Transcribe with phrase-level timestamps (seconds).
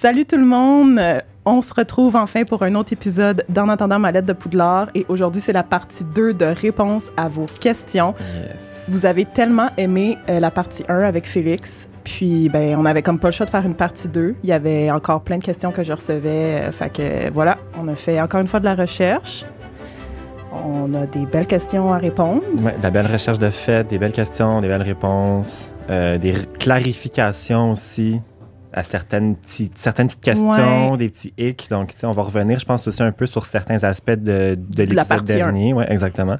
[0.00, 0.98] Salut tout le monde!
[0.98, 4.88] Euh, On se retrouve enfin pour un autre épisode d'En attendant ma lettre de Poudlard
[4.94, 8.14] et aujourd'hui c'est la partie 2 de réponse à vos questions.
[8.88, 13.18] Vous avez tellement aimé euh, la partie 1 avec Félix, puis ben on avait comme
[13.18, 14.36] pas le choix de faire une partie 2.
[14.42, 17.86] Il y avait encore plein de questions que je recevais, euh, fait que voilà, on
[17.86, 19.44] a fait encore une fois de la recherche.
[20.64, 22.40] On a des belles questions à répondre.
[22.56, 26.32] Ouais, de la belle recherche de fait, des belles questions, des belles réponses, euh, des
[26.58, 28.22] clarifications aussi
[28.72, 30.96] à certaines, petites- certaines petites questions, Ouais.
[30.98, 31.68] des petits hicks.
[31.70, 35.24] Donc, on va revenir, je pense, aussi un peu sur certains aspects de, de l'épisode
[35.24, 35.72] dernier.
[35.74, 36.36] Ouais, exactement.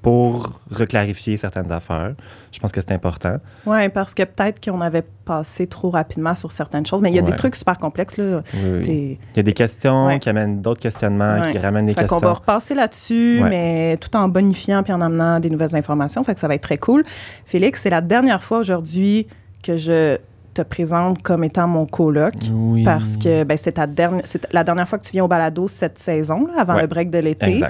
[0.00, 2.14] Pour reclarifier certaines affaires.
[2.52, 3.38] Je pense que c'est important.
[3.66, 7.18] Ouais, parce que peut-être qu'on avait passé trop rapidement sur certaines choses, mais il y
[7.18, 8.42] a des trucs super complexes là.
[8.54, 9.18] Oui, oui.
[9.34, 10.20] Il y a des questions Ouais.
[10.20, 12.18] qui amènent d'autres questionnements, qui ramènent des Fait questions.
[12.18, 16.22] va repasser là-dessus, mais tout en bonifiant puis en amenant des nouvelles informations.
[16.22, 17.02] Fait que ça va être très cool.
[17.44, 19.26] Félix, c'est la dernière fois aujourd'hui
[19.64, 20.16] que je
[20.62, 22.34] te présente comme étant mon coloc.
[22.52, 22.84] Oui.
[22.84, 25.68] Parce que ben, c'est, ta dernière, c'est la dernière fois que tu viens au balado
[25.68, 26.82] cette saison, là, avant Ouais.
[26.82, 27.60] le break de l'été.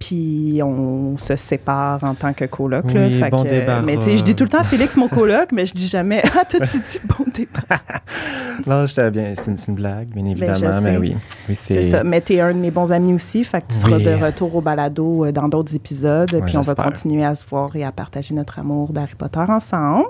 [0.00, 2.84] Puis on se sépare en tant que coloc.
[2.92, 3.06] là.
[3.06, 3.80] Oui, Fait bon que- débarras.
[3.82, 6.20] mais tu sais, je dis tout le temps Félix, mon coloc, mais je dis jamais
[6.38, 7.80] Ah, toi, tu dis bon débat.
[8.66, 9.34] Non, j'étais bien.
[9.36, 11.16] C'est une, blague, bien évidemment, Ben, je mais oui.
[11.48, 12.04] Oui, C'est ça.
[12.04, 14.60] Mais t'es un de mes bons amis aussi, fait que tu seras de retour au
[14.60, 16.40] balado euh, dans d'autres épisodes.
[16.44, 20.06] Puis on va continuer à se voir et à partager notre amour d'Harry Potter ensemble.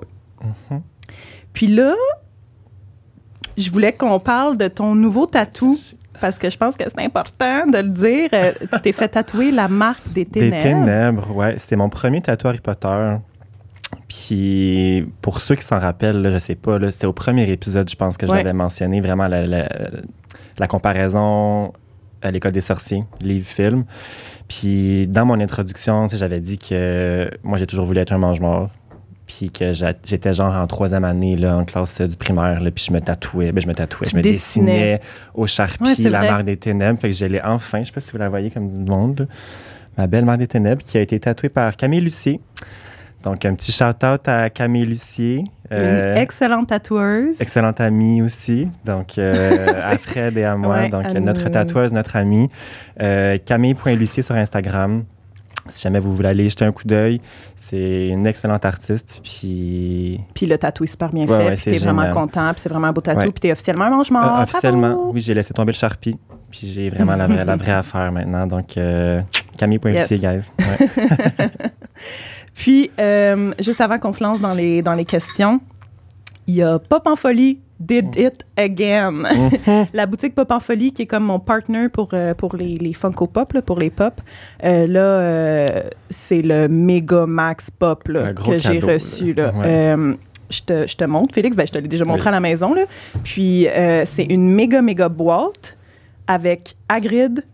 [0.71, 0.81] Mhm.
[1.55, 1.95] Puis là,
[3.57, 5.75] je voulais qu'on parle de ton nouveau tatou.
[6.21, 8.29] Parce que je pense que c'est important de le dire.
[8.35, 10.57] Euh, tu t'es fait tatouer la marque des ténèbres.
[10.57, 11.59] Des ténèbres, ouais.
[11.59, 13.17] C'était mon premier tatou Harry Potter.
[14.09, 17.97] Puis, pour ceux qui s'en rappellent, là, je sais pas, c'était au premier épisode, je
[17.97, 18.39] pense, que Ouais.
[18.39, 19.69] j'avais mentionné vraiment la, la-
[20.59, 21.73] la comparaison
[22.23, 23.85] à l'École des sorciers, livre-film.
[24.49, 28.71] Puis, dans mon introduction, j'avais dit que moi, j'ai toujours voulu être un mange-mort.
[29.27, 32.85] Puis que j'étais genre en troisième année là, en classe euh, du primaire, là, puis
[32.87, 34.99] je me tatouais, ben je me tatouais, Tu je me dessinais.
[34.99, 35.01] dessinais
[35.35, 37.01] au charpie Ouais, la marque des ténèbres.
[37.01, 39.21] Fait que je l'ai enfin, je sais pas si vous la voyez comme du monde,
[39.21, 39.27] là.
[39.97, 42.39] ma belle marque des ténèbres qui a été tatouée par Camille Lucier.
[43.23, 45.39] Donc un petit shout-out à Camille Lucier.
[45.71, 47.41] Une euh, excellente tatoueuse.
[47.41, 51.51] excellente amie aussi, donc euh, à Fred et à moi, Ouais, donc à notre nous.
[51.51, 52.51] tatoueuse, notre amie.
[53.47, 55.05] Camille.lucier sur Instagram.
[55.69, 57.21] Si jamais vous voulez aller jeter un coup d'œil,
[57.57, 59.21] c'est une excellente artiste.
[59.23, 61.45] Puis Puis le tatou est super bien Ouais, fait.
[61.47, 62.53] ouais, puis t'es vraiment content.
[62.53, 63.21] Puis c'est vraiment un beau tatou.
[63.21, 63.25] Ouais.
[63.31, 64.39] Puis t'es officiellement mangement.
[64.39, 66.17] euh, officiellement, oui, j'ai laissé tomber le charpie.
[66.51, 68.47] Puis j'ai vraiment la vraie, la vraie affaire maintenant.
[68.47, 69.21] Donc euh,
[69.59, 70.51] Camille.lucier, guys.
[70.59, 71.51] Ouais.
[72.55, 75.61] Puis, euh, juste avant qu'on se lance dans les, dans les questions,
[76.47, 79.13] il y a Pop en folie, Did It Again.
[79.13, 79.87] Mhm.
[79.93, 82.93] La boutique Pop en folie, qui est comme mon partner pour, euh, pour les, les
[82.93, 84.21] Funko Pop, là, pour les pop.
[84.65, 85.67] Euh, là, euh,
[86.11, 89.35] c'est le méga max pop là, que j'ai reçu.
[89.35, 89.53] Là.
[89.55, 90.17] Ouais.
[90.51, 91.57] Je te, je te montre, Félix.
[91.57, 92.29] Ben, je te l'ai déjà montré Oui.
[92.29, 92.75] à la maison.
[92.75, 92.83] Là.
[93.25, 93.67] Puis,
[94.05, 95.77] c'est une méga, méga boîte
[96.27, 97.45] avec Hagrid,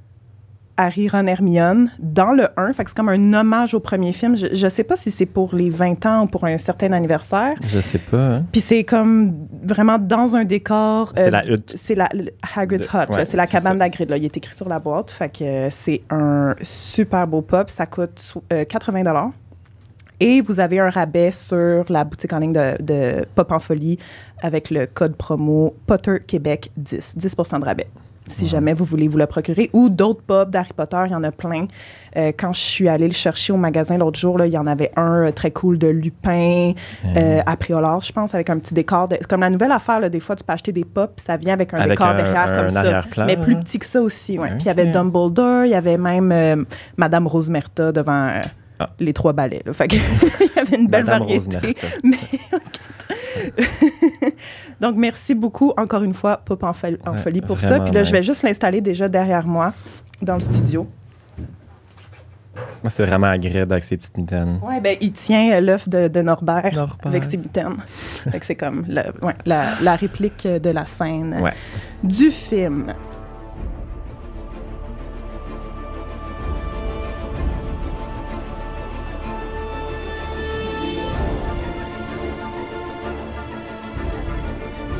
[0.80, 2.72] Harry, Ron, Hermione dans le 1.
[2.72, 4.36] Fait que c'est comme un hommage au premier film.
[4.36, 7.54] Je, je sais pas si c'est pour les 20 ans ou pour un certain anniversaire.
[7.62, 8.36] Je sais pas.
[8.36, 8.44] Hein?
[8.52, 11.12] Puis c'est comme vraiment dans un décor.
[11.16, 11.74] C'est euh, la hutte.
[11.76, 13.10] C'est la le Hagrid's De- Hut.
[13.12, 14.12] ouais, c'est la c'est cabane d'Hagrid.
[14.16, 15.10] Il est écrit sur la boîte.
[15.10, 17.68] Fait que euh, c'est un super beau pop.
[17.70, 19.32] Ça coûte sou- euh, 80
[20.20, 23.98] Et vous avez un rabais sur la boutique en ligne de, de Pop en Folie
[24.42, 27.16] avec le code promo Potter Québec 10.
[27.18, 27.86] 10% de rabais.
[28.30, 29.70] Si jamais vous voulez vous le procurer.
[29.72, 31.66] Ou d'autres pop d'Harry Potter, il y en a plein.
[32.16, 34.66] Euh, quand je suis allée le chercher au magasin l'autre jour, là, il y en
[34.66, 36.72] avait un euh, très cool de Lupin,
[37.16, 39.08] euh, à Priolard, je pense, avec un petit décor.
[39.08, 41.52] de- comme la nouvelle affaire, là, des fois, tu peux acheter des pop, ça vient
[41.54, 43.02] avec un Avec décor un- derrière un comme ça.
[43.26, 44.48] Mais plus petit que ça aussi, ouais.
[44.50, 46.56] Puis il y avait Dumbledore, il y avait même euh,
[46.96, 48.30] Madame Rosemerta devant
[48.80, 48.86] Ah.
[48.98, 49.62] les trois balais.
[49.64, 49.72] là.
[49.72, 49.96] Fait que
[50.40, 51.76] il y avait une belle Madame variété.
[52.02, 52.16] Mais,
[54.80, 57.80] Donc, merci beaucoup, encore une fois, Pop en, fol- en Ouais, folie pour ça.
[57.80, 59.72] Puis là, je vais juste l'installer déjà derrière moi,
[60.22, 60.86] dans le studio.
[62.82, 64.58] Moi, c'est vraiment agréable avec ces petites mitaines.
[64.62, 66.96] Ouais, ben, il tient euh, l'œuf de, de Norbert, Norbert.
[67.04, 67.76] avec ses mitaines.
[68.42, 71.52] c'est comme la, ouais, la, la réplique de la scène Ouais.
[72.02, 72.94] du film.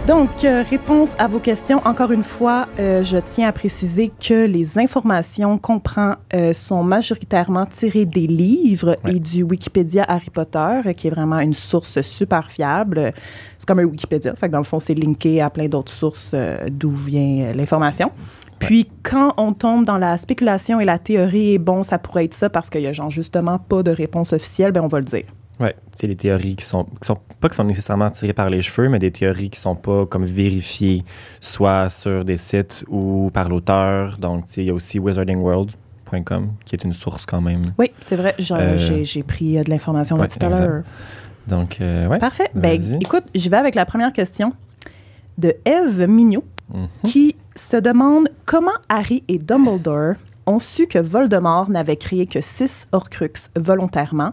[0.07, 1.81] Donc, euh, réponse à vos questions.
[1.85, 6.83] Encore une fois, euh, je tiens à préciser que les informations qu'on prend euh, sont
[6.83, 9.15] majoritairement tirées des livres Ouais.
[9.17, 13.13] et du Wikipédia Harry Potter, qui est vraiment une source super fiable.
[13.59, 14.35] C'est comme un Wikipédia.
[14.35, 16.35] Fait que dans le fond, c'est linké à plein d'autres sources
[16.71, 18.11] d'où vient l'information.
[18.59, 22.35] Puis, quand on tombe dans la spéculation et la théorie, et bon, ça pourrait être
[22.35, 25.07] ça parce qu'il y a genre justement pas de réponse officielle, ben on va le
[25.07, 25.25] dire.
[25.61, 28.63] Ouais, c'est des théories qui sont, qui sont pas qui sont nécessairement tirées par les
[28.63, 31.05] cheveux, mais des théories qui sont pas comme vérifiées,
[31.41, 34.17] soit sur des sites ou par l'auteur.
[34.19, 37.63] Donc, il y a aussi wizardingworld.com qui est une source quand même.
[37.79, 38.35] Oui, c'est vrai.
[38.39, 40.83] J'ai Euh, j'ai- pris euh, de l'information là tout à l'heure.
[41.47, 42.19] Donc, euh, ouais.
[42.19, 42.51] Parfait.
[42.55, 44.53] Ben, écoute, je vais avec la première question
[45.39, 46.87] de Eve Mignot Mhm.
[47.05, 50.15] qui se demande comment Harry et Dumbledore
[50.47, 54.33] ont su que Voldemort n'avait créé que six Horcruxes volontairement,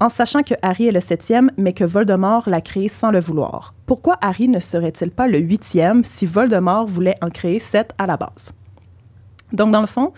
[0.00, 3.74] en sachant que Harry est le septième, mais que Voldemort l'a créé sans le vouloir.
[3.86, 8.16] Pourquoi Harry ne serait-il pas le huitième si Voldemort voulait en créer sept à la
[8.16, 8.52] base?
[9.52, 10.12] Donc, dans le fond,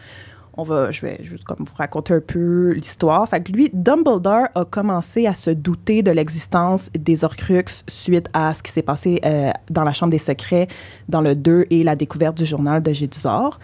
[0.55, 3.27] on va, je vais juste comme vous raconter un peu l'histoire.
[3.29, 8.63] Fait lui, Dumbledore a commencé à se douter de l'existence des Horcruxes suite à ce
[8.63, 10.69] qui s'est passé euh, dans la Chambre des Secrets
[11.09, 13.59] dans le 2 et la découverte du journal de Gédusor.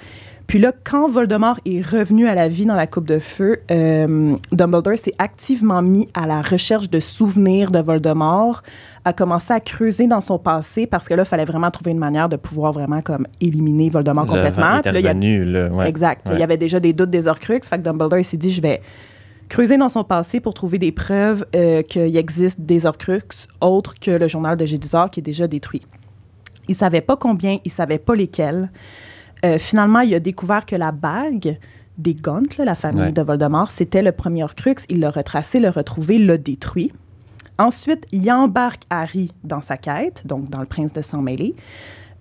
[0.48, 4.34] Puis là, quand Voldemort est revenu à la vie dans la Coupe de Feu, euh,
[4.50, 8.62] Dumbledore s'est activement mis à la recherche de souvenirs de Voldemort,
[9.04, 11.98] a commencé à creuser dans son passé parce que là, il fallait vraiment trouver une
[11.98, 14.76] manière de pouvoir vraiment comme éliminer Voldemort Le- complètement.
[14.76, 15.86] il Puis était là, il y a- revenu, là, ouais.
[15.88, 16.26] Exact.
[16.26, 16.32] Ouais.
[16.36, 17.68] Il y avait déjà des doutes des Horcruxes.
[17.68, 18.80] Fait que Dumbledore s'est dit, je vais
[19.50, 24.12] creuser dans son passé pour trouver des preuves euh, qu'il existe des Horcruxes autres que
[24.12, 25.82] le journal de Gédusor qui est déjà détruit.
[26.68, 28.70] Il savait pas combien, il savait pas lesquels.
[29.44, 31.58] Euh, finalement, il a découvert que la bague
[31.96, 33.12] des Gaunt, là, la famille Ouais.
[33.12, 34.76] de Voldemort, c'était le premier Horcrux.
[34.88, 36.92] Il l'a retracé, l'a retrouvé, l'a détruit.
[37.58, 41.56] Ensuite, il embarque Harry dans sa quête, donc dans le prince de sang mêlé.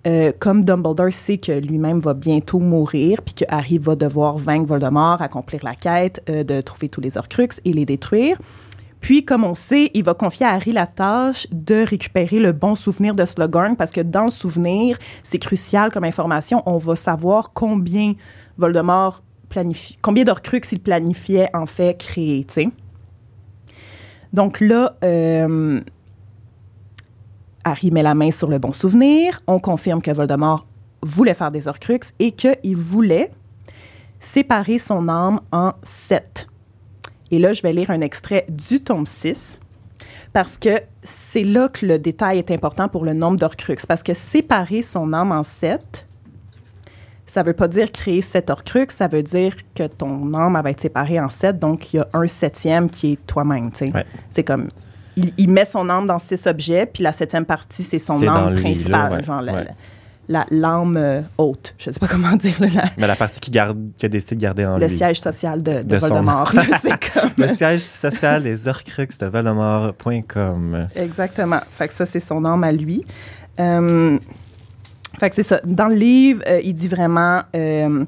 [0.06, 4.66] Euh, comme Dumbledore sait que lui-même va bientôt mourir, puis que Harry va devoir vaincre
[4.66, 8.38] Voldemort, accomplir la quête euh, de trouver tous les Horcruxes et les détruire.
[9.00, 12.74] Puis, comme on sait, il va confier à Harry la tâche de récupérer le bon
[12.74, 16.62] souvenir de Slughorn, parce que dans le souvenir, c'est crucial comme information.
[16.66, 18.14] On va savoir combien
[18.56, 22.44] Voldemort planifie, combien d'Horcruxes il planifiait en fait créer.
[24.32, 25.80] Donc là, euh,
[27.64, 29.40] Harry met la main sur le bon souvenir.
[29.46, 30.66] On confirme que Voldemort
[31.02, 33.30] voulait faire des Horcruxes et qu'il voulait
[34.20, 36.47] séparer son âme en sept.
[37.30, 39.58] Et là, je vais lire un extrait du tome 6
[40.32, 43.86] parce que c'est là que le détail est important pour le nombre d'Horcruxes.
[43.86, 46.06] Parce que séparer son âme en sept,
[47.26, 50.80] ça veut pas dire créer sept Horcruxes, ça veut dire que ton âme va être
[50.80, 53.70] séparée en sept, donc il y a un septième qui est toi-même.
[53.80, 54.06] Ouais.
[54.30, 54.68] C'est comme,
[55.16, 58.56] il, il met son âme dans six objets, puis la septième partie, c'est son âme
[58.56, 59.66] principale, genre ouais.
[60.28, 61.74] La- l'âme euh, haute.
[61.78, 64.36] Je sais pas comment dire, là, la- Mais la partie qui, garde, qui a décidé
[64.36, 64.96] de garder en le lui.
[64.96, 66.52] siège social de, de De son- Voldemort.
[66.54, 66.62] là,
[67.14, 67.30] comme...
[67.36, 70.88] Le siège social des Horcruxes de Voldemort.com.
[70.94, 71.60] Exactement.
[71.70, 73.04] Fait que ça, c'est son âme à lui.
[73.60, 74.18] Euh,
[75.18, 75.60] fait que c'est ça.
[75.64, 77.42] Dans le livre, euh, il dit vraiment...
[77.56, 78.04] euh,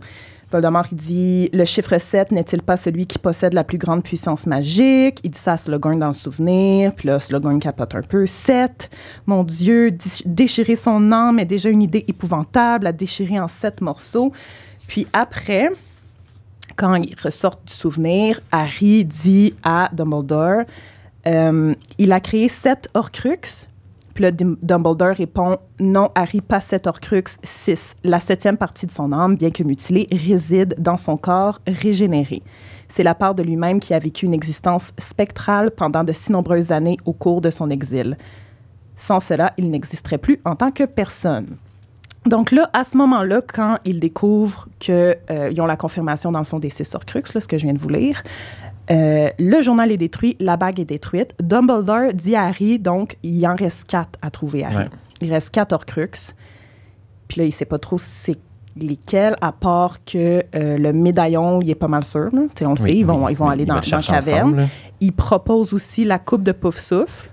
[0.52, 4.46] Voldemort, il dit «Le chiffre 7 n'est-il pas celui qui possède la plus grande puissance
[4.46, 6.92] magique?» Il dit ça à Slughorn dans le souvenir.
[6.94, 8.26] Puis là, Slughorn capote un peu.
[8.26, 8.90] «7,
[9.26, 13.80] mon Dieu, dé- déchirer son âme est déjà une idée épouvantable à déchirer en sept
[13.80, 14.32] morceaux.»
[14.88, 15.70] Puis après,
[16.74, 20.62] quand il ressort du souvenir, Harry dit à Dumbledore
[21.26, 23.68] euh, il a créé sept Horcruxes.
[24.14, 27.94] Puis là, Dumbledore répond Non, Harry, pas sept Horcruxes, six.
[28.02, 32.42] La septième partie de son âme, bien que mutilée, réside dans son corps régénéré.
[32.88, 36.72] C'est la part de lui-même qui a vécu une existence spectrale pendant de si nombreuses
[36.72, 38.16] années au cours de son exil.
[38.96, 41.56] Sans cela, il n'existerait plus en tant que personne.
[42.26, 46.58] Donc là, à ce moment-là, quand ils découvrent qu'ils ont la confirmation, dans le fond,
[46.58, 48.22] des six Horcruxes, ce que je viens de vous lire,
[48.90, 51.34] euh, le journal est détruit, la bague est détruite.
[51.40, 54.76] Dumbledore dit à Harry, donc, il en reste quatre à trouver, Harry.
[54.76, 54.88] Ouais.
[55.22, 56.34] Il reste quatre Horcruxes.
[57.28, 58.38] Puis là, il sait pas trop c'est
[58.76, 62.28] lesquels, à part que euh, le médaillon, il est pas mal sûr.
[62.32, 62.42] là.
[62.62, 64.48] On le Oui, sait, ils vont, oui, ils vont oui, aller dans, la caverne.
[64.50, 64.68] ensemble.
[65.00, 67.30] Il propose aussi la coupe de Pouf-Souffle.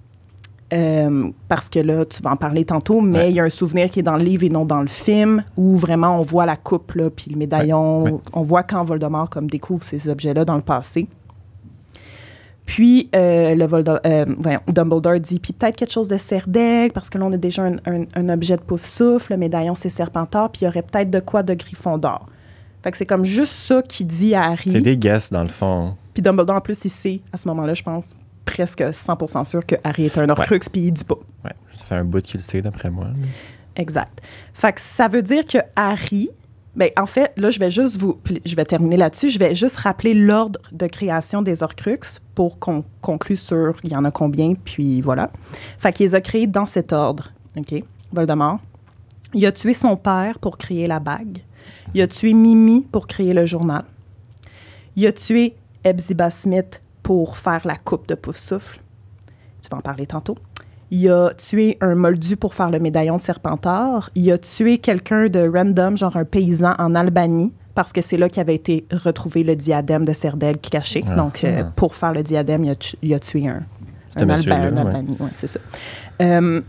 [0.73, 3.29] euh, parce que là, tu vas en parler tantôt, mais Ouais.
[3.29, 5.43] il y a un souvenir qui est dans le livre et non dans le film,
[5.55, 8.03] où vraiment on voit la coupe, là, puis le médaillon.
[8.03, 8.19] Ouais, ouais.
[8.33, 11.07] On voit quand Voldemort comme, découvre ces objets-là dans le passé.
[12.67, 13.65] Puis, euh, le
[14.05, 17.37] euh, voyons, Dumbledore dit, puis peut-être quelque chose de Cerdaigle, parce que là, on a
[17.37, 20.83] déjà un, un- un objet de Pouf-Souffle, le médaillon, c'est Serpentard, puis il y aurait
[20.83, 22.27] peut-être de quoi de Gryffondor.
[22.83, 24.69] Fait que c'est comme juste ça qu'il dit à Harry.
[24.71, 25.95] C'est des guesses, dans le fond.
[26.13, 28.13] Puis Dumbledore, en plus, il sait, à ce moment-là, je pense,
[28.45, 31.15] presque 100% sûr que Harry est un Horcrux, puis il dit pas.
[31.45, 33.07] Ouais, ça fait un bout qu'il le sait, d'après moi.
[33.77, 34.21] Exact.
[34.53, 36.29] Fait que ça veut dire que Harry...
[36.77, 38.21] Ben, en fait, là, je vais juste vous...
[38.45, 39.31] Je vais terminer là-dessus.
[39.31, 43.95] Je vais juste rappeler l'ordre de création des Horcruxes pour qu'on conclue sur il y
[43.95, 45.31] en a combien, puis voilà.
[45.79, 47.33] Fait qu'il les a créés dans cet ordre.
[47.57, 47.83] OK?
[48.13, 48.59] Voldemort.
[49.33, 51.39] Il a tué son père pour créer la bague.
[51.95, 53.83] Il a tué Mimi pour créer le journal.
[54.95, 58.79] Il a tué Hepzibah Smith pour faire la coupe de Pouf-Souffle.
[59.61, 60.37] tu vas en parler tantôt.
[60.91, 64.09] Il a tué un moldu pour faire le médaillon de Serpentard.
[64.15, 68.29] Il a tué quelqu'un de random, genre un paysan en Albanie, parce que c'est là
[68.29, 71.03] qu'il avait été retrouvé le diadème de Serdel caché.
[71.09, 71.15] Ah.
[71.15, 71.71] Donc, euh, Ah.
[71.75, 73.63] pour faire le diadème, il a, tu- il a tué un,
[74.15, 74.79] un, Alba- un ouais.
[74.79, 75.17] Albanie.
[75.19, 75.59] Ouais, c'est ça.
[76.21, 76.61] Euh,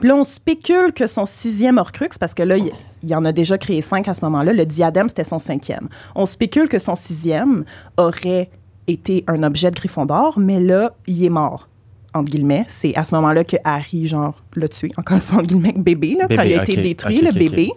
[0.00, 2.72] puis là, on spécule que son sixième Horcrux, parce que là, il,
[3.02, 5.88] il en a déjà créé cinq à ce moment-là, le diadème, c'était son cinquième.
[6.14, 7.64] On spécule que son sixième
[7.98, 8.48] aurait
[8.88, 11.68] été un objet de Gryffondor, mais là, il est mort,
[12.14, 12.64] entre guillemets.
[12.68, 14.90] C'est à ce moment-là que Harry, genre, l'a tué.
[14.96, 17.70] Encore une fois, entre guillemets, bébé, là, quand il a été détruit, le bébé.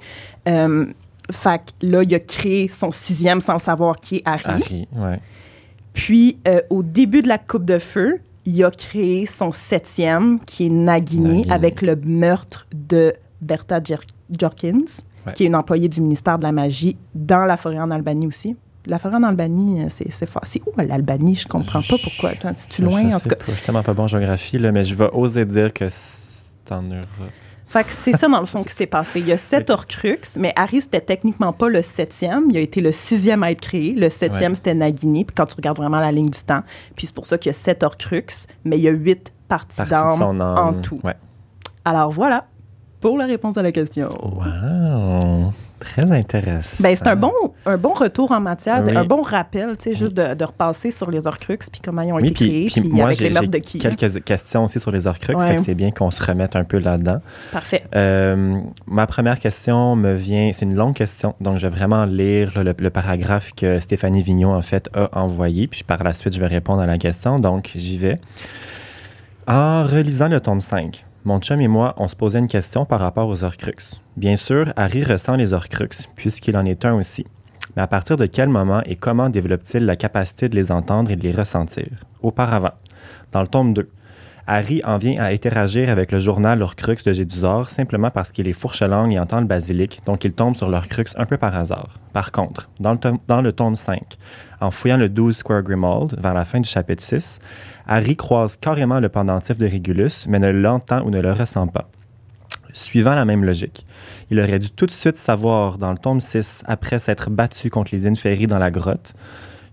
[0.48, 0.86] Euh,
[1.32, 4.44] fait que là, il a créé son sixième sans savoir qui est Harry.
[4.46, 5.20] Harry, ouais.
[5.94, 10.68] Puis, euh, au début de la Coupe de Feu, il a créé son septième, qui
[10.68, 11.52] est Nagini, Nagini.
[11.52, 14.00] avec le meurtre de Bertha Jer-
[14.40, 14.86] Jorkins,
[15.26, 15.34] Ouais.
[15.34, 18.56] qui est une employée du ministère de la Magie, dans la forêt en Albanie aussi.
[18.88, 20.44] La forêt en Albanie, euh, c'est fort.
[20.46, 21.36] C'est où l'Albanie?
[21.36, 22.32] Je comprends pas pourquoi.
[22.56, 23.02] C'est-tu loin?
[23.10, 24.84] Je En sais tout cas, pas, je suis tellement pas bon en géographie, là, mais
[24.84, 27.06] je vais oser dire que c'est en Europe.
[27.70, 29.20] Fait que c'est ça, dans le fond, qui s'est passé.
[29.20, 32.46] Il y a sept Horcrux, mais Harry, c'était techniquement pas le septième.
[32.50, 33.92] Il a été le sixième à être créé.
[33.94, 34.56] Le septième, Ouais.
[34.56, 35.26] c'était Nagini.
[35.26, 36.62] Puis quand tu regardes vraiment la ligne du temps,
[36.96, 38.24] puis c'est pour ça qu'il y a sept Horcrux,
[38.64, 40.98] mais il y a huit parties d'âme en tout.
[41.04, 41.16] Ouais.
[41.84, 42.46] Alors voilà,
[43.02, 44.08] pour la réponse à la question.
[44.24, 45.52] Wow!
[45.80, 46.78] Très intéressant.
[46.80, 47.32] Ben, c'est un bon,
[47.66, 48.96] un bon retour en matière, Oui.
[48.96, 52.12] un bon rappel, tu sais, juste de, de repasser sur les Horcrux, puis comment ils
[52.12, 53.78] ont Oui, été puis, créés, puis puis moi, avec les meurtres de qui.
[53.80, 55.48] quelques questions aussi sur les Horcruxes, Ouais.
[55.50, 57.20] fait que c'est bien qu'on se remette un peu là-dedans.
[57.52, 57.84] Parfait.
[57.96, 58.58] Euh,
[58.88, 62.90] ma première question me vient, c'est une longue question, donc je vais vraiment lire le
[62.90, 66.82] paragraphe que Stéphanie Vignon, en fait, a envoyé, puis par la suite, je vais répondre
[66.82, 68.20] à la question, donc j'y vais.
[69.48, 73.02] En relisant le tome 5, mon chum et moi, on se posait une question par
[73.02, 74.00] rapport aux Horcruxes.
[74.16, 77.26] Bien sûr, Harry ressent les Horcruxes, puisqu'il en est un aussi.
[77.76, 81.18] Mais à partir de quel moment et comment développe-t-il la capacité de les entendre et
[81.18, 81.90] de les ressentir?
[82.22, 82.72] Auparavant,
[83.34, 83.90] dans le tome 2,
[84.50, 88.54] Harry en vient à interagir avec le journal Horcrux de Gédusor simplement parce qu'il est
[88.54, 92.00] fourche-langue et entend le basilic, donc il tombe sur l'Horcrux un peu par hasard.
[92.14, 94.18] Par contre, dans le, tome, dans le tome 5,
[94.62, 97.40] en fouillant le 12 Square Grimald, vers la fin du chapitre 6,
[97.88, 101.90] Harry croise carrément le pendentif de Régulus, mais ne l'entend ou ne le ressent pas.
[102.72, 103.86] Suivant la même logique,
[104.32, 107.94] il aurait dû tout de suite savoir dans le tome 6, après s'être battu contre
[107.94, 109.14] les Inferi dans la grotte,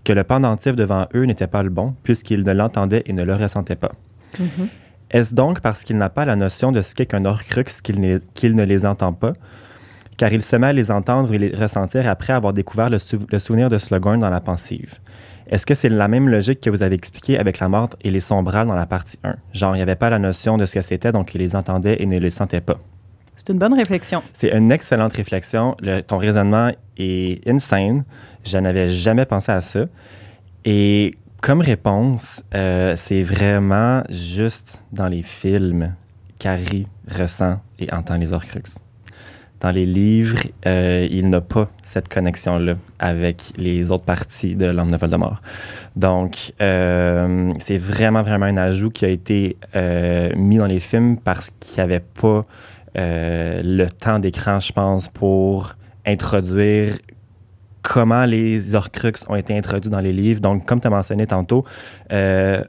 [0.03, 3.35] que le pendentif devant eux n'était pas le bon, puisqu'il ne l'entendait et ne le
[3.35, 3.93] ressentait pas.
[4.39, 4.67] Mhm.
[5.11, 7.99] Est-ce donc parce qu'il n'a pas la notion de ce qu'est qu'un Horcrux qu'il
[8.55, 9.33] ne les entend pas,
[10.17, 13.25] car il se met à les entendre et les ressentir après avoir découvert le, sou-
[13.31, 14.95] le souvenir de Slughorn dans la pensive?
[15.47, 18.19] Est-ce que c'est la même logique que vous avez expliqué avec la mort et les
[18.19, 19.35] sombrales dans la partie 1?
[19.53, 21.97] Genre, il n'y avait pas la notion de ce que c'était, donc il les entendait
[22.01, 22.79] et ne les sentait pas.
[23.37, 24.23] C'est une bonne réflexion.
[24.33, 25.75] C'est une excellente réflexion.
[25.81, 28.05] Le- ton raisonnement est insane.
[28.43, 29.81] Je n'avais jamais pensé à ça.
[30.63, 31.11] Et
[31.45, 35.93] comme réponse, euh, c'est vraiment juste dans les films
[36.39, 38.79] qu'Harry ressent et entend les Horcruxes.
[39.59, 44.89] Dans les livres, euh, il n'a pas cette connexion-là avec les autres parties de l'âme
[44.89, 45.39] de Voldemort.
[45.95, 49.57] Donc, euh, c'est vraiment, vraiment un ajout qui a été
[50.35, 52.43] mis dans les films parce qu'il n'y avait pas
[52.97, 55.75] le temps d'écran, je pense, pour
[56.07, 56.97] introduire
[57.85, 60.41] comment les Horcruxes ont été introduits dans les livres.
[60.41, 61.63] Donc, comme tu as mentionné tantôt,
[62.11, 62.63] euh,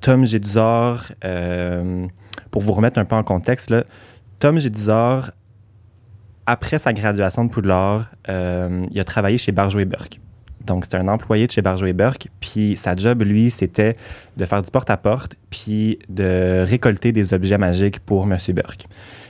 [0.00, 2.06] Tom Jedusor, euh,
[2.50, 3.84] pour vous remettre un peu en contexte, là,
[4.40, 5.30] Tom Jedusor,
[6.44, 10.20] après sa graduation de Poudlard, euh, il a travaillé chez Barjo et Burke.
[10.66, 12.28] Donc, c'était un employé de chez Barjo et Burke.
[12.40, 13.96] Puis, sa job, lui, c'était
[14.36, 18.36] de faire du porte-à-porte puis de récolter des objets magiques pour M.
[18.54, 18.86] Burke.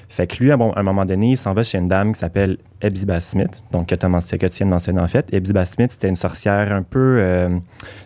[0.08, 2.58] Fait que lui, à un moment donné, il s'en va chez une dame qui s'appelle
[2.82, 5.26] Hepzibah Smith, donc que, mentionné- que tu viens de mentionner en fait.
[5.32, 7.48] Hepzibah Smith, c'était une sorcière un peu euh,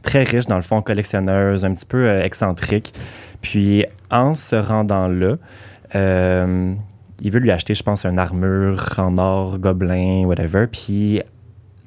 [0.04, 2.94] très riche, dans le fond, collectionneuse, un petit peu euh, excentrique.
[3.40, 5.34] Puis, en se rendant là,
[5.96, 6.74] euh,
[7.20, 10.68] il veut lui acheter, je pense, une armure en or, gobelin, whatever.
[10.68, 11.22] Puis,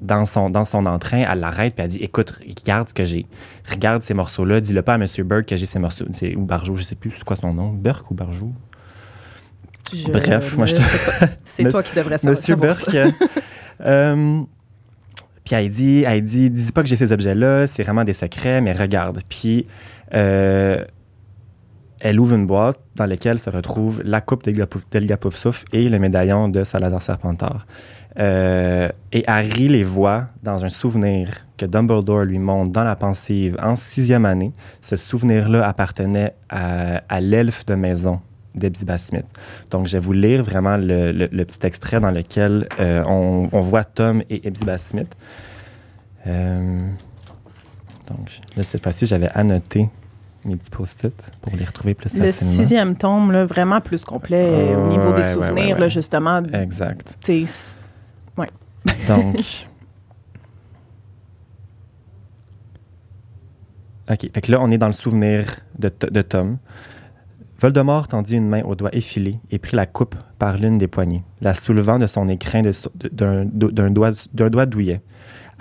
[0.01, 3.25] dans son, dans son entrain, elle l'arrête puis elle dit Écoute, regarde ce que j'ai.
[3.70, 4.62] Regarde ces morceaux-là.
[4.62, 5.06] Dis-le pas à M.
[5.25, 6.06] Burke que j'ai ces morceaux.
[6.12, 7.70] C'est- Ou Barjot, je sais plus c'est quoi son nom.
[7.70, 8.51] Burke ou Barjot?
[9.94, 10.82] Je Bref, moi, je te-.
[11.44, 12.38] C'est toi qui devrais savoir.
[12.38, 12.56] Monsieur.
[12.56, 12.96] Burke.
[13.86, 14.41] euh,
[15.44, 18.62] puis elle dit, elle dit, dis pas que j'ai ces objets-là, c'est vraiment des secrets,
[18.62, 19.22] mais regarde.
[19.27, 19.65] Puis
[20.13, 20.84] euh,
[22.01, 26.50] elle ouvre une boîte dans laquelle se retrouve la coupe d'Elga Poufsouff et le médaillon
[26.50, 27.65] de Salazar Serpentard.
[28.17, 33.55] Euh, et Harry les voit dans un souvenir que Dumbledore lui montre dans la pensive
[33.61, 34.51] en sixième année.
[34.81, 38.19] Ce souvenir-là appartenait à, à l'elfe de maison
[38.55, 39.25] d'Hepzibah Smith.
[39.69, 43.47] Donc, je vais vous lire vraiment le, le- le petit extrait dans lequel euh, on,
[43.51, 45.15] on voit Tom et Hepzibah Smith.
[46.27, 46.79] Euh,
[48.07, 49.87] donc, là, cette fois-ci, j'avais annoté
[50.45, 52.53] mes petits post-it pour les retrouver plus Le facilement.
[52.53, 55.79] sixième tome, là, vraiment plus complet au niveau des Ouais, souvenirs, ouais, ouais.
[55.79, 56.41] là, justement.
[56.53, 57.17] Exact.
[59.07, 59.67] Donc.
[64.12, 64.25] OK.
[64.33, 65.45] Fait que là, on est dans le souvenir
[65.77, 66.57] de, de Tom.
[67.59, 71.24] Voldemort tendit une main au doigt effilé et prit la coupe par l'une des poignées,
[71.41, 72.62] la soulevant de son écrin
[73.12, 73.45] d'un
[73.89, 75.01] doigt, doigt douillet.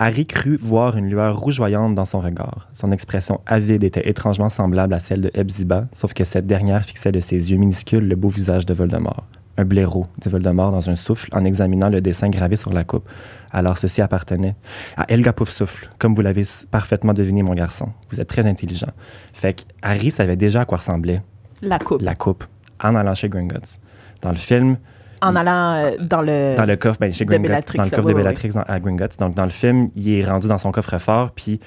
[0.01, 2.69] Harry crut voir une lueur rougeoyante dans son regard.
[2.73, 7.11] Son expression avide était étrangement semblable à celle de Hepzibah, sauf que cette dernière fixait
[7.11, 9.25] de ses yeux minuscules le beau visage de Voldemort.
[9.59, 13.09] Un blaireau, dit Voldemort dans un souffle en examinant le dessin gravé sur la coupe.
[13.51, 14.55] Alors ceci appartenait
[14.95, 17.89] à Helga Poufsouffle, comme vous l'avez parfaitement deviné, mon garçon.
[18.09, 18.91] Vous êtes très intelligent.
[19.33, 21.21] Fait que Harry savait déjà à quoi ressemblait
[21.61, 22.01] la coupe.
[22.03, 22.45] la coupe
[22.81, 23.79] en allant chez Gringotts.
[24.21, 24.77] Dans le film,
[25.21, 26.55] En allant euh, dans le.
[26.55, 28.49] dans le coffre, ben, chez de Gringotts, Bellatrix, dans le coffre ouais, de ouais, Bellatrix
[28.51, 29.19] dans- à Gringotts.
[29.19, 31.59] Donc, dans le film, il est rendu dans son coffre-fort, puis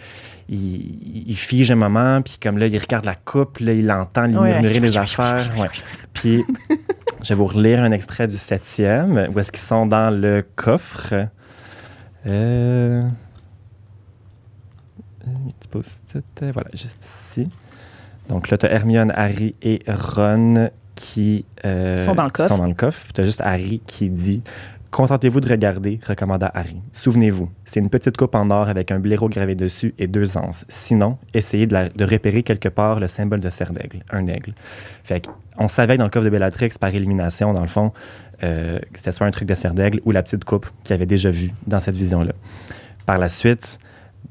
[0.48, 4.26] il, il fige un moment, puis comme là, il regarde la coupe, là, il entend
[4.26, 4.52] lui Ouais.
[4.60, 5.50] murmurer des affaires.
[5.58, 5.68] Ouais.
[6.14, 6.42] Puis,
[7.22, 11.14] je vais vous relire un extrait du septième, où est-ce qu'ils sont dans le coffre.
[12.26, 13.08] Euh...
[15.74, 17.48] Euh, voilà, juste ici.
[18.28, 22.48] Donc là, tu as Hermione, Harry et Ron qui euh, Sont dans le coffre.
[22.48, 23.06] sont dans le coffre.
[23.12, 24.42] Tu as juste Harry qui dit
[24.92, 26.76] Contentez-vous de regarder, recommanda Harry.
[26.92, 30.66] Souvenez-vous, c'est une petite coupe en or avec un blaireau gravé dessus et deux anses.
[30.68, 34.52] Sinon, essayez de, repérer quelque part le symbole de serre d'aigle, un aigle.
[35.02, 37.92] Fait on savait dans le coffre de Bellatrix, par élimination, dans le fond,
[38.42, 41.30] euh, c'était soit un truc de serre d'aigle ou la petite coupe qu'il avait déjà
[41.30, 42.32] vue dans cette vision-là.
[43.06, 43.78] Par la suite,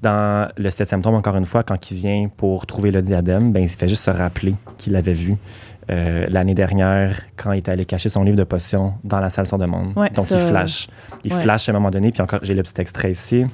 [0.03, 3.63] dans le septième tome, encore une fois, quand il vient pour trouver le diadème, ben,
[3.63, 5.38] il fait juste se rappeler qu'il l'avait vu
[5.90, 9.48] euh, l'année dernière quand il était allé cacher son livre de potions dans la salle
[9.48, 9.92] sur demande.
[9.98, 10.88] Ouais, Donc, ça- il flash.
[11.24, 11.40] Il ouais.
[11.42, 13.46] flash à un moment donné, puis encore, j'ai le petit extrait ici.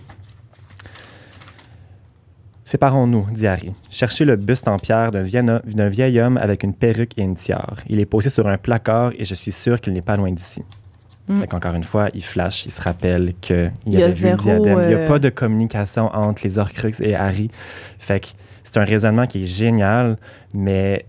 [2.66, 3.74] Séparons-nous, dit Harry.
[3.90, 7.22] Cherchez le buste en pierre d'un vieil, ho- d'un vieil homme avec une perruque et
[7.22, 7.78] une tiare.
[7.88, 10.64] Il est posé sur un placard et je suis sûr qu'il n'est pas loin d'ici.
[11.30, 11.42] Mm.
[11.42, 14.20] Fait qu'encore une fois, il flash, il se rappelle qu'il Il y a avait vu
[14.22, 14.80] zéro, le diadème.
[14.82, 17.50] Il n'y a euh, pas de communication entre les Horcruxes et Harry.
[18.00, 18.28] Fait que
[18.66, 20.18] c'est un raisonnement qui est génial,
[20.54, 21.06] mais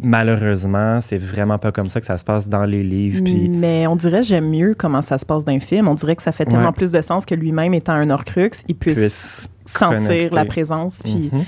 [0.00, 3.22] malheureusement, c'est vraiment pas comme ça que ça se passe dans les livres.
[3.24, 5.88] Puis Mais on dirait j'aime mieux comment ça se passe dans un film.
[5.88, 6.72] On dirait que ça fait tellement Ouais.
[6.72, 10.30] plus de sens que lui-même étant un Horcrux, il puisse, puisse sentir connecter.
[10.34, 11.02] la présence.
[11.02, 11.44] Puis, Mhm.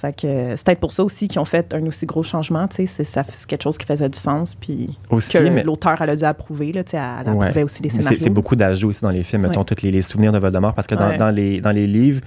[0.00, 2.66] Fait que c'est peut-être pour ça aussi qu'ils ont fait un aussi gros changement.
[2.68, 4.54] Tu sais, c'est quelque chose qui faisait du sens.
[4.54, 6.72] Puis Aussi, que l'auteur elle a dû approuver.
[6.72, 7.46] Là, tu sais, elle Ouais.
[7.46, 8.18] approuvait aussi les scénarios.
[8.20, 9.64] C'est beaucoup d'ajouts aussi dans les films, mettons Ouais.
[9.66, 11.16] tous les, les souvenirs de Voldemort, parce que dans, Ouais.
[11.16, 12.20] dans les, dans les livres,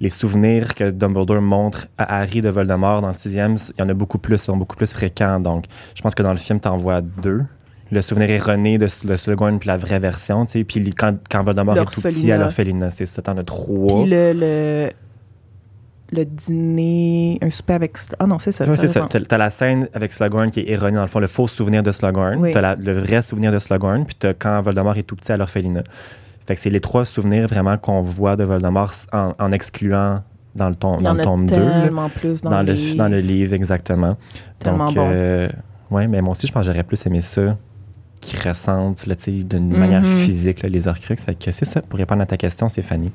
[0.00, 3.88] les souvenirs que Dumbledore montre à Harry de Voldemort dans le sixième, il y en
[3.88, 5.40] a beaucoup plus, ils sont beaucoup plus fréquents.
[5.40, 5.64] Donc,
[5.94, 7.42] je pense que dans le film, tu en vois deux.
[7.90, 10.64] Le souvenir erroné de le Slughorn, puis la vraie version, tu sais.
[10.64, 12.38] Puis quand, quand Voldemort est tout petit à L'orphelinat.
[12.38, 14.02] l'orphelinat, c'est ça, t'en as trois.
[14.02, 14.90] Puis le, le,
[16.10, 17.96] le dîner, un souper avec.
[18.18, 18.64] Ah non, c'est ça.
[18.64, 19.06] T'as c'est ça.
[19.08, 21.92] T'as la scène avec Slughorn qui est erronée, dans le fond, le faux souvenir de
[21.92, 22.36] Slughorn.
[22.40, 22.52] Oui.
[22.52, 25.84] T'as le vrai souvenir de Slughorn, puis t'as quand Voldemort est tout petit à l'orphelinat.
[26.46, 30.22] Fait que c'est les trois souvenirs vraiment qu'on voit de Voldemort en, en excluant
[30.54, 31.54] dans le, tome, dans le tome 2.
[31.56, 32.08] là.
[32.14, 32.94] plus dans, Dans, le, les...
[32.94, 34.16] dans le livre, exactement.
[34.58, 35.08] Tellement Donc, bon.
[35.12, 35.48] euh,
[35.90, 37.56] ouais, mais moi aussi, je pense que j'aurais plus aimé ça
[38.20, 39.76] qui ressentent d'une Mhm.
[39.78, 41.24] manière physique là, les Horcruxes.
[41.26, 43.12] Fait que c'est ça, pour répondre à ta question, Stéphanie.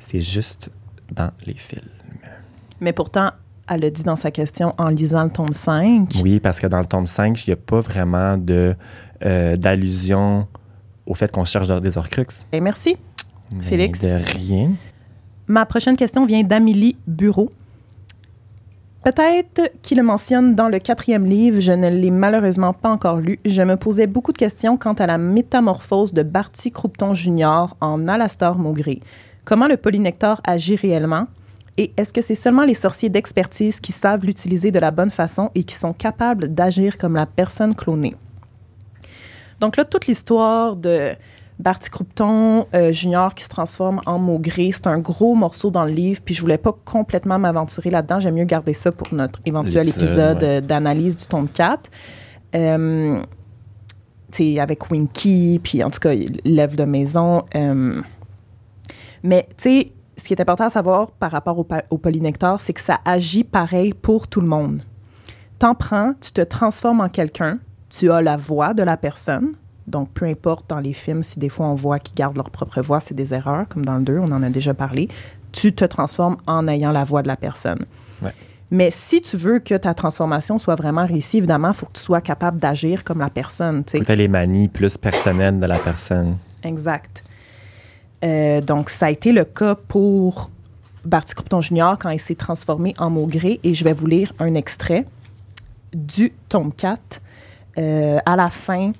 [0.00, 0.70] C'est juste
[1.14, 1.82] dans les films.
[2.80, 3.30] Mais pourtant,
[3.68, 6.20] elle a dit dans sa question en lisant le tome 5.
[6.22, 8.74] Oui, parce que dans le tome 5, il n'y a pas vraiment de,
[9.24, 10.48] euh, d'allusion
[11.06, 12.46] au fait qu'on cherche des Horcruxes.
[12.52, 12.96] Et merci.
[13.54, 14.00] Mais Félix?
[14.00, 14.70] De rien.
[15.46, 17.50] Ma prochaine question vient d'Amélie Bureau.
[19.02, 23.40] Peut-être qu'il le mentionne dans le quatrième livre, je ne l'ai malheureusement pas encore lu.
[23.46, 27.68] Je me posais beaucoup de questions quant à la métamorphose de Barty Croupton Jr.
[27.80, 29.00] en Alastor Maugré.
[29.46, 31.26] Comment le polynectar agit réellement?
[31.80, 35.50] Et est-ce que c'est seulement les sorciers d'expertise qui savent l'utiliser de la bonne façon
[35.54, 38.14] et qui sont capables d'agir comme la personne clonée?
[39.60, 41.12] Donc là, toute l'histoire de
[41.58, 45.92] Barty Croupton euh, Junior qui se transforme en Maugré, c'est un gros morceau dans le
[45.92, 48.20] livre, puis je voulais pas complètement m'aventurer là-dedans.
[48.20, 50.48] J'aime mieux garder ça pour notre éventuel épisode ouais.
[50.48, 51.90] euh, d'analyse du tome 4.
[52.56, 53.22] Euh,
[54.30, 56.12] tu sais, avec Winky, puis en tout cas,
[56.44, 57.46] l'œuvre de maison.
[57.54, 58.02] euh,
[59.22, 62.80] mais tu sais, ce qui est important à savoir par rapport au, polynectar, c'est que
[62.80, 64.82] ça agit pareil pour tout le monde.
[65.58, 69.54] T'en prends, tu te transformes en quelqu'un, tu as la voix de la personne.
[69.86, 72.80] Donc, peu importe dans les films, si des fois on voit qu'ils gardent leur propre
[72.80, 75.08] voix, c'est des erreurs, comme dans le 2, on en a déjà parlé.
[75.52, 77.80] Tu te transformes en ayant la voix de la personne.
[78.22, 78.32] Ouais.
[78.70, 82.02] Mais si tu veux que ta transformation soit vraiment réussie, évidemment, il faut que tu
[82.02, 83.84] sois capable d'agir comme la personne.
[83.84, 83.98] tu.
[83.98, 86.36] Peut-être les manies plus personnelles de la personne.
[86.62, 87.24] Exact.
[88.24, 90.50] Euh, donc, ça a été le cas pour
[91.04, 91.94] Barty Croupton Jr.
[91.98, 93.60] quand il s'est transformé en Maugré.
[93.62, 95.06] Et je vais vous lire un extrait
[95.92, 97.20] du tome 4.
[97.78, 98.92] Euh, à la fin,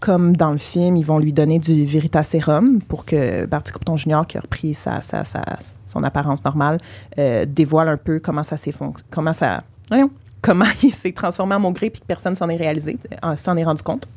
[0.00, 4.22] comme dans le film, ils vont lui donner du Veritaserum pour que Barty Croupton Jr.,
[4.26, 5.00] qui a repris sa,
[5.86, 6.78] son apparence normale,
[7.18, 8.74] euh, dévoile un peu comment ça s'est
[9.10, 9.62] comment ça,
[10.40, 12.48] comment il s'est transformé en Maugré puis que personne s'en
[13.36, 14.08] s'en est rendu compte.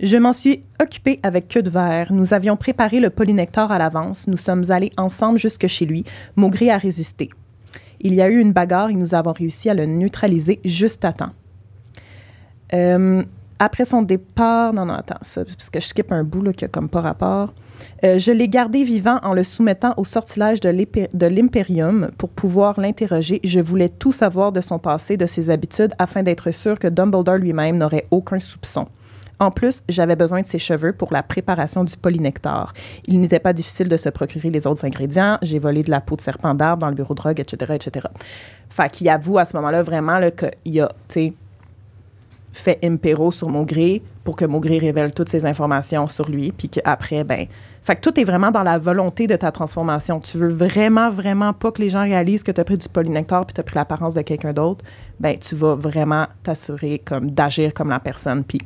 [0.00, 2.12] Je m'en suis occupée avec queue de verre.
[2.12, 4.26] Nous avions préparé le polynectar à l'avance.
[4.26, 6.04] Nous sommes allés ensemble jusque chez lui.
[6.36, 7.30] Maugré a résisté.
[8.00, 11.14] Il y a eu une bagarre et nous avons réussi à le neutraliser juste à
[11.14, 11.32] temps.
[12.74, 13.24] Euh,
[13.58, 16.66] après son départ, non, non, attends, ça, parce que je skip un bout là, qui
[16.66, 17.54] a comme pas rapport.
[18.04, 23.40] Euh, je l'ai gardé vivant en le soumettant au sortilège de l'Imperium pour pouvoir l'interroger.
[23.44, 27.38] Je voulais tout savoir de son passé, de ses habitudes, afin d'être sûr que Dumbledore
[27.38, 28.88] lui-même n'aurait aucun soupçon.
[29.38, 32.72] En plus, j'avais besoin de ses cheveux pour la préparation du polynectar.
[33.06, 35.38] Il n'était pas difficile de se procurer les autres ingrédients.
[35.42, 38.06] J'ai volé de la peau de serpent d'arbre dans le bureau de drogue, etc., etc.
[38.70, 40.20] Fait qu'il avoue à ce moment-là vraiment
[40.64, 40.88] qu'il a,
[42.52, 47.22] fait impéro sur Maugré pour que Maugré révèle toutes ces informations sur lui, puis qu'après,
[47.22, 47.46] ben...
[47.82, 50.18] Fait que tout est vraiment dans la volonté de ta transformation.
[50.18, 53.46] Tu veux vraiment, vraiment pas que les gens réalisent que tu as pris du polynectar
[53.46, 54.84] puis tu as pris l'apparence de quelqu'un d'autre?
[55.20, 58.42] Ben, tu vas vraiment t'assurer comme d'agir comme la personne.
[58.42, 58.58] Puis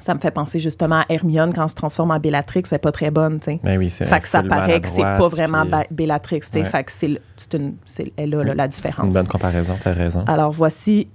[0.00, 2.92] ça me fait penser justement à Hermione quand elle se transforme en Bellatrix, c'est pas
[2.92, 3.60] très bonne, tu sais.
[3.62, 6.64] Ben oui, c'est Fait que ça paraît que c'est pas vraiment Bellatrix, tu sais.
[6.64, 7.18] Fait que c'est,
[7.54, 8.96] une, c'est elle là, la différence.
[8.96, 10.24] C'est une bonne comparaison, tu as raison.
[10.26, 11.08] Alors voici,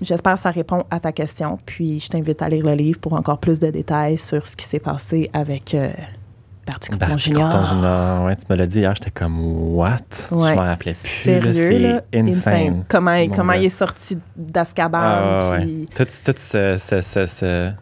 [0.00, 1.58] j'espère que ça répond à ta question.
[1.66, 4.64] Puis je t'invite à lire le livre pour encore plus de détails sur ce qui
[4.64, 5.90] s'est passé avec euh,
[6.66, 7.66] Barty Junior.
[7.66, 9.98] Junior, ouais, tu me l'as dit hier, j'étais comme what?
[10.30, 10.50] Ouais.
[10.50, 11.08] Je m'en rappelais plus.
[11.08, 12.84] Sérieux, c'est insane.
[12.88, 14.98] Comment, comment il est sorti d'Azkaban.
[15.02, 15.88] Ah, puis...
[15.94, 17.72] Tout, tout ce, ce, ce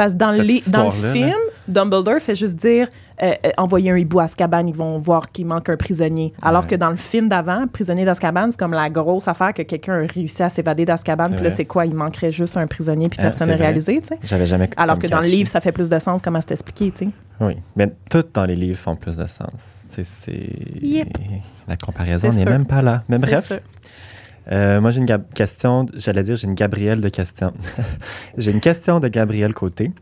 [0.00, 1.36] parce que dans, le, dans le film,
[1.68, 2.88] Dumbledore fait juste dire
[3.22, 6.32] euh, euh, envoyer un hibou à Azkaban, ils vont voir qu'il manque un prisonnier.
[6.40, 10.02] Alors que dans le film d'avant, Prisonnier d'Azkaban, c'est comme la grosse affaire que quelqu'un
[10.02, 11.32] a réussi à s'évader d'Azkaban.
[11.32, 14.06] Puis là, c'est quoi Il manquerait juste un prisonnier, puis ah, personne n'a réalisé, tu
[14.06, 14.18] sais?
[14.22, 16.90] J'avais jamais Alors que dans le livre, ça fait plus de sens, comment c'est expliqué,
[16.92, 17.10] tu sais.
[17.38, 19.50] Oui, mais tout dans les livres font plus de sens.
[19.90, 20.06] C'est.
[21.68, 23.02] La comparaison n'est même pas là.
[23.10, 23.52] Mais bref.
[24.50, 27.52] Euh, moi, j'ai une question, j'allais dire, j'ai une Gabrielle de question.
[28.36, 29.92] j'ai une question de Gabrielle Côté.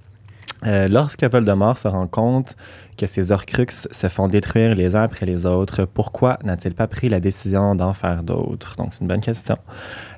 [0.67, 2.57] Euh, lorsque Voldemort se rend compte
[2.97, 7.09] que ses Horcruxes se font détruire les uns après les autres, pourquoi n'a-t-il pas pris
[7.09, 8.75] la décision d'en faire d'autres?
[8.77, 9.57] Donc, c'est une bonne question.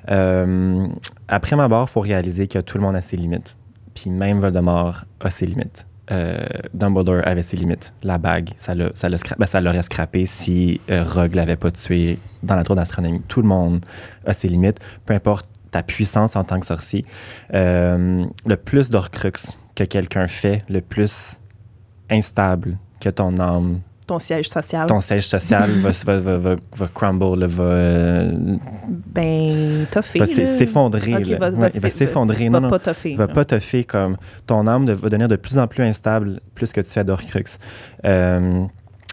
[0.09, 0.87] Euh,
[1.27, 3.55] après ma barre, il faut réaliser que tout le monde a ses limites.
[3.93, 5.85] Puis même Voldemort a ses limites.
[6.73, 7.93] Dumbledore avait ses limites.
[8.03, 13.21] La bague, ça, ben, l'aurait scrappé si Rogue l'avait pas tué dans la tour d'astronomie.
[13.27, 13.85] Tout le monde
[14.25, 17.05] a ses limites, peu importe ta puissance en tant que sorcier.
[17.53, 19.31] Euh, le plus d'Orcrux
[19.75, 21.39] que quelqu'un fait, le plus
[22.09, 23.79] instable que ton âme
[24.11, 24.87] ton siège social.
[24.87, 28.25] Ton siège social va, va, va, va, crumble, va.
[28.89, 30.19] Ben, toffer.
[30.19, 31.15] Va s'effondrer.
[31.15, 32.49] Okay, va, va, va s'effondrer.
[32.49, 33.15] Non, pas toffer.
[33.15, 34.17] Va pas toffer comme.
[34.47, 37.57] Ton âme va devenir de plus en plus instable plus que tu fais d'Orcrux.
[38.03, 38.65] Euh,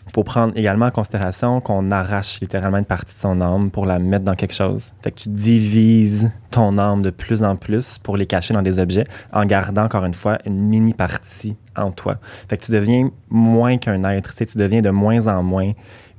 [0.09, 3.87] il faut prendre également en considération qu'on arrache littéralement une partie de son âme pour
[3.87, 4.93] la mettre dans quelque chose.
[5.03, 8.79] Fait que tu divises ton âme de plus en plus pour les cacher dans des
[8.79, 12.17] objets en gardant encore une fois une mini partie en toi.
[12.49, 15.73] Fait que tu deviens moins qu'un être, tu deviens de moins en moins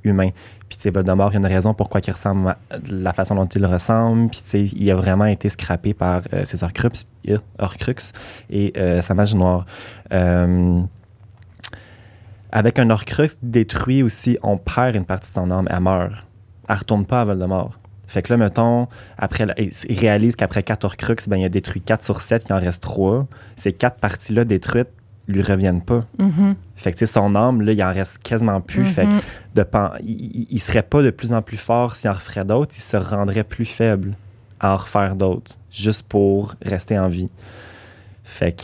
[0.04, 0.30] humain.
[0.69, 2.56] Puis, tu sais, Voldemort, il y a une raison pourquoi il ressemble à
[2.89, 4.30] la façon dont il ressemble.
[4.30, 8.13] Puis, tu sais, il a vraiment été scrappé par euh, ses Horcruxes,
[8.52, 9.65] et euh, sa magie noire.
[10.13, 10.80] Euh,
[12.51, 16.25] avec un Horcrux détruit aussi, on perd une partie de son âme, elle meurt.
[16.67, 17.79] Elle retourne pas à Voldemort.
[18.07, 18.88] Fait que là, mettons,
[19.19, 22.59] après, il réalise qu'après 4 Horcrux, ben, il a détruit 4 sur 7, il en
[22.59, 23.27] reste 3.
[23.55, 24.89] Ces 4 parties-là détruites
[25.27, 26.05] lui reviennent pas.
[26.17, 26.55] Mm-hmm.
[26.75, 28.85] Fait que son âme, là, il en reste quasiment plus.
[28.85, 29.99] Fait que mm-hmm.
[30.01, 32.81] de, il, il, serait pas de plus en plus fort s'il en referait d'autres, il
[32.81, 34.15] se rendrait plus faible
[34.59, 37.29] à en refaire d'autres, juste pour rester en vie.
[38.23, 38.63] Fait que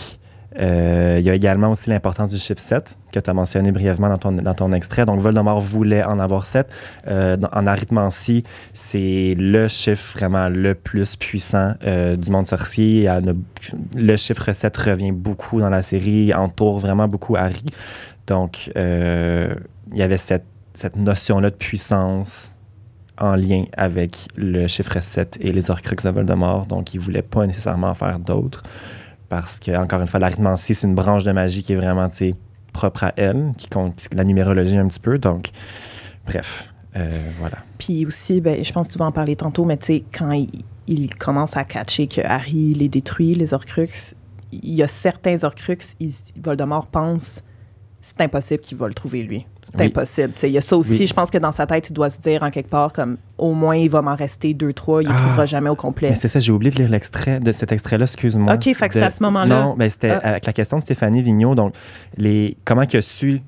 [0.59, 4.09] euh, il y a également aussi l'importance du chiffre 7 que tu as mentionné brièvement
[4.09, 5.05] dans ton, dans ton extrait.
[5.05, 6.67] Donc, Voldemort voulait en avoir 7.
[7.07, 13.09] Euh, en arithmancie, c'est le chiffre vraiment le plus puissant euh, du monde sorcier.
[13.95, 17.65] le chiffre 7 revient beaucoup dans la série, entoure vraiment beaucoup Harry.
[18.27, 22.53] Donc, il y avait cette, cette notion-là de puissance
[23.17, 26.65] en lien avec le chiffre 7 et les Horcruxes de Voldemort.
[26.65, 28.63] Donc, il ne voulait pas nécessairement faire d'autres
[29.29, 32.09] parce que, encore une fois, l'arithmancie, c'est une branche de magie qui est vraiment
[32.73, 35.17] propre à elle, qui compte la numérologie un petit peu.
[35.17, 35.49] Donc,
[36.25, 37.57] bref, euh, voilà.
[37.77, 40.31] Puis aussi, ben, je pense que tu vas en parler tantôt, mais tu sais, quand
[40.87, 44.15] il, commence à catcher que Harry les détruit, les Horcruxes,
[44.51, 45.95] il y a certains Horcruxes,
[46.37, 47.41] Voldemort pense
[48.05, 49.47] c'est impossible qu'il va le trouver lui.
[49.77, 49.87] C'est Oui.
[49.89, 50.33] impossible.
[50.43, 51.07] Il y a ça aussi, Oui.
[51.07, 53.53] je pense que dans sa tête, il doit se dire en quelque part comme au
[53.53, 55.17] moins il va m'en rester deux, trois, il ne Ah.
[55.17, 56.09] trouvera jamais au complet.
[56.11, 58.53] Mais c'est ça, j'ai oublié de lire l'extrait de cet extrait-là, excuse-moi.
[58.53, 59.61] OK, fait que c'était à ce moment-là.
[59.63, 60.29] Non, ben c'était Ah.
[60.29, 61.55] avec la question de Stéphanie Vigneault.
[61.55, 61.73] Donc,
[62.17, 63.41] les, comment il a su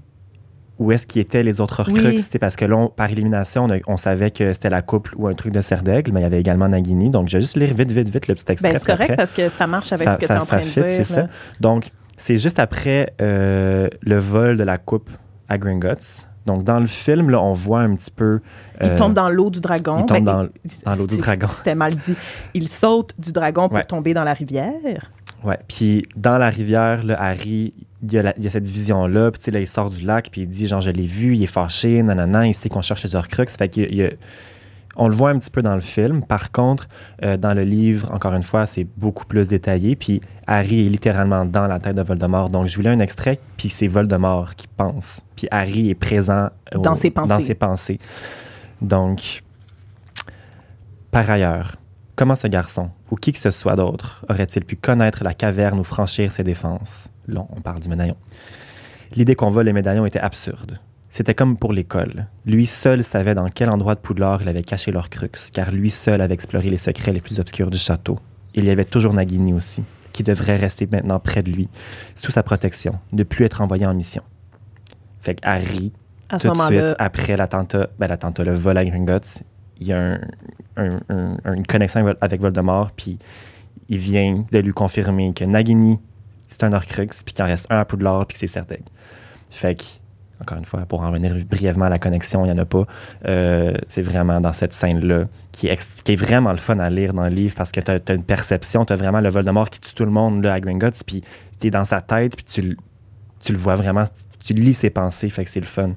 [0.80, 1.94] où est-ce qu'ils étaient les autres Oui.
[2.00, 2.28] Horcruxes?
[2.30, 5.16] C'est parce que là, on- par élimination, on, a- on savait que c'était la couple
[5.18, 7.10] ou un truc de serre d'aigle, mais il y avait également Nagini.
[7.10, 8.72] Donc, je vais juste lire vite, vite, vite le petit extrait.
[8.74, 10.46] Ben, c'est correct après- parce que ça marche avec ça- ce que tu es en
[10.46, 10.74] train de dire.
[10.86, 11.28] c'est ça.
[11.62, 15.10] Donc, c'est juste après euh, le vol de la coupe
[15.50, 16.26] à Gringotts.
[16.46, 18.40] Donc, dans le film, là, on voit un petit peu.
[18.82, 20.00] Il euh, tombe dans l'eau du dragon.
[20.00, 20.50] il tombe Ben,
[20.86, 21.48] dans- l'eau du dragon.
[21.56, 22.16] C'était mal dit.
[22.54, 23.84] Il saute du dragon pour Ouais.
[23.84, 25.12] tomber dans la rivière.
[25.44, 25.58] Ouais.
[25.68, 29.32] Puis dans la rivière, là, Harry, il y, a cette vision-là.
[29.32, 31.48] Puis là, il sort du lac, puis il dit genre, je l'ai vu, il est
[31.48, 33.58] fâché, nanana, il sait qu'on cherche les Horcruxes.
[33.58, 34.12] Fait qu'il y a- il y a-
[34.98, 36.24] on le voit un petit peu dans le film.
[36.26, 36.88] Par contre,
[37.24, 39.96] euh, dans le livre, encore une fois, c'est beaucoup plus détaillé.
[39.96, 42.50] Puis Harry est littéralement dans la tête de Voldemort.
[42.50, 45.22] Donc, je voulais un extrait, puis c'est Voldemort qui pense.
[45.36, 47.30] Puis Harry est présent au- Dans ses pensées.
[47.34, 48.00] Dans ses pensées.
[48.82, 49.44] Donc,
[51.12, 51.76] par ailleurs,
[52.16, 55.84] comment ce garçon, ou qui que ce soit d'autre, aurait-il pu connaître la caverne ou
[55.84, 57.10] franchir ses défenses?
[57.28, 58.16] Là, on parle du médaillon.
[59.16, 60.80] L'idée qu'on vole les médaillons était absurde.
[61.18, 62.28] C'était comme pour l'école.
[62.46, 65.90] Lui seul savait dans quel endroit de Poudlard il avait caché leur crux, car lui
[65.90, 68.20] seul avait exploré les secrets les plus obscurs du château.
[68.54, 71.70] Il y avait toujours Nagini aussi, qui devrait rester maintenant près de lui,
[72.16, 74.22] sous sa protection, ne plus être envoyé en mission.
[75.22, 75.92] Fait que Harry,
[76.30, 79.42] À tout de suite, après l'attentat, ben, l'attentat, le vol à Gringotts,
[79.80, 80.20] il y a un-
[80.78, 83.18] un- un- une connexion avec Voldemort, puis
[83.90, 85.98] il vient de lui confirmer que Nagini,
[86.48, 88.84] c'est un Horcrux, puis qu'il en reste un à Poudlard, puis que c'est Serdaigle.
[89.50, 89.84] Fait que,
[90.42, 92.84] encore une fois, pour en revenir brièvement à la connexion, il n'y en a pas.
[93.28, 96.90] Euh, c'est vraiment dans cette scène-là qui est, ex- qui est vraiment le fun à
[96.90, 99.70] lire dans le livre parce que tu as, une perception, tu as vraiment le Voldemort
[99.70, 101.24] qui tue tout le monde là, à Gringotts, puis
[101.60, 102.78] tu es dans sa tête, puis tu, le-
[103.42, 104.06] tu le vois vraiment,
[104.40, 105.92] tu, tu lis ses pensées, fait que c'est le fun.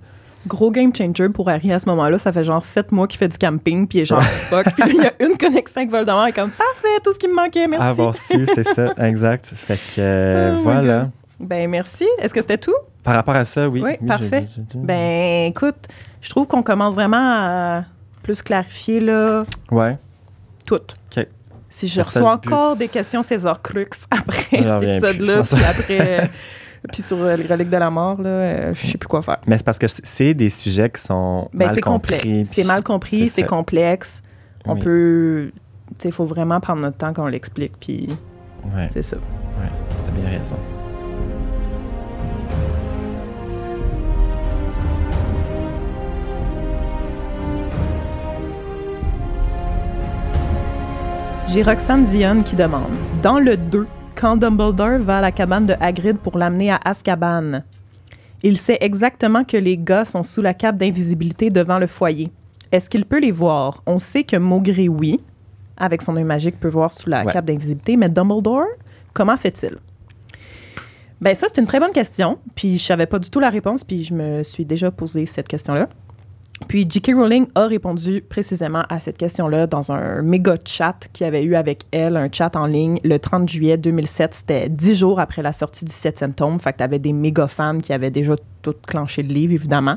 [0.47, 2.19] gros game changer pour Harry à ce moment-là.
[2.19, 4.65] Ça fait genre sept mois qu'il fait du camping, puis il est genre fuck.
[4.75, 7.29] Puis là, il y a une connexion avec Voldemort, est comme parfait, tout ce qui
[7.29, 7.85] me manquait, merci.
[7.87, 9.47] Avoir su, c'est ça, exact.
[9.55, 11.11] Fait que euh, Oh voilà.
[11.39, 12.07] Ben merci.
[12.19, 12.75] Est-ce que c'était tout?
[13.03, 13.83] Par rapport à ça, oui.
[13.83, 14.47] Oui, parfait.
[14.75, 15.89] Ben écoute,
[16.21, 17.17] je trouve qu'on commence vraiment
[17.79, 17.85] à
[18.23, 19.97] plus clarifier là, Ouais.
[20.67, 20.75] tout.
[20.77, 21.27] OK.
[21.71, 26.21] Si je reçois encore des questions César Crux après J'en cet plus, épisode-là, puis après,
[26.25, 26.27] euh,
[26.93, 29.39] puis sur euh, les reliques de la mort, là, euh, je sais plus quoi faire.
[29.47, 32.45] Mais c'est parce que c'est des sujets qui sont Ben, mal c'est compris.
[32.45, 34.21] C'est mal compris, c'est complexe.
[34.67, 34.81] On Oui.
[34.81, 35.53] peut.
[35.91, 38.09] Tu sais, il faut vraiment prendre notre temps quand on l'explique, puis
[38.77, 39.17] Ouais, c'est ça.
[39.17, 39.71] ouais,
[40.05, 40.57] t'as bien raison.
[51.53, 55.75] J'ai Roxane Dion qui demande Dans le 2, quand Dumbledore va à la cabane de
[55.81, 57.63] Hagrid pour l'amener à Azkaban,
[58.43, 62.31] il sait exactement que les gars sont sous la cape d'invisibilité devant le foyer.
[62.73, 63.83] Est-ce qu'il peut les voir?
[63.87, 65.21] On sait que Maugré, oui,
[65.77, 67.33] avec son œil magique, peut voir sous la Ouais.
[67.33, 68.67] cape d'invisibilité, mais Dumbledore,
[69.13, 69.77] comment fait-il?
[71.21, 72.39] Ben ça, c'est une très bonne question.
[72.55, 75.49] Puis je savais pas du tout la réponse, puis je me suis déjà posé cette
[75.49, 75.89] question-là.
[76.69, 77.15] Puis J.K.
[77.17, 81.85] Rowling a répondu précisément à cette question-là dans un méga chat qu'il avait eu avec
[81.91, 84.35] elle, un chat en ligne le 30 juillet 2007.
[84.35, 86.61] C'était dix jours après la sortie du septième tome.
[86.61, 89.97] Fait que t'avais des méga fans qui avaient déjà tout clenché le livre, évidemment.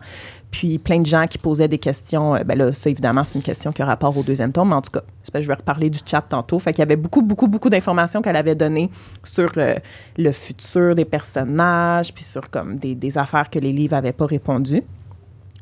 [0.52, 2.36] Puis plein de gens qui posaient des questions.
[2.36, 4.70] Euh, Ben là, ça, évidemment, c'est une question qui a rapport au deuxième tome.
[4.70, 5.02] Mais en tout cas,
[5.36, 6.60] je vais reparler du chat tantôt.
[6.60, 8.90] Fait qu'il y avait beaucoup, beaucoup, beaucoup d'informations qu'elle avait données
[9.24, 9.76] sur euh,
[10.18, 14.26] le futur des personnages, puis sur comme des, des affaires que les livres n'avaient pas
[14.26, 14.84] répondu.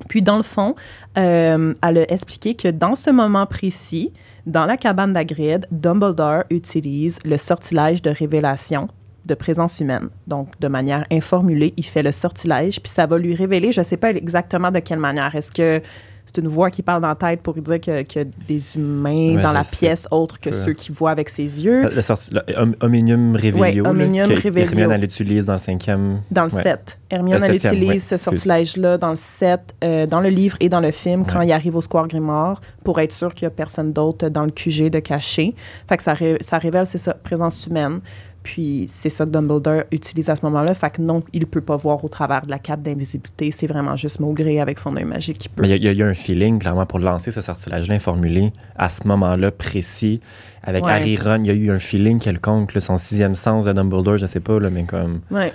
[0.08, 0.76] Puis, dans le fond,
[1.18, 4.12] euh, elle a expliqué que dans ce moment précis,
[4.46, 8.88] dans la cabane d'Agrid, Dumbledore utilise le sortilège de révélation
[9.26, 10.10] de présence humaine.
[10.28, 13.86] Donc, de manière informulée, il fait le sortilège, puis ça va lui révéler, je ne
[13.86, 15.36] sais pas exactement de quelle manière.
[15.36, 15.82] Est-ce que
[16.26, 18.78] c'est une voix qui parle dans la tête pour dire que- qu'il y a des
[18.78, 21.90] humains Ouais, dans la sais pièce autres que ceux qui voient avec ses yeux?
[21.90, 21.90] Le,
[22.32, 24.64] le Omnium Revelio, là, Omnium que Revelio.
[24.66, 26.22] Hermione, elle l'utilise dans le cinquième.
[26.32, 26.62] Dans le Ouais.
[26.62, 27.00] 7.
[27.10, 30.80] Hermione, Le elle utilise ce sortilège-là dans le 7, euh, dans le livre et dans
[30.80, 33.92] le film, quand il arrive au Square Grimoire, pour être sûr qu'il n'y a personne
[33.92, 35.54] d'autre dans le QG de caché.
[35.90, 38.00] Fait que ça, ré- ça révèle, c'est ça, présence humaine.
[38.44, 40.74] Puis c'est ça que Dumbledore utilise à ce moment-là.
[40.74, 43.52] Fait que non, il ne peut pas voir au travers de la cape d'invisibilité.
[43.52, 45.62] C'est vraiment juste Maugré avec son œil magique qui peut.
[45.62, 48.90] Mais il y y, a eu un feeling, clairement, pour lancer ce sortilège-là informulé à
[48.90, 50.22] ce moment-là précis.
[50.64, 50.92] Avec Ouais.
[50.92, 54.18] Harry Ron, il y a eu un feeling quelconque, là, son sixième sens de Dumbledore,
[54.18, 55.22] je sais pas, là, mais comme.
[55.32, 55.54] Ouais.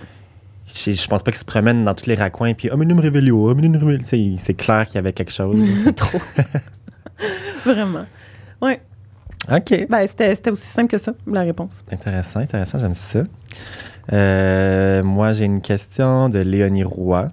[0.67, 3.77] Je, je pense pas qu'il se promène dans tous les raccoins, puis Omnium Revelio, Omnium
[3.77, 3.99] Revelio.
[3.99, 5.57] Tu sais, c'est clair qu'il y avait quelque chose.
[5.97, 6.19] Trop.
[7.65, 8.07] vraiment.
[8.61, 8.81] Ouais.
[9.51, 9.87] OK.
[9.89, 11.85] Ben, c'était aussi simple que ça, la réponse.
[11.91, 13.21] Intéressant, intéressant, j'aime ça.
[14.13, 17.31] Euh, moi, j'ai une question de Léonie Roy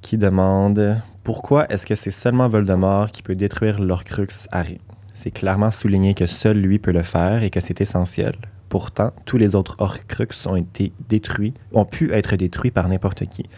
[0.00, 4.80] qui demande pourquoi est-ce que c'est seulement Voldemort qui peut détruire l'Orcrux Harry?
[5.14, 8.34] C'est clairement souligné que seul lui peut le faire et que c'est essentiel.
[8.68, 13.48] Pourtant, tous les autres Horcrux ont été détruits, ont pu être détruits par n'importe qui.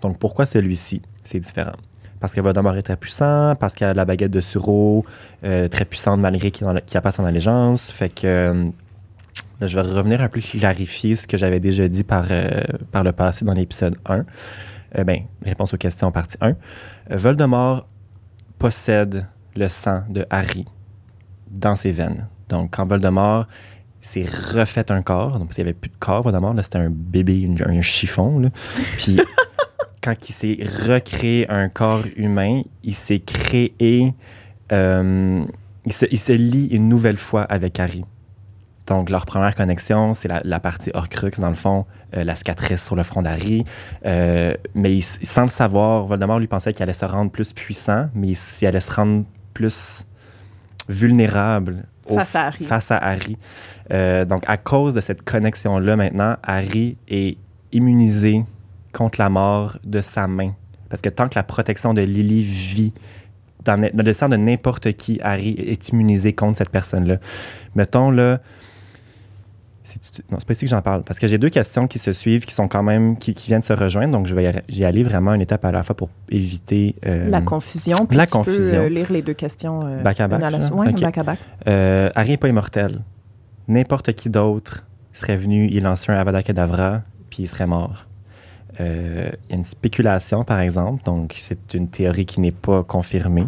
[0.00, 1.02] Donc pourquoi celui-ci?
[1.22, 1.76] C'est différent.
[2.24, 5.04] Parce que Voldemort est très puissant, parce qu'il a la baguette de Suro,
[5.44, 7.90] euh, très puissante malgré qu'il n'a pas son allégeance.
[7.90, 8.64] Fait que euh,
[9.60, 13.12] je vais revenir un peu clarifier ce que j'avais déjà dit par, euh, par le
[13.12, 14.24] passé dans l'épisode 1.
[15.04, 16.54] ben, réponse aux questions partie 1.
[17.10, 17.86] Voldemort
[18.58, 20.64] possède le sang de Harry
[21.50, 22.26] dans ses veines.
[22.48, 23.46] Donc, quand Voldemort
[24.00, 27.50] s'est refait un corps, donc il n'y avait plus de corps, Voldemort, c'était un bébé,
[27.66, 28.50] un, chiffon,
[28.96, 29.20] puis
[30.04, 34.12] quand il s'est recréé un corps humain, il s'est créé,
[34.70, 35.44] euh,
[35.86, 38.04] il, se, il, se, lie une nouvelle fois avec Harry.
[38.86, 42.96] Donc, leur première connexion, c'est la, partie Horcrux, dans le fond, euh, la cicatrice sur
[42.96, 43.64] le front d'Harry.
[44.04, 48.32] Euh, mais sans le savoir, Voldemort lui pensait qu'il allait se rendre plus puissant, mais
[48.60, 50.04] il, allait se rendre plus
[50.86, 52.64] vulnérable face à Harry.
[52.66, 53.38] Face à Harry.
[54.28, 57.38] donc, à cause de cette connexion-là, maintenant, Harry est
[57.72, 58.44] immunisé
[58.94, 60.54] contre la mort de sa main.
[60.88, 62.94] Parce que tant que la protection de Lily vit
[63.64, 67.16] dans, le sang de n'importe qui, Harry est immunisé contre cette personne-là.
[67.74, 68.38] Mettons, là,
[70.30, 71.02] non, c'est pas ici que j'en parle.
[71.02, 73.72] Parce que j'ai deux questions qui se suivent, qui sont quand même, qui, viennent se
[73.72, 74.12] rejoindre.
[74.12, 76.96] Donc, je vais y aller vraiment une étape à la fois pour éviter.
[77.06, 78.06] Euh, la confusion.
[78.06, 78.82] Puis la tu confusion.
[78.82, 79.86] Peux, lire les deux questions.
[79.86, 80.40] Euh, back à back.
[80.40, 81.38] back à back.
[81.68, 83.00] Euh, Harry n'est pas immortel.
[83.68, 88.06] N'importe qui d'autre serait venu, il lançait un Avada Kedavra, puis il serait mort.
[88.80, 92.82] Euh, il y a une spéculation, par exemple, donc c'est une théorie qui n'est pas
[92.82, 93.46] confirmée,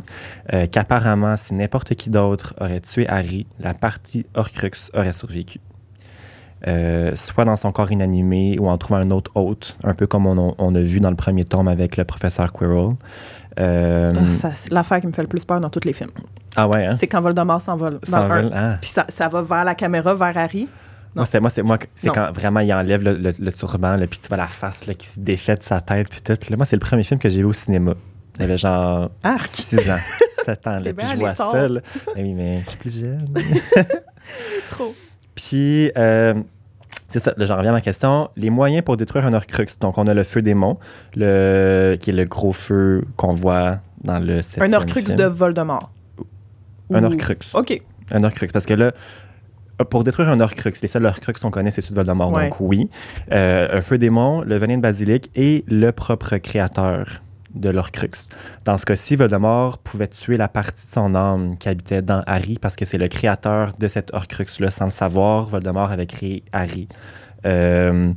[0.53, 5.61] euh, qu'apparemment, si n'importe qui d'autre aurait tué Harry, la partie Horcrux aurait survécu.
[6.67, 10.27] Euh, soit dans son corps inanimé ou en trouvant un autre hôte, un peu comme
[10.27, 12.95] on, a vu dans le premier tome avec le professeur Quirrell.
[13.59, 14.09] Ah,
[14.55, 16.11] c'est l'affaire qui me fait le plus peur dans tous les films.
[16.57, 16.95] Ah ouais, hein?
[16.95, 18.01] C'est quand Voldemort s'envole.
[18.03, 18.79] S'envole, ah.
[18.81, 20.69] Puis ça, ça va vers la caméra, vers Harry.
[21.17, 24.37] Moi, c'est moi, c'est moi, c'est quand vraiment il enlève le, turban, puis tu vois
[24.37, 26.37] la face qui se défait de sa tête, puis tout.
[26.57, 27.95] moi, c'est le premier film que j'ai vu au cinéma.
[28.37, 29.11] Il y avait genre
[29.51, 29.97] 6 ans,
[30.45, 31.69] 7 ans, puis je vois ça.
[31.69, 31.81] Là.
[32.17, 33.25] Eh oui, mais je suis plus jeune.
[34.71, 34.95] Trop.
[35.35, 36.35] Puis, euh,
[37.09, 38.29] c'est ça, là, j'en reviens à ma question.
[38.37, 39.67] Les moyens pour détruire un Horcrux.
[39.81, 40.79] Donc, on a le feu démon,
[41.15, 45.91] le, qui est le gros feu qu'on voit dans le Un Horcrux de Voldemort.
[46.93, 47.39] Un Horcrux.
[47.55, 47.81] OK.
[48.11, 48.49] Un Horcrux.
[48.53, 48.93] Parce que là,
[49.85, 52.89] pour détruire un Horcrux, les seuls Horcrux qu'on connaît, c'est ceux de Voldemort, donc oui.
[53.33, 57.23] Euh, un feu démon, le venin de basilic et le propre créateur
[57.55, 58.29] de l'Horcrux.
[58.65, 62.59] Dans ce cas-ci, Voldemort pouvait tuer la partie de son âme qui habitait dans Harry
[62.61, 64.71] parce que c'est le créateur de cet Horcrux-là.
[64.71, 66.89] Sans le savoir, Voldemort avait créé Harry.
[67.45, 68.13] Euh,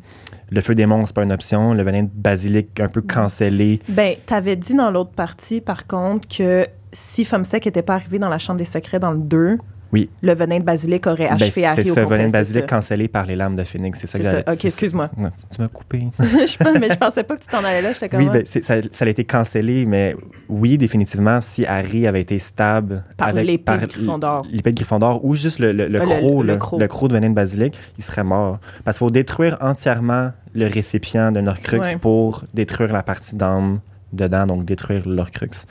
[0.51, 1.73] le feu démon, c'est pas une option.
[1.73, 3.79] Le venin de basilic, un peu cancellé.
[3.87, 8.29] Ben, t'avais dit dans l'autre partie, par contre, que si Fumsec n'était pas arrivé dans
[8.29, 9.57] la Chambre des Secrets dans le 2,
[9.91, 10.09] oui.
[10.21, 13.25] Le venin de basilic aurait ben, achevé Harry C'est ce venin de basilic cancellé par
[13.25, 13.99] les lames de phénix.
[13.99, 14.51] C'est ça que ça.
[14.51, 15.09] Ok, excuse-moi.
[15.53, 16.07] Tu, m'as coupé.
[16.19, 17.93] je mais je pensais pas que tu t'en allais là.
[17.93, 18.19] J'étais comme.
[18.19, 20.15] Oui, ben, ça, ça, a été cancellé, mais
[20.47, 23.03] oui, définitivement, si Harry avait été stable.
[23.17, 24.45] Par l'épée de Gryffondor.
[24.51, 27.75] L'épée de Gryffondor ou juste le, le, le, croc, le, le, de venin de basilic,
[27.97, 28.59] il serait mort.
[28.83, 33.79] Parce qu'il faut détruire entièrement le récipient de Horcrux pour détruire la partie d'âme
[34.13, 35.65] dedans, donc détruire l'Horcrux.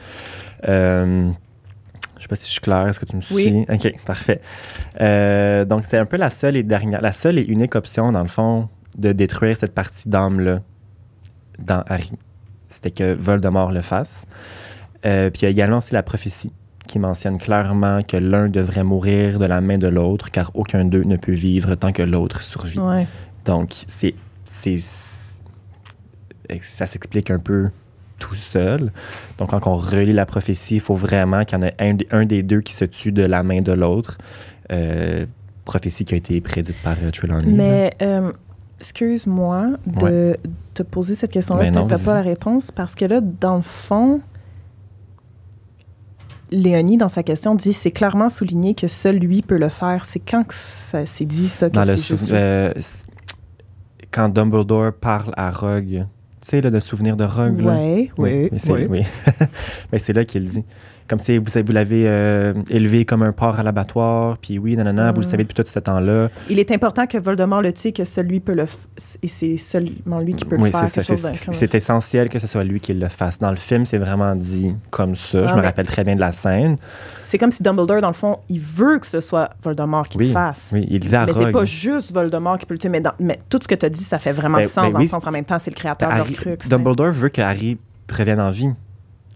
[0.69, 1.31] Euh,
[2.29, 2.89] sais pas si je suis clair.
[2.89, 3.35] Est-ce que tu me suis?
[3.35, 3.67] Oui.
[3.69, 4.41] OK, parfait.
[5.01, 8.23] Euh, donc, c'est un peu la seule et dernière, la seule et unique option, dans
[8.23, 10.61] le fond, de détruire cette partie d'âme-là
[11.59, 12.13] dans Harry.
[12.69, 14.27] C'était que Voldemort le fasse.
[15.07, 16.53] Euh, puis il y a également aussi la prophétie
[16.87, 21.05] qui mentionne clairement que l'un devrait mourir de la main de l'autre, car aucun d'eux
[21.05, 22.81] ne peut vivre tant que l'autre survit.
[23.45, 24.15] Donc, c'est,
[24.45, 24.79] c'est,
[26.61, 27.69] ça s'explique un peu
[28.19, 28.93] tout seul.
[29.39, 32.43] Donc, quand on relit la prophétie, il faut vraiment qu'il y en ait un, des
[32.43, 34.19] deux qui se tue de la main de l'autre.
[34.71, 35.27] Euh,
[35.65, 37.53] prophétie qui a été prédite par euh, Trelawney.
[37.53, 38.33] Mais, euh,
[38.81, 40.37] excuse-moi de
[40.75, 41.71] te poser cette question-là.
[41.71, 44.21] Tu n'as pas la réponse parce que là, dans le fond,
[46.51, 50.07] Léonie, dans sa question, dit c'est clairement souligné que seul lui peut le faire.
[50.07, 51.69] C'est quand que ça s'est dit ça?
[51.69, 52.73] Que dans le
[54.11, 56.07] quand Dumbledore parle à Rogue
[56.41, 57.61] tu sais, le souvenir de Rogue.
[57.61, 58.51] Oui, oui,
[58.89, 59.03] oui.
[59.93, 60.65] Mais c'est là qu'il dit.
[61.09, 65.11] Comme si vous, vous l'avez euh, élevé comme un porc à l'abattoir, puis oui, nanana,
[65.13, 66.29] vous le savez depuis tout ce temps-là.
[66.51, 68.67] Il est important que Voldemort le tue, que celui peut le...
[69.23, 70.85] et c'est seulement lui qui peut le faire.
[70.85, 73.39] Oui, c'est essentiel que ce soit lui qui le fasse.
[73.39, 75.47] Dans le film, c'est vraiment dit comme ça.
[75.47, 76.77] Je me rappelle très bien de la scène.
[77.25, 80.33] C'est comme si Dumbledore, dans le fond, il veut que ce soit Voldemort qui le
[80.33, 80.71] fasse.
[80.73, 82.89] Oui, il dit à Mais c'est pas juste Voldemort qui peut le tuer.
[82.89, 84.93] Mais, mais tout ce que tu as dit, ça fait vraiment ben, sens.
[84.93, 87.79] Ben, sens, en même temps, c'est le créateur de Dumbledore veut que Harry
[88.11, 88.71] revienne en vie.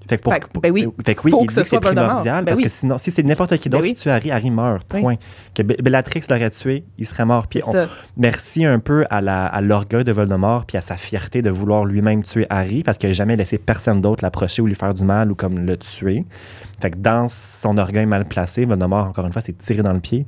[0.09, 1.80] Fait que, pour, Fait ben oui, fait que oui, faut il que dit ce soit
[1.80, 2.62] primordial Ben parce oui.
[2.64, 3.94] que sinon, si c'est n'importe qui Ben d'autre oui.
[3.94, 4.84] qui tue Harry, Harry meurt.
[4.88, 5.14] Point.
[5.55, 7.46] Que Be- Bellatrix l'aurait tué, il serait mort.
[7.46, 7.86] Puis on-
[8.16, 11.84] merci un peu à la- à l'orgueil de Voldemort puis à sa fierté de vouloir
[11.84, 15.05] lui-même tuer Harry parce qu'il n'a jamais laissé personne d'autre l'approcher ou lui faire du
[15.05, 16.24] mal ou comme le tuer.
[16.80, 20.00] Fait que dans son orgueil mal placé, Voldemort, encore une fois, s'est tiré dans le
[20.00, 20.26] pied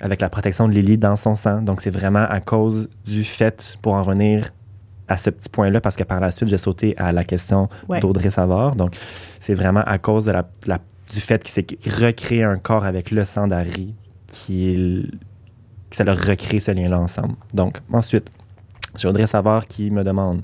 [0.00, 1.60] avec la protection de Lily dans son sang.
[1.62, 4.50] Donc c'est vraiment à cause du fait, pour en revenir
[5.10, 8.00] à ce petit point-là, parce que par la suite, j'ai sauté à la question Ouais.
[8.00, 8.76] d'Audrey Savard.
[8.76, 8.96] Donc
[9.40, 10.78] c'est vraiment à cause de la, la-
[11.12, 11.66] du fait qu'il s'est
[12.00, 13.94] recréé un corps avec le sang d'Harry
[14.28, 15.10] qu'il
[15.90, 17.34] que ça leur recrée ce lien-là ensemble.
[17.52, 18.28] Donc, ensuite,
[18.96, 20.42] j'ai Audrey Savard qui me demande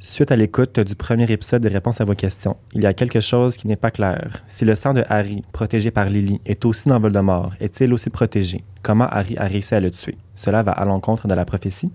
[0.00, 3.20] Suite à l'écoute du premier épisode de Réponse à vos questions, il y a quelque
[3.20, 4.42] chose qui n'est pas clair.
[4.46, 8.64] Si le sang de Harry, protégé par Lily, est aussi dans Voldemort, est-il aussi protégé?
[8.82, 10.16] Comment Harry a réussi à le tuer?
[10.34, 11.90] Cela va à l'encontre de la prophétie.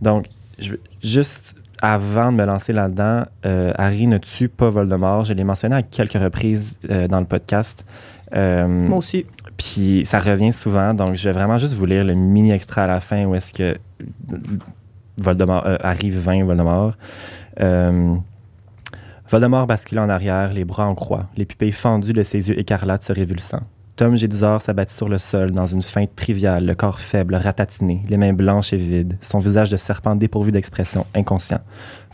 [0.00, 0.26] Donc,
[0.58, 5.24] je juste avant de me lancer là-dedans, euh, Harry ne tue pas Voldemort?
[5.24, 7.84] Je l'ai mentionné à quelques reprises euh, dans le podcast.
[8.34, 9.26] Euh, Moi aussi.
[9.56, 12.86] puis ça revient souvent, donc je vais vraiment juste vous lire le mini extrait à
[12.86, 13.76] la fin où est-ce que
[15.18, 16.96] Voldemort arrive 20 Voldemort.
[19.28, 23.02] Voldemort bascule en arrière, les bras en croix, les pupilles fendues de ses yeux écarlates
[23.02, 23.62] se révulsant.
[23.94, 28.16] Tom Jedusor s'abattit sur le sol dans une feinte triviale, le corps faible, ratatiné, les
[28.16, 31.60] mains blanches et vides, son visage de serpent dépourvu d'expression, inconscient.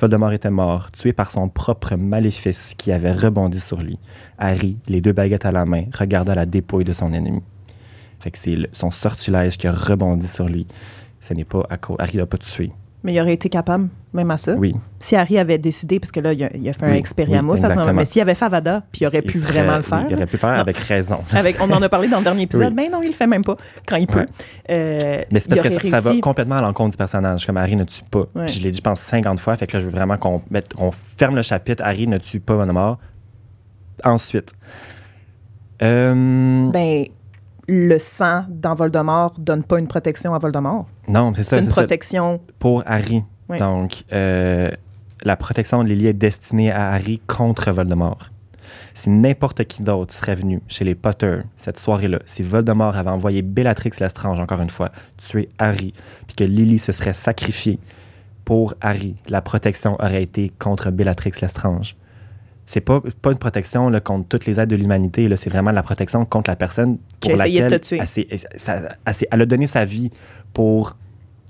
[0.01, 3.97] Voldemort était mort, tué par son propre maléfice qui avait rebondi sur lui.
[4.39, 7.43] Harry, les deux baguettes à la main, regarda la dépouille de son ennemi.
[8.19, 10.67] Fait que c'est son sortilège qui a rebondi sur lui.
[11.21, 11.97] Ce n'est pas à cause.
[12.01, 12.73] Harry l'a pas tué.
[13.05, 14.55] Mais il aurait été capable, même à ça.
[14.55, 14.75] Oui.
[14.99, 17.53] Si Harry avait décidé, parce que là, il a, il a fait un Oui, expériamus
[17.53, 19.77] oui, à ce moment mais s'il avait fait Avada, puis il aurait pu serait- vraiment
[19.77, 20.05] le faire.
[20.11, 20.61] il aurait pu le faire Non.
[20.61, 21.19] avec raison.
[21.33, 22.71] Avec, on en a parlé dans le dernier épisode.
[22.71, 22.75] Oui.
[22.75, 24.19] Ben non, il le fait même pas quand il peut.
[24.19, 24.27] Ouais.
[24.71, 27.47] Euh, Mais c'est parce que ça, ça va complètement à l'encontre du personnage.
[27.47, 28.25] Comme Harry ne tue pas.
[28.35, 28.47] Ouais.
[28.47, 29.55] Puis je l'ai dit, je pense, 50 fois.
[29.57, 31.85] Fait que là, je veux vraiment qu'on mette, on ferme le chapitre.
[31.87, 32.99] Harry ne tue pas Voldemort.
[34.05, 34.53] Ensuite.
[35.83, 37.05] Euh, Ben,
[37.69, 40.87] le sang dans Voldemort donne pas une protection à Voldemort.
[41.07, 41.57] non, c'est ça.
[41.57, 41.83] C'est une ça.
[41.83, 42.41] protection.
[42.59, 43.23] Pour Harry.
[43.49, 43.59] Oui.
[43.59, 44.71] Donc, euh,
[45.23, 48.31] la protection de Lily est destinée à Harry contre Voldemort.
[48.95, 53.43] Si n'importe qui d'autre serait venu chez les Potter cette soirée-là, si Voldemort avait envoyé
[53.43, 55.93] Bellatrix Lestrange, encore une fois, tuer Harry,
[56.27, 57.79] puis que Lily se serait sacrifiée
[58.45, 61.97] pour Harry, la protection aurait été contre Bellatrix Lestrange.
[62.71, 65.83] C'est pas, pas une protection là, contre toutes les aides de l'humanité, c'est vraiment la
[65.83, 68.01] protection contre la personne Qui pour a essayé de laquelle te tuer.
[69.31, 70.11] Elle, a donné sa vie
[70.53, 70.95] pour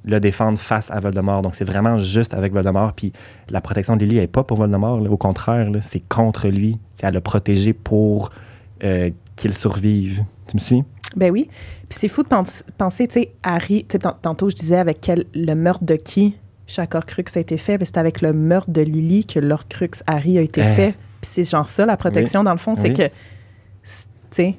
[0.04, 1.42] le défendre face à Voldemort.
[1.42, 2.92] Donc, c'est vraiment juste avec Voldemort.
[2.92, 3.12] Puis
[3.50, 5.00] la protection de Lily n'est pas pour Voldemort.
[5.00, 5.10] là.
[5.10, 6.78] Au contraire, c'est contre lui.
[6.94, 8.30] C'est à le protéger pour
[8.84, 10.22] euh, qu'il survive.
[10.46, 10.84] Tu me suis?
[11.16, 11.48] Ben oui.
[11.88, 14.76] Puis c'est fou de pens- penser, tu sais, Harry, tu sais, tant- tantôt je disais
[14.78, 16.36] avec quel, le meurtre de qui
[16.68, 20.38] chaque Horcrux a été fait, ben c'est avec le meurtre de Lily que l'Horcrux Harry
[20.38, 20.74] a été Eh.
[20.74, 20.94] fait.
[21.20, 22.94] Puis c'est genre ça, la protection, dans le fond, c'est Oui.
[22.94, 23.12] que, tu
[24.30, 24.54] sais,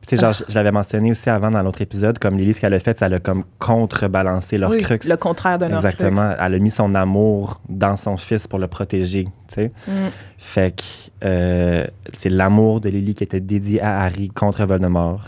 [0.00, 2.54] Puis, tu sais, genre, je, je l'avais mentionné aussi avant dans l'autre épisode, comme Lily,
[2.54, 4.98] ce qu'elle a fait, ça l'a comme contrebalancé leur oui, crux.
[5.08, 5.86] le contraire d'un Horcrux.
[5.88, 6.32] Exactement.
[6.38, 9.24] Elle a mis son amour dans son fils pour le protéger.
[9.24, 9.72] Tu sais?
[9.88, 9.92] Mm.
[10.38, 10.82] Fait que
[11.24, 15.24] euh, c'est l'amour de Lily qui était dédié à Harry contre Voldemort.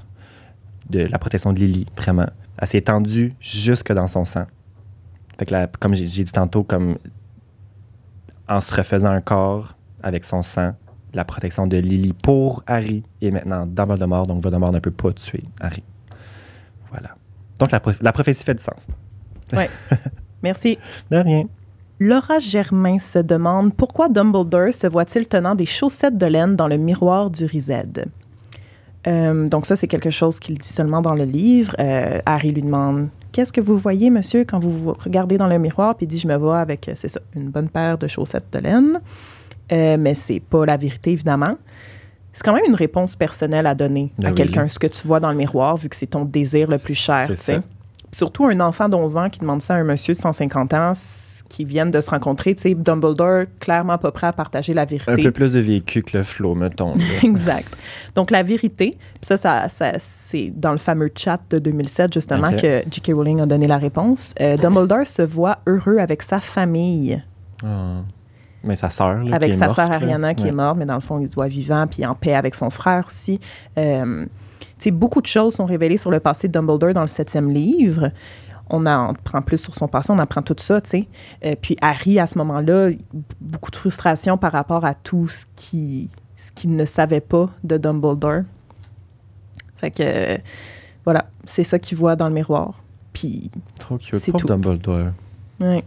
[0.91, 2.27] De la protection de Lily, vraiment.
[2.57, 4.47] Elle s'est étendue jusque dans son sang.
[5.39, 6.97] Fait que, comme j'ai dit tantôt, comme
[8.49, 10.73] en se refaisant un corps avec son sang,
[11.15, 15.13] la protection de Lily pour Harry est maintenant dans Voldemort, donc Voldemort ne peut pas
[15.13, 15.83] tuer Harry.
[16.91, 17.17] Voilà.
[17.59, 18.87] Donc la, la prophétie fait du sens.
[20.43, 20.79] Merci.
[21.11, 21.45] De rien.
[22.01, 26.77] Laura Germain se demande pourquoi Dumbledore se voit-il tenant des chaussettes de laine dans le
[26.77, 28.07] miroir du Rized.
[29.07, 31.75] Euh, donc ça, c'est quelque chose qu'il dit seulement dans le livre.
[31.81, 35.59] Euh, Harry lui demande Qu'est-ce que vous voyez, monsieur, quand vous vous regardez dans le
[35.59, 35.97] miroir?
[35.97, 38.53] Puis il dit Je me vois avec, euh, c'est ça, une bonne paire de chaussettes
[38.53, 39.01] de laine.
[39.73, 41.57] Euh, mais c'est pas la vérité, évidemment.
[42.33, 44.35] C'est quand même une réponse personnelle à donner Ben à oui.
[44.37, 46.95] quelqu'un, ce que tu vois dans le miroir, vu que c'est ton désir le plus
[46.95, 47.29] cher.
[48.13, 50.93] Surtout un enfant d'11 ans qui demande ça à un monsieur de 150 ans
[51.49, 52.55] qui viennent de se rencontrer.
[52.55, 55.13] Tu sais, Dumbledore, clairement pas prêt à partager la vérité.
[55.13, 56.95] Un peu plus de vécu que le flow, mettons.
[57.23, 57.75] exact.
[58.15, 62.83] Donc, la vérité, ça, ça, ça- c'est dans le fameux chat de 2007, justement, que
[62.91, 63.13] J.K.
[63.15, 64.35] Rowling a donné la réponse.
[64.41, 67.23] Euh, Dumbledore se voit heureux avec sa famille,
[67.65, 68.03] Ah.
[68.65, 69.95] Mais sa sœur, avec qui est sa sœur là.
[69.97, 70.49] Ariana qui Ouais.
[70.51, 72.71] est morte, mais dans le fond, il se voit vivant, puis en paix avec son
[72.71, 73.39] frère aussi.
[73.79, 74.27] Euh,
[74.93, 78.11] beaucoup de choses sont révélées sur le passé de Dumbledore dans le septième livre.
[78.71, 81.09] On en prend plus sur son passé, on apprend tout ça, tu sais.
[81.45, 82.91] Euh, puis Harry, à ce moment-là,
[83.41, 87.77] beaucoup de frustration par rapport à tout ce qui ce qu'il ne savait pas de
[87.79, 88.43] Dumbledore.
[89.77, 90.39] Fait que, euh,
[91.05, 92.75] voilà, c'est ça qu'il voit dans le miroir.
[93.13, 94.19] Puis, Trop cute.
[94.21, 94.47] C'est Pauvre tout.
[94.49, 95.09] Dumbledore.
[95.61, 95.83] ouais.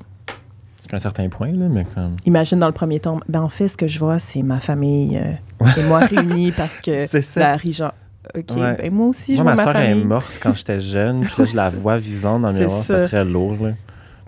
[0.91, 2.17] Jusqu'à un certain point, là, mais comme.
[2.25, 5.17] Imagine dans le premier tome, ben en fait, ce que je vois, c'est ma famille
[5.17, 5.33] euh,
[5.77, 7.39] et moi réunis parce que C'est ça.
[7.39, 7.93] la Rija.
[8.35, 8.75] OK, Ouais.
[8.77, 10.05] ben moi aussi, je Moi, vois ma ma soeur est famille.
[10.05, 12.99] morte quand j'étais jeune, puis là, je la vois vivante dans le miroir, ça.
[12.99, 13.07] ça.
[13.07, 13.71] serait lourd, là,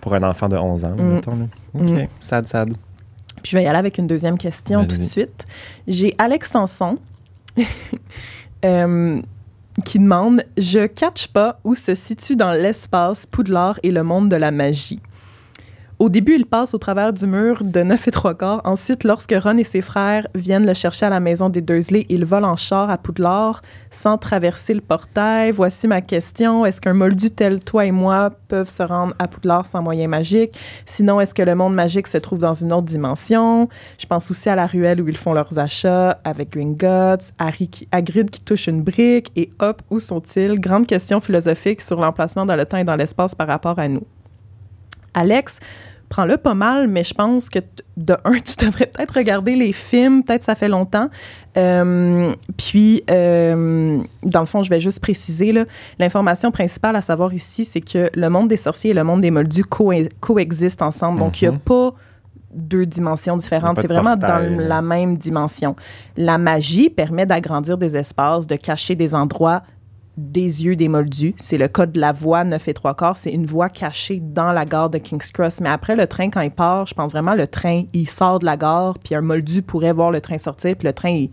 [0.00, 1.14] pour un enfant de 11 ans, Mm.
[1.14, 1.46] mettons, là.
[1.74, 2.06] OK, Mm.
[2.20, 2.70] sad, sad.
[3.42, 5.46] Puis je vais y aller avec une deuxième question tout de suite.
[5.86, 6.96] J'ai Alex Sanson
[8.64, 9.20] euh,
[9.84, 14.36] qui demande Je catch pas où se situe dans l'espace Poudlard et le monde de
[14.36, 15.00] la magie.
[16.00, 18.60] Au début, il passe au travers du mur de 9 et 3 quarts.
[18.64, 22.24] Ensuite, lorsque Ron et ses frères viennent le chercher à la maison des Dursley, il
[22.24, 25.52] vole en char à Poudlard sans traverser le portail.
[25.52, 26.66] Voici ma question.
[26.66, 30.58] Est-ce qu'un moldu tel toi et moi peuvent se rendre à Poudlard sans moyen magique?
[30.84, 33.68] Sinon, est-ce que le monde magique se trouve dans une autre dimension?
[33.96, 37.86] Je pense aussi à la ruelle où ils font leurs achats avec Gringotts, Harry qui,
[37.92, 40.58] Hagrid qui touche une brique et hop, où sont-ils?
[40.58, 44.02] Grande question philosophique sur l'emplacement dans le temps et dans l'espace par rapport à nous.
[45.14, 45.60] Alex,
[46.08, 47.58] prends-le pas mal, mais je pense que
[47.96, 51.08] de un, tu devrais peut-être regarder les films, peut-être ça fait longtemps.
[51.56, 55.64] Euh, puis, euh, dans le fond, je vais juste préciser, là,
[55.98, 59.30] l'information principale à savoir ici, c'est que le monde des sorciers et le monde des
[59.30, 61.18] moldus co- coexistent ensemble.
[61.20, 61.58] Donc, il n'y a Mhm.
[61.60, 61.92] pas
[62.52, 63.80] deux dimensions différentes.
[63.80, 65.74] C'est vraiment portail, dans la même dimension.
[66.16, 69.62] La magie permet d'agrandir des espaces, de cacher des endroits
[70.16, 71.34] des yeux des moldus.
[71.38, 73.16] C'est le cas de la voie 9 et 3 quarts.
[73.16, 75.60] C'est une voie cachée dans la gare de King's Cross.
[75.60, 78.44] Mais après, le train, quand il part, je pense vraiment le train, il sort de
[78.44, 81.30] la gare, puis un moldu pourrait voir le train sortir, puis le train, il,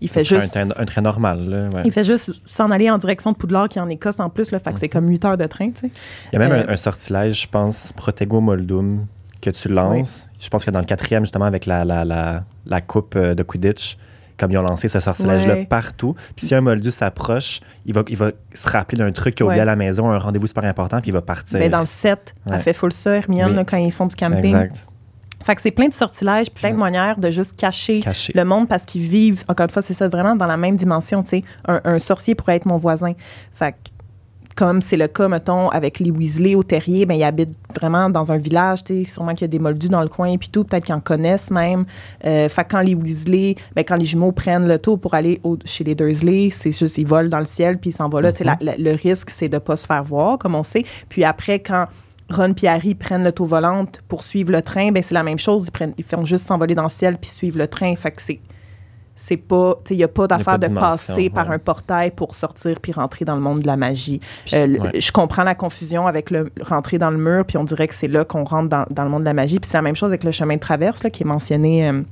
[0.00, 0.56] il fait juste...
[0.56, 1.82] un, train- un train normal, là, ouais.
[1.84, 4.50] Il fait juste s'en aller en direction de Poudlard, qui est en Écosse en plus.
[4.50, 5.90] Là, fait que c'est comme 8 heures de train, tu sais.
[6.32, 9.06] Il y a même Euh, un, un sortilège, je pense, Protego Moldum,
[9.40, 10.28] que tu lances.
[10.40, 13.42] Je pense que dans le quatrième, justement, avec la, la, la, la coupe euh, de
[13.44, 13.96] Quidditch,
[14.38, 15.66] comme ils ont lancé ce sortilège-là Ouais.
[15.66, 16.14] partout.
[16.36, 19.46] Puis si un Moldus s'approche, il va, il va se rappeler d'un truc qu'il a
[19.46, 19.62] oublié Ouais.
[19.62, 21.58] à la maison, un rendez-vous super important, puis il va partir.
[21.58, 22.58] Mais dans le 7, elle Ouais.
[22.60, 23.56] fait full ça, Hermione, Oui.
[23.56, 24.38] là, quand ils font du camping.
[24.54, 24.86] Exact.
[25.44, 28.00] Fait que c'est plein de sortilèges, plein de manières de juste cacher
[28.34, 31.22] le monde parce qu'ils vivent, encore une fois, c'est ça, vraiment dans la même dimension,
[31.22, 31.44] tu sais.
[31.68, 33.12] Un, un sorcier pourrait être mon voisin.
[33.54, 33.76] Fait que,
[34.56, 38.32] comme c'est le cas, mettons, avec les Weasley au terrier, ben, ils habitent vraiment dans
[38.32, 40.48] un village, tu sais, sûrement qu'il y a des moldus dans le coin et puis
[40.48, 41.84] tout, peut-être qu'ils en connaissent même.
[42.24, 45.58] Euh, fait quand les Weasley, ben, quand les jumeaux prennent le tour pour aller au-
[45.64, 48.32] chez les Dursley, c'est juste, ils volent dans le ciel puis ils s'en vont là.
[48.44, 50.84] La- la- le risque, c'est de pas se faire voir, comme on sait.
[51.08, 51.86] Puis après, quand
[52.28, 55.66] Ron et Harry prennent l'auto volante pour suivre le train, ben c'est la même chose.
[55.68, 57.94] Ils, prennent, ils font juste s'envoler dans le ciel puis suivre le train.
[57.94, 58.40] Fait que c'est.
[59.16, 59.80] C'est pas.
[59.90, 63.34] Il n'y a pas d'affaire de passer par un portail pour sortir puis rentrer dans
[63.34, 64.20] le monde de la magie.
[64.52, 65.00] Euh, le- ouais.
[65.00, 68.08] Je comprends la confusion avec le rentrer dans le mur, puis on dirait que c'est
[68.08, 69.58] là qu'on rentre dans, dans le monde de la magie.
[69.58, 72.02] Puis c'est la même chose avec le chemin de traverse, là, qui est mentionné euh,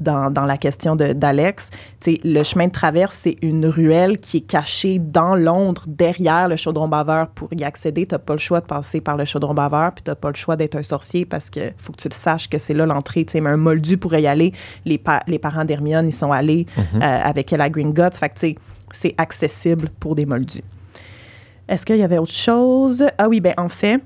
[0.00, 1.70] dans, dans la question d'Alex.
[2.06, 6.88] Le chemin de traverse, c'est une ruelle qui est cachée dans Londres, derrière le chaudron
[6.88, 7.28] baveur.
[7.28, 10.02] Pour y accéder, tu n'as pas le choix de passer par le chaudron baveur, puis
[10.04, 12.48] tu n'as pas le choix d'être un sorcier parce que faut que tu le saches
[12.48, 13.26] que c'est là l'entrée.
[13.34, 14.52] Mais un moldu pourrait y aller.
[14.84, 17.02] Les, pa- les parents d'Hermione, ils sont allés Mhm.
[17.02, 18.16] euh, avec elle à Gringotts.
[18.16, 18.54] Fait que,
[18.92, 20.62] c'est accessible pour des moldus.
[21.68, 23.04] Est-ce qu'il y avait autre chose?
[23.18, 24.00] Ah oui, ben en fait,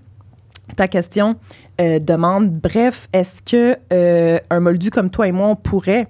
[0.77, 1.37] ta question
[1.81, 6.09] euh, demande, bref, est-ce que euh, un moldu comme toi et moi, on pourrait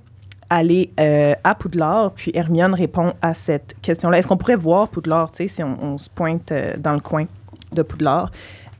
[0.51, 2.13] aller euh, à Poudlard?
[2.13, 4.19] Puis Hermione répond à cette question-là.
[4.19, 7.27] Est-ce qu'on pourrait voir Poudlard, tu sais, si on, se pointe dans le coin
[7.73, 8.31] de Poudlard?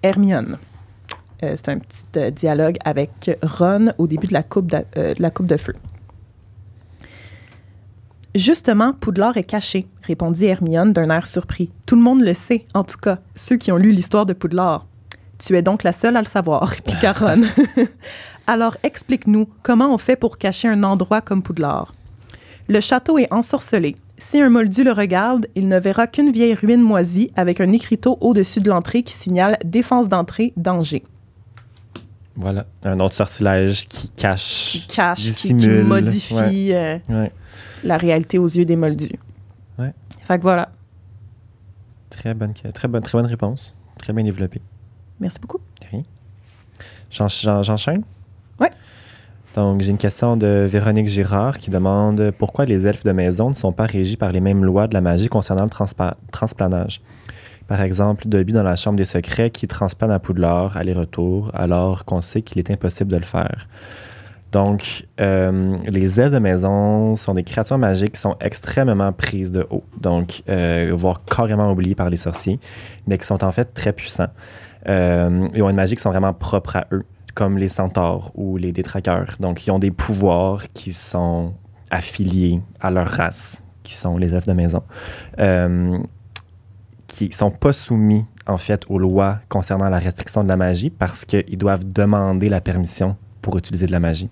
[0.03, 0.57] Hermione.
[1.41, 5.57] c'est un petit dialogue avec Ron au début de la coupe de la coupe de
[5.57, 5.75] feu.
[8.35, 11.71] Justement, Poudlard est caché, répondit Hermione d'un air surpris.
[11.87, 14.87] Tout le monde le sait, en tout cas, ceux qui ont lu l'histoire de Poudlard.
[15.45, 16.73] Tu es donc la seule à le savoir,
[17.19, 17.43] Ron.
[18.47, 21.95] Alors explique-nous, comment on fait pour cacher un endroit comme Poudlard?
[22.69, 23.97] Le château est ensorcelé.
[24.19, 28.19] Si un moldu le regarde, il ne verra qu'une vieille ruine moisie avec un écriteau
[28.21, 31.03] au-dessus de l'entrée qui signale défense d'entrée, danger.
[32.37, 32.67] Voilà.
[32.85, 35.19] Un autre sortilège qui Qui cache.
[35.39, 37.33] qui, modifie euh, Ouais.
[37.83, 39.19] la réalité aux yeux des moldus.
[39.79, 39.93] Ouais.
[40.25, 40.71] Fait que voilà.
[42.11, 43.75] Très bonne, très bonne, très bonne réponse.
[43.99, 44.61] Très bien développée.
[45.23, 45.61] Merci beaucoup.
[47.11, 48.03] J'enchaîne?
[48.59, 48.71] Ouais.
[49.55, 53.55] Donc, j'ai une question de Véronique Girard qui demande pourquoi les elfes de maison ne
[53.55, 55.71] sont pas régis par les mêmes lois de la magie concernant le
[56.33, 57.03] transplanage?
[57.69, 62.21] Par exemple, Dobby dans la chambre des secrets qui transplane à Poudlard, aller-retour, alors qu'on
[62.21, 63.69] sait qu'il est impossible de le faire.
[64.51, 69.67] Donc, euh, les elfes de maison sont des créatures magiques qui sont extrêmement prises de
[69.71, 72.59] haut, donc, euh, voire carrément oubliées par les sorciers,
[73.07, 74.29] mais qui sont en fait très puissants.
[74.89, 77.05] Euh, ils ont une magie qui sont vraiment propres à eux,
[77.35, 79.37] comme les centaures ou les détraqueurs.
[79.41, 81.55] Donc, ils ont des pouvoirs qui sont
[81.91, 84.83] affiliés à leur race, qui sont les elfes de maison,
[85.39, 85.99] euh,
[87.07, 91.25] qui sont pas soumis en fait, aux lois concernant la restriction de la magie parce
[91.25, 94.31] qu'ils doivent demander la permission pour utiliser de la magie.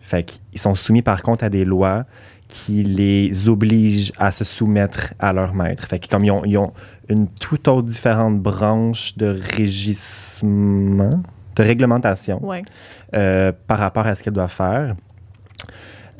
[0.00, 2.04] Fait qu'ils sont soumis, par contre, à des lois
[2.52, 5.86] qui les obligent à se soumettre à leur maître.
[5.88, 6.74] Fait que comme ils ont, ils ont
[7.08, 11.22] une toute autre différente branche de régissement,
[11.56, 12.62] de réglementation Ouais.
[13.14, 14.94] euh, par rapport à ce qu'elles doivent faire,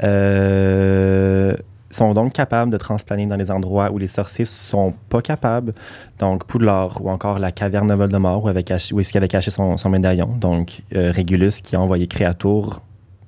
[0.03, 1.55] euh,
[1.91, 5.75] sont donc capables de transplaner dans les endroits où les sorciers sont pas capables.
[6.19, 9.29] Donc, Poudlard ou encore la caverne de Voldemort où, avait caché, où est-ce qu'il avait
[9.29, 10.29] caché son, son médaillon.
[10.41, 12.81] Donc, euh, Régulus qui a envoyé Créatour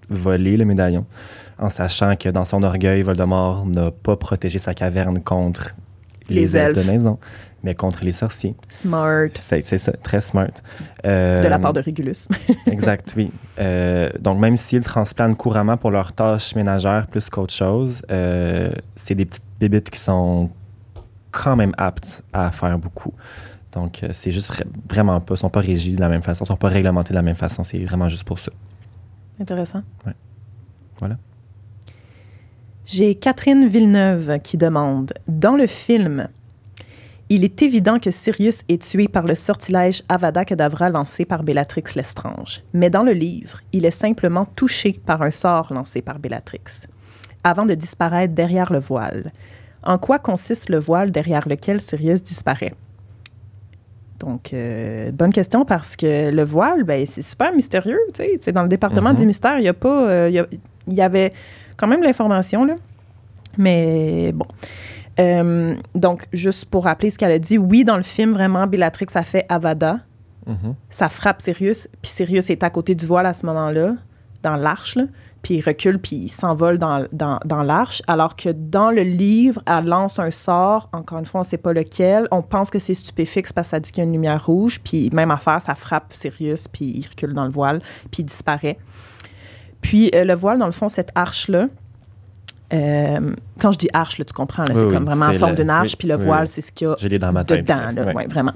[0.08, 1.04] voler le médaillon
[1.58, 5.74] en sachant que dans son orgueil, Voldemort n'a pas protégé sa caverne contre
[6.28, 7.18] les, Les elfes de maison,
[7.62, 8.54] mais contre les sorciers.
[8.68, 9.28] Smart.
[9.34, 10.50] C'est ça, très smart.
[11.04, 12.28] Euh, De la part de Régulus.
[12.66, 13.30] Exact, oui.
[13.58, 19.14] Euh, donc, même s'ils transplantent couramment pour leurs tâches ménagères plus qu'autre chose, euh, c'est
[19.14, 20.50] des petites bébites qui sont
[21.30, 23.12] quand même aptes à faire beaucoup.
[23.72, 26.68] Donc, c'est juste vraiment pas, sont pas régis de la même façon, ils sont pas
[26.68, 28.52] réglementés de la même façon, c'est vraiment juste pour ça.
[29.40, 29.82] Intéressant.
[30.06, 30.12] Ouais.
[31.00, 31.16] Voilà.
[32.86, 36.28] J'ai Catherine Villeneuve qui demande Dans le film,
[37.30, 41.84] il est évident que Sirius est tué par le sortilège Avada Kedavra lancé par Bellatrix
[41.96, 42.62] Lestrange.
[42.74, 46.60] Mais dans le livre, il est simplement touché par un sort lancé par Bellatrix,
[47.42, 49.32] avant de disparaître derrière le voile.
[49.82, 52.72] En quoi consiste le voile derrière lequel Sirius disparaît?
[54.20, 57.98] Donc, euh, bonne question parce que le voile, ben, c'est super mystérieux.
[58.14, 58.38] tu sais.
[58.40, 59.16] C'est dans le département Mhm.
[59.16, 60.08] du mystère, il y a pas.
[60.08, 60.42] euh, y
[60.86, 61.32] il y avait
[61.76, 62.74] quand même l'information, là.
[63.56, 64.46] Mais bon.
[65.20, 69.06] Euh, donc, juste pour rappeler ce qu'elle a dit, oui, dans le film, vraiment, Bellatrix
[69.14, 70.00] a fait Avada.
[70.46, 70.74] Mhm.
[70.90, 73.94] Ça frappe Sirius, puis Sirius est à côté du voile à ce moment-là,
[74.42, 74.98] dans l'arche,
[75.40, 79.62] puis il recule, puis il s'envole dans, dans, dans l'arche, alors que dans le livre,
[79.66, 82.78] elle lance un sort, encore une fois, on ne sait pas lequel, on pense que
[82.78, 85.62] c'est stupéfixe parce que ça dit qu'il y a une lumière rouge, puis même affaire,
[85.62, 88.78] ça frappe Sirius, puis il recule dans le voile, puis il disparaît.
[89.84, 91.66] Puis euh, le voile, dans le fond, cette arche-là,
[92.72, 95.34] euh, quand je dis arche, là, tu comprends, là, Oui, c'est oui, comme vraiment en
[95.34, 97.30] forme d'une arche, oui, puis le voile, c'est ce qu'il y a J'ai les dans
[97.32, 97.60] ma tête.
[97.62, 98.14] dedans, là, Ouais.
[98.14, 98.52] ouais, vraiment.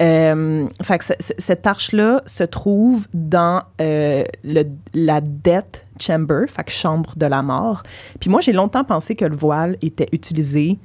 [0.00, 4.64] Euh, fait que ce- ce- cette arche-là se trouve dans euh, le,
[4.94, 7.82] la Death Chamber, fait que chambre de la mort.
[8.18, 10.78] Puis moi, j'ai longtemps pensé que le voile était utilisé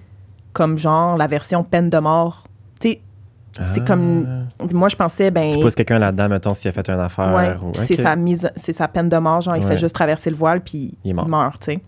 [0.52, 2.44] comme genre la version peine de mort.
[2.82, 3.02] Tu sais,
[3.64, 3.86] c'est Ah.
[3.86, 4.48] comme.
[4.72, 5.52] Moi, je pensais, ben.
[5.52, 7.34] Tu pousses quelqu'un là-dedans, mettons, s'il a fait une affaire.
[7.34, 10.30] Ouais, ou- c'est sa mise, c'est sa peine de mort, genre il fait juste traverser
[10.30, 11.80] le voile puis Il meurt, tu sais.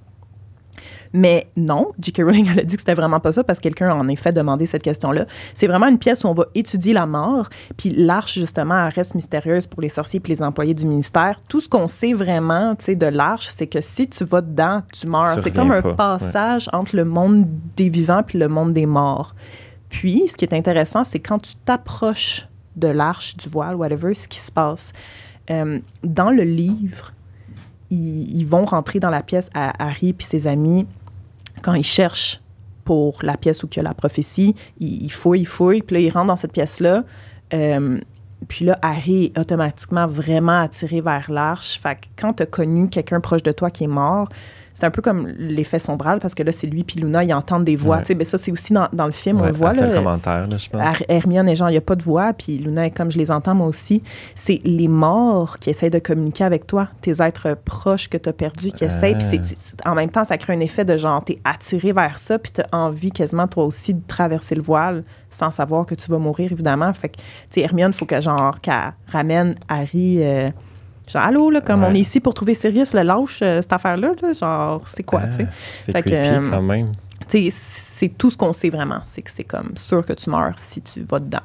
[1.14, 2.18] Mais non, J.K.
[2.24, 4.66] Rowling elle a dit que c'était vraiment pas ça parce que quelqu'un en effet demandé
[4.66, 5.26] cette question-là.
[5.54, 7.48] C'est vraiment une pièce où on va étudier la mort,
[7.78, 11.40] puis l'arche justement elle reste mystérieuse pour les sorciers puis les employés du ministère.
[11.48, 14.82] Tout ce qu'on sait vraiment, tu sais, de l'arche, c'est que si tu vas dedans,
[14.94, 15.40] tu meurs.
[15.42, 17.48] C'est comme un pas, passage entre le monde
[17.78, 19.34] des vivants puis le monde des morts.
[19.90, 24.28] Puis, ce qui est intéressant, c'est quand tu t'approches de l'arche, du voile, whatever, ce
[24.28, 24.94] qui se passe.
[25.50, 27.14] Euh, dans le livre,
[27.90, 30.86] ils, vont rentrer dans la pièce à Harry puis ses amis
[31.62, 32.42] quand ils cherchent
[32.84, 34.56] pour la pièce où il y a la prophétie.
[34.80, 37.04] Ils, ils fouillent, ils fouillent, puis là, ils rentrent dans cette pièce-là.
[37.54, 37.98] Euh,
[38.48, 41.80] puis là, Harry est automatiquement vraiment attiré vers l'arche.
[41.80, 44.30] Fait que quand tu as connu quelqu'un proche de toi qui est mort,
[44.80, 47.64] c'est un peu comme l'effet sombral parce que là, c'est lui puis Luna, ils entendent
[47.66, 47.96] des voix.
[47.96, 48.02] Ouais.
[48.04, 49.74] Tu sais, ben ça, c'est aussi dans, dans le film, on le voit.
[49.74, 50.80] Là, le commentaire, là, je pense.
[50.80, 53.18] Her- Hermione est genre, il n'y a pas de voix, puis Luna est comme je
[53.18, 54.04] les entends moi aussi.
[54.36, 58.34] C'est les morts qui essayent de communiquer avec toi, tes êtres proches que tu as
[58.34, 59.16] perdus qui essayent.
[59.18, 59.40] Puis
[59.84, 62.52] en même temps, ça crée un effet de genre, tu es attiré vers ça, puis
[62.52, 66.20] tu as envie quasiment toi aussi de traverser le voile sans savoir que tu vas
[66.20, 66.94] mourir, évidemment.
[66.94, 70.20] Fait que, tu sais, Hermione, il faut que genre, qu'elle ramène Harry.
[70.22, 70.50] euh,
[71.08, 71.90] Genre, allô, là, comme Ouais.
[71.90, 75.22] on est ici pour trouver Sirius, le lâche, euh, cette affaire-là, là, genre, c'est quoi,
[75.24, 75.48] Ah, tu sais?
[75.82, 76.92] C'est que, creepy euh, quand même.
[77.30, 79.00] Tu sais, c'est tout ce qu'on sait vraiment.
[79.06, 81.42] C'est que c'est comme sûr que tu meurs si tu vas dedans.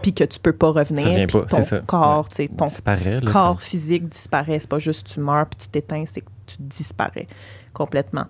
[0.00, 1.26] Puis que tu peux pas revenir.
[1.26, 1.78] Pas, ton c'est ça.
[1.80, 2.66] corps, tu sais, ton.
[2.66, 4.60] Là, corps physique disparaît.
[4.60, 7.26] C'est pas juste tu meurs puis tu t'éteins, c'est que tu disparais
[7.72, 8.26] complètement.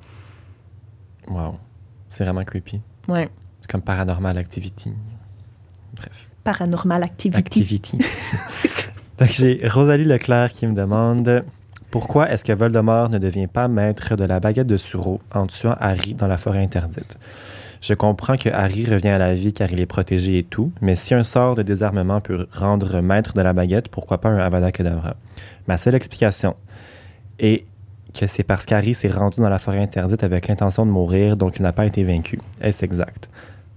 [1.28, 1.58] Wow.
[2.08, 2.80] C'est vraiment creepy.
[3.06, 3.28] Ouais.
[3.60, 4.94] C'est comme Paranormal Activity.
[5.94, 6.30] Bref.
[6.42, 7.38] Paranormal activity.
[7.38, 7.98] Activity.
[9.18, 11.44] Donc, j'ai Rosalie Leclerc qui me demande
[11.90, 15.76] pourquoi est-ce que Voldemort ne devient pas maître de la baguette de Suro en tuant
[15.80, 17.16] Harry dans la forêt interdite?
[17.80, 20.94] Je comprends que Harry revient à la vie car il est protégé et tout, mais
[20.94, 24.70] si un sort de désarmement peut rendre maître de la baguette, pourquoi pas un Avada
[24.70, 25.16] Kedavra?
[25.66, 26.54] Ma seule explication
[27.40, 27.64] est
[28.14, 31.56] que c'est parce qu'Harry s'est rendu dans la forêt interdite avec l'intention de mourir, donc
[31.58, 32.40] il n'a pas été vaincu.
[32.60, 33.28] Est-ce exact?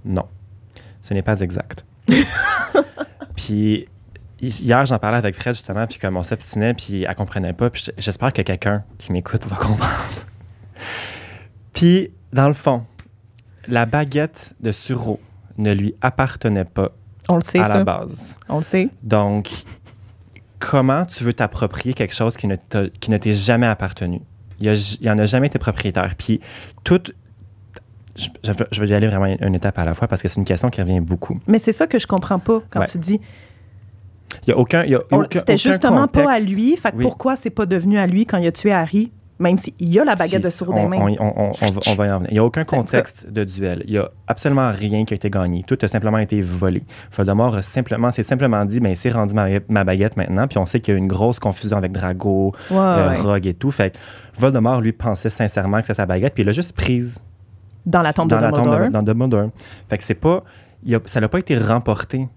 [0.05, 0.25] Non.
[1.01, 1.85] Ce n'est pas exact.
[3.35, 3.87] puis
[4.49, 7.85] hier, j'en parlais avec Fred justement, puis comme on s'obstinait, puis elle comprenait pas, puis
[7.97, 9.85] j'espère que quelqu'un qui m'écoute va comprendre.
[11.73, 12.85] puis, dans le fond,
[13.67, 15.19] la baguette de Suro
[15.57, 16.89] ne lui appartenait pas
[17.29, 17.77] On le sait, à ça.
[17.77, 18.37] la base.
[18.49, 18.89] On le sait.
[19.03, 19.51] Donc,
[20.59, 24.21] comment tu veux t'approprier quelque chose qui ne t'a- qui ne t'est jamais appartenu?
[24.59, 24.71] Il
[25.01, 26.13] n'y en a jamais été propriétaire.
[26.17, 26.39] Puis,
[26.83, 27.01] tout.
[28.17, 30.27] Je, je vais- je vais y aller vraiment une étape à la fois parce que
[30.27, 31.39] c'est une question qui revient beaucoup.
[31.47, 32.87] Mais c'est ça que je comprends pas quand Ouais.
[32.87, 33.21] tu dis.
[34.47, 34.83] Il y a aucun.
[34.85, 36.75] y a aucun- C'était justement pas à lui.
[36.77, 37.03] Fait Oui.
[37.03, 40.05] pourquoi c'est pas devenu à lui quand il a tué Harry, même s'il y a
[40.05, 42.29] la baguette de Sourdin on, on, on, on- on va, on va y en venir.
[42.29, 43.83] Il n'y a aucun contexte de duel.
[43.87, 45.63] Il n'y a absolument rien qui a été gagné.
[45.65, 46.83] Tout a simplement été volé.
[47.15, 50.47] Voldemort a simplement, s'est simplement dit, ben, c'est rendu ma, ma baguette maintenant.
[50.47, 53.17] Puis on sait qu'il y a eu une grosse confusion avec Drago, Ouais, euh, ouais.
[53.17, 53.71] Rogue et tout.
[53.71, 53.97] Fait
[54.37, 57.19] Voldemort, lui, pensait sincèrement que c'était sa baguette, puis il l'a juste prise
[57.85, 58.87] Dans la tombe dans de la tombe Dumbledore.
[58.87, 59.49] de, dans Dumbledore.
[59.89, 60.43] Fait que c'est pas,
[60.91, 62.27] a- ça n'a pas été remporté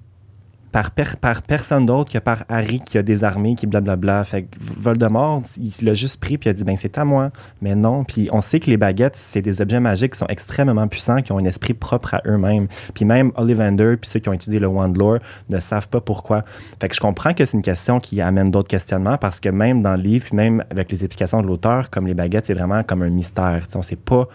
[0.74, 4.24] par, per- par personne d'autre que par Harry qui a désarmé, qui blablabla.
[4.24, 7.30] Fait que Voldemort, il l'a juste pris puis il a dit ben c'est à moi.
[7.62, 8.02] Mais non.
[8.02, 11.30] Puis on sait que les baguettes, c'est des objets magiques qui sont extrêmement puissants, qui
[11.30, 12.66] ont un esprit propre à eux-mêmes.
[12.92, 15.18] Puis même Ollivander puis ceux qui ont étudié le Wand Lore
[15.48, 16.44] ne savent pas pourquoi.
[16.80, 19.80] Fait que je comprends que c'est une question qui amène d'autres questionnements parce que même
[19.80, 22.82] dans le livre, puis même avec les explications de l'auteur, comme les baguettes, c'est vraiment
[22.82, 23.60] comme un mystère.
[23.66, 24.26] Tu sais, on sait pas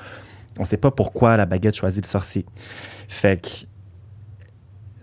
[0.57, 2.45] on sait pas pourquoi la baguette choisit le sorcier.
[3.09, 3.49] Fait que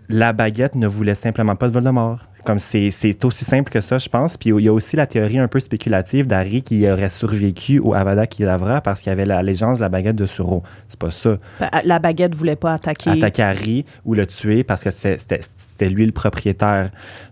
[0.09, 2.19] la baguette ne voulait simplement pas de Voldemort.
[2.45, 4.37] Comme c'est, c'est aussi simple que ça, je pense.
[4.37, 7.93] Puis il y a aussi la théorie un peu spéculative d'Harry qui aurait survécu au
[7.93, 10.63] Avada Kedavra parce qu'il y avait la légende de la baguette de Suro.
[10.87, 11.35] C'est pas ça.
[11.59, 13.09] Bah, La baguette voulait pas attaquer.
[13.09, 16.89] Attaquer Harry ou le tuer parce que c'est- c'était, c'était lui le propriétaire.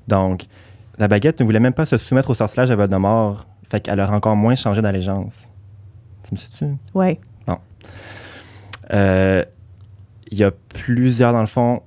[0.10, 0.44] Donc,
[0.98, 3.46] la baguette ne voulait même pas se soumettre au sorcelage de Voldemort.
[3.72, 5.50] Fait qu'elle aurait encore moins changé d'allégeance.
[6.28, 6.66] Tu me suis-tu?
[6.94, 7.20] Ouais.
[8.94, 9.44] Euh,
[10.32, 11.82] Il y a plusieurs, dans le fond,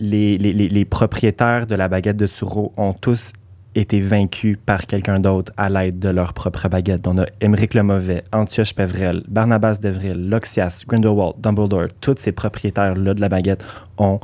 [0.00, 3.32] les, les- les- les propriétaires de la baguette de Suro ont tous
[3.76, 7.06] été vaincus par quelqu'un d'autre à l'aide de leur propre baguette.
[7.08, 13.14] On a Émeric le Mauvais, Antioche Pevrel, Barnabas Devril, Loxias, Grindelwald, Dumbledore, tous ces propriétaires-là
[13.14, 13.64] de la baguette
[13.98, 14.20] ont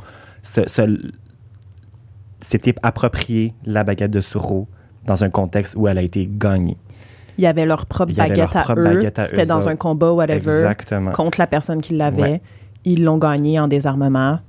[2.41, 4.67] s'étaient approprié la baguette de Suro
[5.05, 6.77] dans un contexte où elle a été gagnée.
[7.37, 8.83] Il y avait leur propre baguette, leur à, eux.
[8.83, 9.67] baguette à C'était dans autres.
[9.69, 11.11] un combat, whatever, Exactement.
[11.11, 12.21] contre la personne qui l'avait.
[12.21, 12.41] Ouais.
[12.85, 14.39] Ils l'ont gagné en désarmement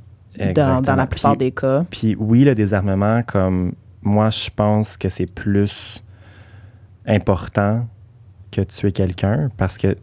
[0.55, 1.85] dans, la plupart Puis- des cas.
[1.91, 3.73] Puis oui, le désarmement, comme
[4.03, 6.03] moi, je pense que c'est plus
[7.07, 7.87] important
[8.51, 9.97] que tuer quelqu'un parce que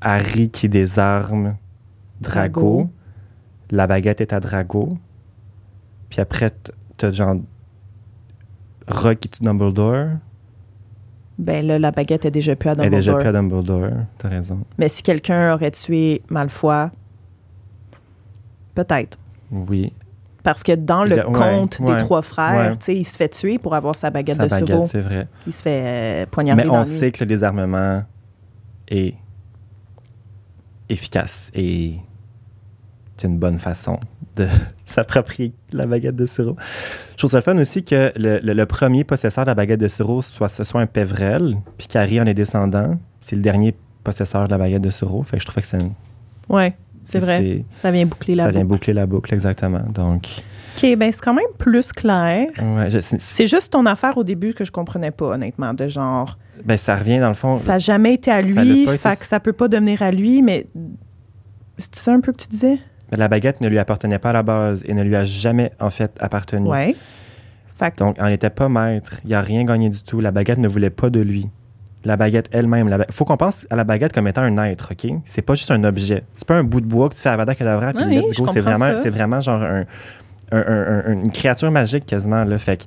[0.00, 1.56] Harry qui désarme
[2.20, 2.90] Drago, Drago.
[3.70, 4.98] la baguette est à Drago,
[6.10, 6.52] puis après,
[6.96, 7.36] t'as genre
[8.88, 10.08] Rogue qui tue Dumbledore,
[11.38, 13.18] Ben là, la baguette est déjà plus à elle est déjà Dumbledore.
[13.20, 14.58] plus à Dumbledore, t'as raison.
[14.78, 16.88] Mais si quelqu'un aurait tué Malfoy,
[18.74, 19.18] peut-être.
[19.50, 19.92] Oui,
[20.42, 22.76] Parce que dans le Ouais, conte ouais, des trois frères, ouais.
[22.78, 25.28] tu sais, il se fait tuer pour avoir sa baguette sa de baguette, c'est vrai.
[25.46, 28.02] Il se fait euh, poignarder Mais on sait que le désarmement
[28.88, 29.14] est
[30.88, 31.94] efficace et
[33.16, 33.98] c'est une bonne façon
[34.36, 34.46] de
[34.86, 36.56] s'approprier la baguette de Suro.
[37.12, 39.80] Je trouve ça le fun aussi que le, le- le premier possesseur de la baguette
[39.80, 42.98] de Suro soit, ce soit un Pévrel, puis qu'Harry en est descendant.
[43.20, 45.22] C'est le dernier possesseur de la baguette de Suro.
[45.22, 45.92] Fait que je trouvais que c'est une-
[46.48, 46.74] Ouais,
[47.04, 47.64] c'est vrai.
[47.74, 48.72] Ça vient boucler la ça vient boucle.
[48.80, 49.82] boucler la boucle, exactement.
[49.94, 50.28] Donc,
[50.76, 52.46] OK, ben c'est quand même plus clair.
[52.60, 56.76] ouais, c'est- juste ton affaire au début que je comprenais pas, honnêtement, de genre, ben,
[56.78, 57.56] ça revient dans le fond.
[57.56, 60.00] ça n'a jamais été à Ça lui, pas été- fait que ça peut pas devenir
[60.02, 60.66] à lui, mais
[61.78, 62.78] c'est ça un peu que tu disais?
[63.10, 65.70] Mais la baguette ne lui appartenait pas à la base et ne lui a jamais,
[65.80, 66.68] en fait, appartenu.
[67.78, 69.20] Que, Donc, on n'était pas maître.
[69.24, 70.20] Il n'a rien gagné du tout.
[70.20, 71.48] La baguette ne voulait pas de lui.
[72.04, 72.88] La baguette elle-même.
[73.08, 75.12] Il faut qu'on pense à la baguette comme étant un être, OK?
[75.24, 76.24] C'est pas juste un objet.
[76.34, 78.24] C'est pas un bout de bois que tu fais à Avada Kedavra puis Oui.
[78.52, 79.84] C'est vraiment, c'est vraiment genre un-
[80.50, 82.42] un- un- un- une créature magique quasiment.
[82.44, 82.58] Là.
[82.58, 82.84] Fait que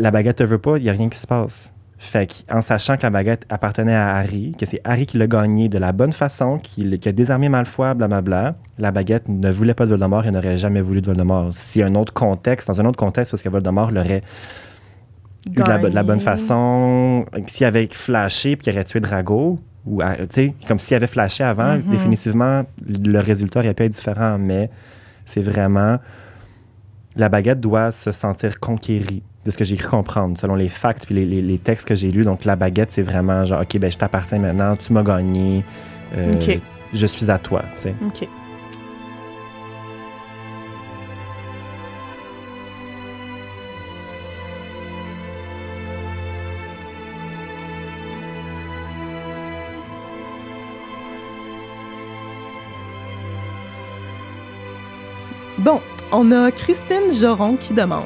[0.00, 1.70] la baguette te veut pas, il n'y a rien qui se passe.
[1.98, 5.26] Fait que, en sachant que la baguette appartenait à Harry, que c'est Harry qui l'a
[5.26, 9.72] gagné de la bonne façon, qui, qui a désarmé Malfoy, blablabla, la baguette ne voulait
[9.74, 11.48] pas de Voldemort et n'aurait jamais voulu de Voldemort.
[11.52, 14.22] Si un autre contexte, dans un autre contexte, parce que Voldemort l'aurait
[15.46, 19.58] eu de la, de la bonne façon, s'il avait flashé puis qu'il aurait tué Drago,
[19.86, 20.00] ou
[20.66, 21.82] comme s'il avait flashé avant, Mhm.
[21.90, 24.70] définitivement, le résultat aurait pu être différent, mais
[25.26, 25.98] c'est vraiment.
[27.16, 31.04] La baguette doit se sentir conquérie, de ce que j'ai cru comprendre, selon les facts
[31.06, 32.24] puis les, les- les textes que j'ai lus.
[32.24, 35.62] Donc, la baguette, c'est vraiment genre, OK, ben, je t'appartiens maintenant, tu m'as gagné,
[36.16, 36.38] euh,
[36.92, 37.62] je suis à toi.
[38.06, 38.26] OK.
[55.64, 55.80] Bon,
[56.12, 58.04] on a Christine Joron qui demande.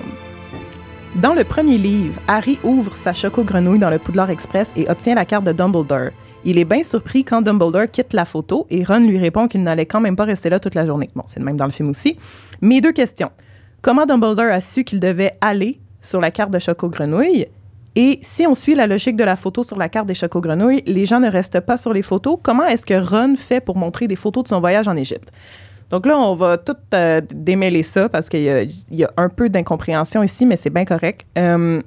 [1.16, 5.24] Dans le premier livre, Harry ouvre sa choco-grenouille dans le Poudlard Express et obtient la
[5.24, 6.10] carte de Dumbledore.
[6.44, 9.86] Il est bien surpris quand Dumbledore quitte la photo et Ron lui répond qu'il n'allait
[9.86, 11.10] quand même pas rester là toute la journée.
[11.16, 12.16] Bon, c'est le même dans le film aussi.
[12.60, 13.32] Mes deux questions.
[13.82, 17.48] Comment Dumbledore a su qu'il devait aller sur la carte de Choco Grenouille?
[17.96, 20.84] Et si on suit la logique de la photo sur la carte des Choco Grenouilles,
[20.86, 22.38] les gens ne restent pas sur les photos.
[22.40, 25.32] Comment est-ce que Ron fait pour montrer des photos de son voyage en Égypte?
[25.90, 28.42] Donc là, on va tout euh, démêler ça parce qu'il
[28.90, 31.26] y, a un peu d'incompréhension ici, mais c'est bien correct.
[31.38, 31.80] Euh,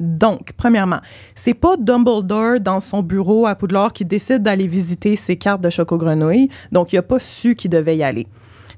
[0.00, 1.00] donc, premièrement,
[1.34, 5.70] c'est pas Dumbledore dans son bureau à Poudlard qui décide d'aller visiter ses cartes de
[5.70, 6.48] Choco Grenouille.
[6.72, 8.26] Donc, il a pas su qu'il devait y aller.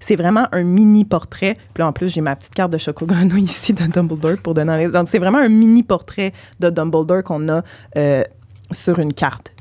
[0.01, 1.57] C'est vraiment un mini portrait.
[1.75, 4.55] Puis là, en plus, j'ai ma petite carte de Choco Grenouille ici de Dumbledore pour
[4.55, 4.89] donner.
[4.89, 7.63] Donc, c'est vraiment un mini portrait de Dumbledore qu'on a
[7.97, 8.25] euh,
[8.73, 9.55] sur une carte.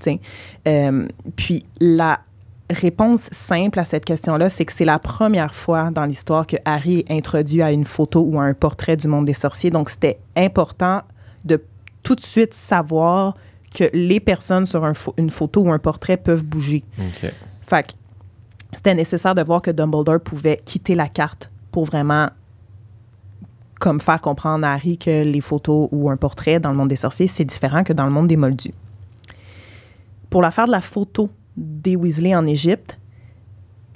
[0.67, 2.21] Euh, puis la
[2.69, 6.99] réponse simple à cette question-là, c'est que c'est la première fois dans l'histoire que Harry
[7.07, 9.71] est introduit à une photo ou à un portrait du monde des sorciers.
[9.71, 11.01] Donc, c'était important
[11.45, 11.63] de
[12.03, 13.35] tout de suite savoir
[13.73, 16.83] que les personnes sur un une photo ou un portrait peuvent bouger.
[17.67, 17.91] Fait que
[18.73, 22.29] c'était nécessaire de voir que Dumbledore pouvait quitter la carte pour vraiment
[23.79, 26.97] comme faire comprendre à Harry que les photos ou un portrait dans le monde des
[26.97, 28.73] sorciers, c'est différent que dans le monde des moldus.
[30.29, 31.29] Pour l'affaire de la photo
[31.59, 32.97] des Weasley en Égypte,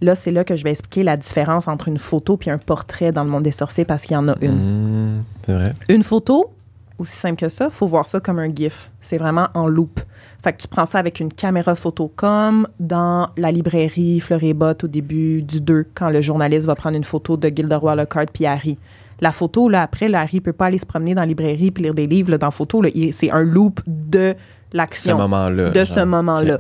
[0.02, 3.12] là, c'est là que je vais expliquer la différence entre une photo et un portrait
[3.12, 5.16] dans le monde des sorciers parce qu'il y en a une.
[5.16, 5.74] Mmh, c'est vrai.
[5.90, 6.52] Une photo,
[7.00, 8.92] aussi simple que ça, faut voir ça comme un GIF.
[9.02, 10.00] C'est vraiment en loop.
[10.44, 14.88] Fait que tu prends ça avec une caméra photo comme dans la librairie Fleury-Bot au
[14.88, 18.78] début du 2, quand le journaliste va prendre une photo de Gilderoy Lockhart puis Harry.
[19.22, 21.84] La photo, là, après, là, Harry peut pas aller se promener dans la librairie puis
[21.84, 22.32] lire des livres.
[22.32, 22.84] Là, dans la photo,
[23.14, 24.36] c'est un loop de
[24.74, 25.18] l'action.
[25.18, 25.70] Ce moment-là.
[25.70, 26.60] De ce moment-là.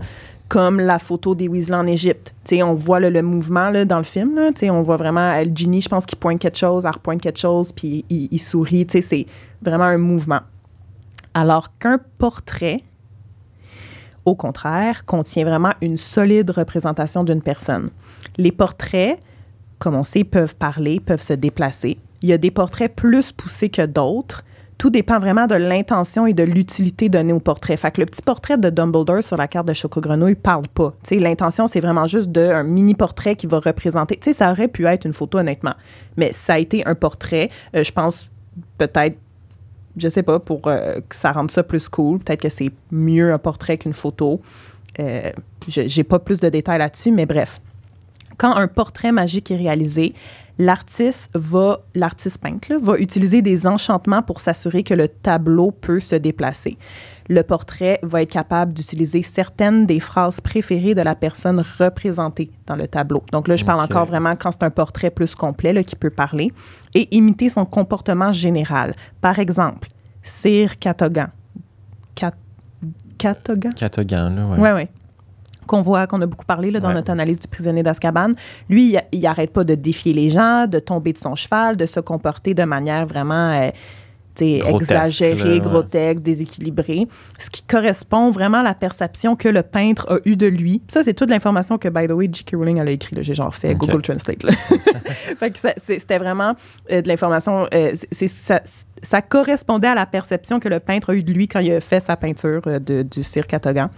[0.49, 2.33] Comme la photo des Weasley en Égypte.
[2.43, 4.35] Tu sais, on voit le mouvement dans le film.
[4.35, 7.39] Là, on voit vraiment euh, Ginny, je pense qu'il pointe quelque chose, elle repointe quelque
[7.39, 8.85] chose, puis il, il sourit.
[8.89, 9.25] C'est
[9.61, 10.41] vraiment un mouvement.
[11.33, 12.83] Alors qu'un portrait,
[14.25, 17.89] au contraire, contient vraiment une solide représentation d'une personne.
[18.37, 19.19] Les portraits,
[19.79, 21.97] comme on sait, peuvent parler, peuvent se déplacer.
[22.21, 24.43] Il y a des portraits plus poussés que d'autres.
[24.77, 27.77] Tout dépend vraiment de l'intention et de l'utilité donnée au portrait.
[27.77, 30.93] Fait que le petit portrait de Dumbledore sur la carte de Choco Grenouille parle pas.
[31.11, 34.17] L'intention, c'est vraiment juste de, un mini portrait qui va représenter.
[34.17, 35.75] Tu ça aurait pu être une photo, honnêtement.
[36.17, 37.49] Mais ça a été un portrait.
[37.75, 38.29] Euh, je pense
[38.77, 39.17] peut-être
[39.95, 42.19] je sais pas, pour euh, que ça rende ça plus cool.
[42.19, 44.41] Peut-être que c'est mieux un portrait qu'une photo.
[44.99, 45.31] Euh,
[45.67, 47.61] J'ai pas plus de détails là-dessus, mais bref.
[48.37, 50.13] Quand un portrait magique est réalisé,
[50.57, 55.99] l'artiste va, l'artiste peintre, là, va utiliser des enchantements pour s'assurer que le tableau peut
[55.99, 56.77] se déplacer.
[57.29, 62.75] Le portrait va être capable d'utiliser certaines des phrases préférées de la personne représentée dans
[62.75, 63.23] le tableau.
[63.31, 66.09] Donc là, je parle encore vraiment quand c'est un portrait plus complet là, qui peut
[66.09, 66.51] parler
[66.93, 68.93] et imiter son comportement général.
[69.21, 69.87] Par exemple,
[70.21, 71.29] Sir Catogan.
[72.13, 72.33] Cat-
[73.17, 73.73] Catogan?
[73.73, 74.57] Catogan, là, ouais.
[74.59, 74.87] Oui, oui.
[75.67, 76.93] Qu'on voit, qu'on a beaucoup parlé là, dans Ouais.
[76.95, 78.33] notre analyse du prisonnier d'Azkaban.
[78.69, 81.85] Lui, il, il arrête pas de défier les gens, de tomber de son cheval, de
[81.85, 83.69] se comporter de manière vraiment euh,
[84.35, 85.59] Grotesque, exagérée, là, ouais.
[85.59, 87.07] grotesque, déséquilibrée.
[87.37, 90.81] Ce qui correspond vraiment à la perception que le peintre a eue de lui.
[90.87, 92.55] Ça, c'est toute l'information que, by the way, J.K.
[92.55, 93.15] Rowling elle a écrit.
[93.21, 93.75] J'ai genre fait.
[93.75, 94.41] Google Translate.
[94.41, 94.51] là.
[95.37, 96.55] fait que ça- c'est- c'était vraiment
[96.91, 97.67] euh, de l'information.
[97.75, 98.27] euh, c'est-
[99.03, 101.79] ça, correspondait à la perception que le peintre a eue de lui quand il a
[101.81, 103.89] fait sa peinture euh, de- du cirque Catogan.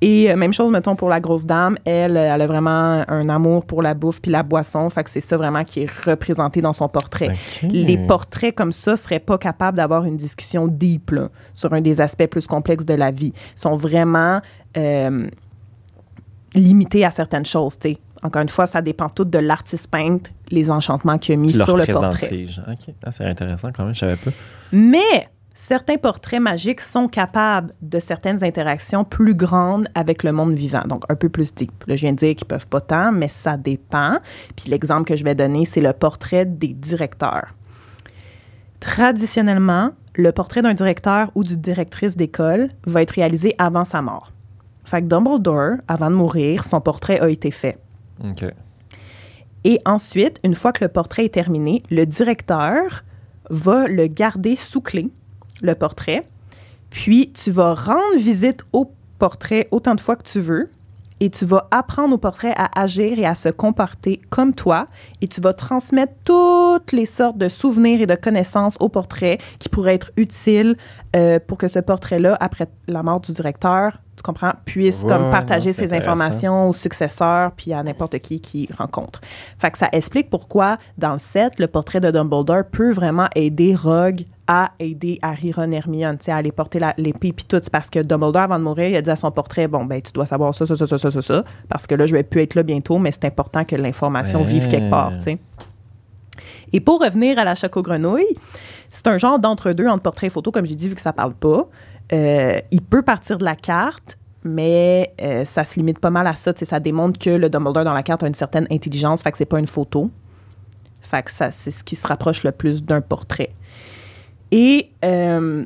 [0.00, 1.76] Et euh, même chose, mettons, pour la grosse dame.
[1.84, 4.88] Elle, euh, elle a vraiment un amour pour la bouffe puis la boisson.
[4.90, 7.28] Fait que c'est ça vraiment qui est représenté dans son portrait.
[7.62, 12.00] Les portraits comme ça seraient pas capables d'avoir une discussion deep là, sur un des
[12.00, 13.32] aspects plus complexes de la vie.
[13.56, 14.40] Ils sont vraiment
[14.76, 15.26] euh,
[16.54, 17.78] limités à certaines choses.
[17.78, 17.98] tu sais.
[18.22, 21.76] Encore une fois, ça dépend tout de l'artiste peintre, les enchantements qu'il a mis sur
[21.76, 22.46] le portrait.
[22.46, 22.64] genre.
[22.68, 22.94] OK.
[23.04, 24.30] Ah, c'est intéressant quand même, je savais pas.
[24.72, 30.82] Mais certains portraits magiques sont capables de certaines interactions plus grandes avec le monde vivant,
[30.86, 31.84] donc un peu plus deep.
[31.86, 34.18] Là, je viens de dire qu'ils peuvent pas tant, mais ça dépend.
[34.56, 37.54] Puis l'exemple que je vais donner, c'est le portrait des directeurs.
[38.80, 44.32] Traditionnellement, le portrait d'un directeur ou d'une directrice d'école va être réalisé avant sa mort.
[44.84, 47.78] Fait que Dumbledore, avant de mourir, son portrait a été fait.
[48.24, 48.44] OK.
[49.64, 53.04] Et ensuite, une fois que le portrait est terminé, le directeur
[53.50, 55.10] va le garder sous clé,
[55.62, 56.22] le portrait.
[56.90, 60.70] Puis, tu vas rendre visite au portrait autant de fois que tu veux.
[61.20, 64.86] Et tu vas apprendre au portrait à agir et à se comporter comme toi.
[65.20, 69.68] Et tu vas transmettre toutes les sortes de souvenirs et de connaissances au portrait qui
[69.68, 70.76] pourraient être utiles
[71.16, 73.98] euh, pour que ce portrait-là, après la mort du directeur,
[74.28, 79.20] comprends, puisse Ouais, comme partager ses informations aux successeurs puis à n'importe qui qui rencontre.
[79.58, 83.74] Fait que ça explique pourquoi, dans le set, le portrait de Dumbledore peut vraiment aider
[83.74, 87.60] Rogue à aider Harry, Ron, Hermione, tu sais, à aller porter l'épée puis tout.
[87.70, 90.12] Parce que Dumbledore, avant de mourir, il a dit à son portrait, bon, ben, tu
[90.12, 92.42] dois savoir ça, ça, ça, ça, ça, ça, ça, parce que là, je vais plus
[92.42, 95.38] être là bientôt, mais c'est important que l'information vive quelque part, tu sais.
[96.72, 98.36] Et pour revenir à la Choco-Grenouille,
[98.90, 101.34] c'est un genre d'entre-deux entre portrait et photo, comme j'ai dit, vu que ça parle
[101.34, 101.66] pas.
[102.12, 106.34] Euh, il peut partir de la carte, mais euh, ça se limite pas mal à
[106.34, 106.52] ça.
[106.52, 109.32] tu sais, Ça démontre que le Dumbledore dans la carte a une certaine intelligence, fait
[109.32, 110.10] que c'est pas une photo.
[111.02, 113.50] Fait que ça, c'est ce qui se rapproche le plus d'un portrait.
[114.50, 115.64] Et euh,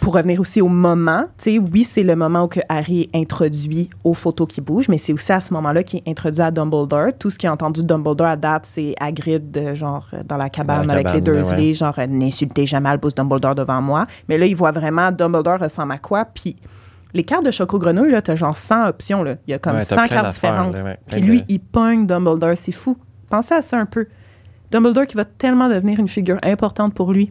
[0.00, 3.16] pour revenir aussi au moment, tu sais, oui, c'est le moment où que Harry est
[3.18, 6.50] introduit aux photos qui bougent, mais c'est aussi à ce moment-là qu'il est introduit à
[6.50, 7.08] Dumbledore.
[7.18, 10.38] Tout ce qu'il a entendu de Dumbledore à date, c'est Hagrid, euh, genre, euh, dans
[10.38, 11.74] la cabane Dans la avec les Dursley, ouais.
[11.74, 14.06] genre, euh, n'insultez jamais Albus Dumbledore devant moi.
[14.28, 16.56] Mais là, il voit vraiment Dumbledore ressemble à quoi, puis
[17.14, 19.34] les cartes de Choco Grenouille, là, t'as genre 100 options, là.
[19.46, 20.76] Il y a comme Ouais, t'as 100 plein cartes différentes.
[20.78, 22.96] là, ouais, plein Puis lui, de- il pogne Dumbledore, c'est fou.
[23.28, 24.06] Pensez à ça un peu.
[24.70, 27.28] Dumbledore qui va tellement devenir une figure importante pour lui.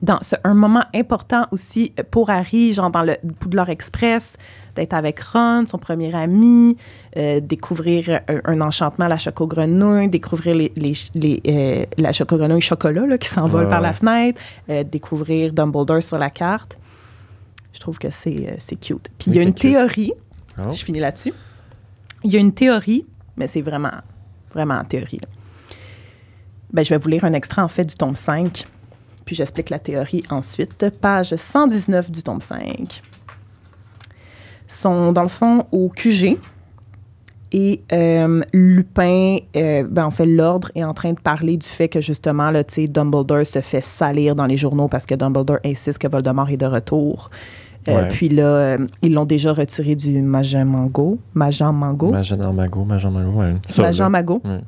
[0.00, 4.36] Dans ce- un moment important aussi pour Harry, genre dans le Poudlard Express,
[4.76, 6.76] d'être avec Ron, son premier ami,
[7.16, 12.60] euh, découvrir un, un enchantement à la choco-grenouille, découvrir les, les, les, euh, la choco-grenouille
[12.60, 14.40] chocolat là, qui s'envole Ouais, par la fenêtre,
[14.70, 16.78] euh, découvrir Dumbledore sur la carte.
[17.72, 19.08] Je trouve que c'est euh, c'est cute.
[19.18, 19.62] Puis il y a une cute.
[19.72, 20.12] théorie
[20.60, 20.72] Oh.
[20.72, 21.32] je finis là-dessus.
[22.24, 23.04] Il y a une théorie,
[23.36, 23.92] mais c'est vraiment,
[24.52, 25.18] vraiment en théorie.
[25.22, 25.28] là.
[26.72, 28.66] Ben, je vais vous lire un extrait, en fait, du tome 5,
[29.28, 30.86] puis j'explique la théorie ensuite.
[31.02, 33.02] Page 119 du tome 5.
[34.66, 36.38] Sont, dans le fond, au QG.
[37.52, 41.88] Et euh, Lupin, euh, ben, en fait, l'ordre est en train de parler du fait
[41.90, 46.08] que, justement, là, Dumbledore se fait salir dans les journaux parce que Dumbledore insiste que
[46.08, 47.28] Voldemort est de retour.
[47.30, 47.38] Euh,
[47.86, 48.08] Ouais.
[48.08, 51.18] Puis là, ils l'ont déjà retiré du Majamango.
[51.34, 52.10] Majamango.
[52.12, 53.54] Majan Mago, Majan Mago, ouais.
[53.68, 53.88] Ça, là.
[53.88, 54.40] Majamango.
[54.44, 54.60] Ouais.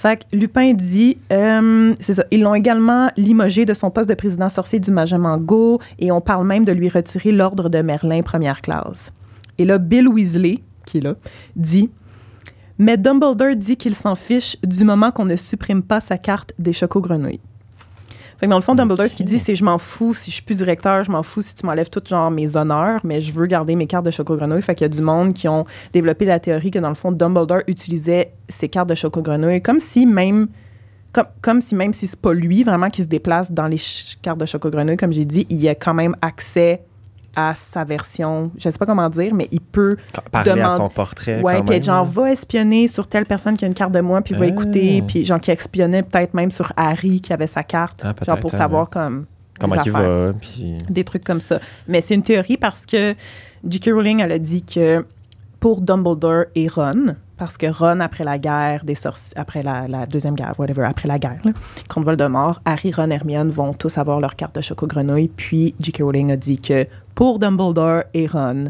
[0.00, 4.14] Fait que Lupin dit, euh, c'est ça, ils l'ont également limogé de son poste de
[4.14, 8.62] président sorcier du Majamango et on parle même de lui retirer l'ordre de Merlin première
[8.62, 9.12] classe.
[9.58, 11.16] Et là, Bill Weasley, qui est là,
[11.54, 11.90] dit
[12.78, 16.72] Mais Dumbledore dit qu'il s'en fiche du moment qu'on ne supprime pas sa carte des
[16.72, 17.40] chocos-grenouilles.
[18.40, 20.36] Fait que dans le fond, Dumbledore, ce qu'il dit, c'est je m'en fous si je
[20.36, 23.34] suis plus directeur, je m'en fous si tu m'enlèves tout genre mes honneurs, mais je
[23.34, 24.62] veux garder mes cartes de choco-grenouille.
[24.62, 27.12] Fait qu'il y a du monde qui ont développé la théorie que dans le fond,
[27.12, 30.48] Dumbledore utilisait ses cartes de choco-grenouille comme si même
[31.12, 33.80] comme, comme si même si c'est pas lui vraiment qui se déplace dans les
[34.22, 36.80] cartes de choco-grenouille, comme j'ai dit, il y a quand même accès
[37.36, 39.96] à sa version, je sais pas comment dire, mais il peut
[40.32, 41.40] Parler à demande- son portrait.
[41.40, 42.10] Ouais, puis genre, là.
[42.10, 44.48] va espionner sur telle personne qui a une carte de moi, puis va Ah.
[44.48, 48.38] écouter, puis genre qui espionnait peut-être même sur Harry qui avait sa carte, Ah, genre
[48.40, 48.88] pour hein, savoir ouais.
[48.92, 49.26] comme
[49.60, 50.78] Comment il va, puis...
[50.88, 51.60] des trucs comme ça.
[51.86, 53.14] Mais c'est une théorie parce que
[53.68, 53.90] J.K.
[53.92, 55.04] Rowling, elle a dit que
[55.60, 60.04] pour Dumbledore et Ron, parce que Ron, après la guerre des sorciers, après la, la
[60.04, 61.52] deuxième guerre, whatever, après la guerre, là,
[61.88, 65.28] contre Voldemort, Harry, Ron, Hermione vont tous avoir leur carte de choco-grenouille.
[65.28, 66.02] Puis J.K.
[66.02, 68.66] Rowling a dit que pour Dumbledore et Ron,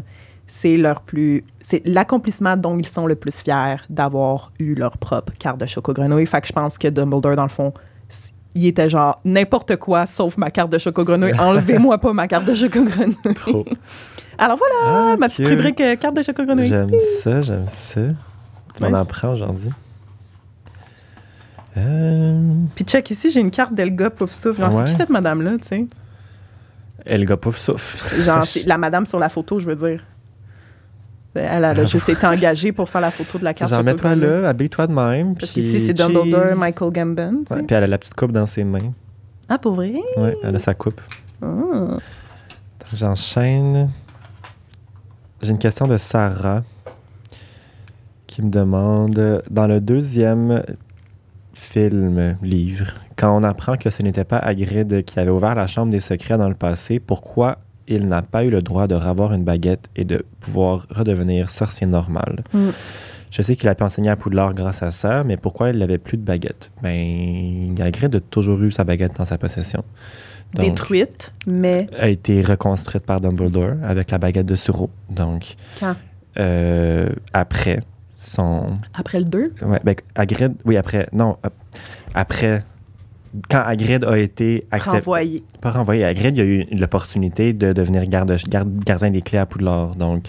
[0.47, 5.33] c'est leur plus, c'est l'accomplissement dont ils sont le plus fiers d'avoir eu leur propre
[5.37, 6.25] carte de choco-grenouille.
[6.25, 7.73] Fait que je pense que Dumbledore, dans le fond,
[8.55, 11.33] il était genre n'importe quoi sauf ma carte de choco-grenouille.
[11.39, 13.17] Enlevez-moi pas ma carte de choco-grenouille.
[13.35, 13.65] Trop.
[14.37, 14.75] Alors voilà,
[15.11, 16.67] Ah, ma petite rubrique euh, carte de choco-grenouille.
[16.67, 16.89] J'aime
[17.21, 17.99] ça, j'aime ça.
[18.75, 19.71] Tu m'en apprends aujourd'hui?
[21.77, 24.61] Euh, Puis check ici, j'ai une carte d'Elga Pouf Souffle.
[24.61, 25.85] Genre, c'est qui cette madame-là, tu sais?
[27.05, 28.21] Elga Pouf souffle.
[28.21, 30.03] Genre, c'est la madame sur la photo, je veux dire.
[31.33, 34.49] Elle a juste été engagée pour faire la photo de la carte Genre, mets-toi là,
[34.49, 35.35] habille-toi de même.
[35.35, 36.57] Parce qu'ici, c'est Dumbledore.
[36.57, 37.53] Michael Gambon, tu sais.
[37.55, 38.91] Ouais, puis elle a la petite coupe dans ses mains.
[39.47, 39.93] Ah, pour vrai?
[40.17, 40.99] Ouais, elle a sa coupe.
[41.41, 41.97] Ah.
[42.93, 43.89] J'enchaîne.
[45.41, 46.63] J'ai une question de Sarah
[48.31, 50.63] qui me demande dans le deuxième
[51.53, 55.91] film, livre, quand on apprend que ce n'était pas Hagrid qui avait ouvert la chambre
[55.91, 57.57] des secrets dans le passé, pourquoi
[57.89, 61.85] il n'a pas eu le droit de ravoir une baguette et de pouvoir redevenir sorcier
[61.85, 62.45] normal?
[62.53, 62.69] Mm.
[63.31, 65.97] Je sais qu'il a pu enseigner à Poudlard grâce à ça, mais pourquoi il n'avait
[65.97, 66.71] plus de baguette?
[66.81, 69.83] Ben, Hagrid a toujours eu sa baguette dans sa possession.
[70.53, 74.89] Donc, Détruite, mais a été reconstruite par Dumbledore avec la baguette de Suro.
[75.09, 75.95] Donc, quand?
[76.37, 77.81] euh, après
[78.23, 78.65] son.
[78.93, 79.53] Après le 2?
[79.63, 79.95] Ouais, ben.
[80.65, 81.07] Oui, après.
[81.13, 81.37] Non,
[82.13, 82.63] après.
[83.49, 84.97] Quand Hagrid a été accepté.
[84.97, 85.43] Renvoyé.
[85.61, 86.03] Pas renvoyé.
[86.03, 89.95] Hagrid, il a eu l'opportunité de devenir garde, garde- gardien des clés à Poudlard.
[89.95, 90.25] Donc,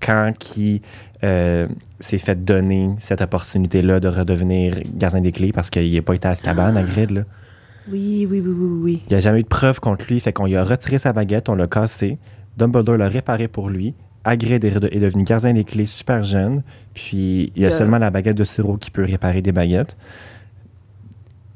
[0.00, 0.80] quand qui
[1.24, 1.66] euh,
[2.00, 6.26] s'est fait donner cette opportunité-là de redevenir gardien des clés parce qu'il n'a pas été
[6.26, 7.22] à Azkaban, Hagrid, là.
[7.92, 9.02] Oui, oui, oui, oui, oui.
[9.08, 11.12] Il n'y a jamais eu de preuve contre lui, fait qu'on lui a retiré sa
[11.12, 12.18] baguette, on l'a cassé.
[12.56, 13.94] Dumbledore l'a réparé pour lui.
[14.26, 16.62] Hagrid est, devenu gardien des clés super jeune.
[16.94, 19.96] Puis il y a Le- seulement la baguette de sirop qui peut réparer des baguettes.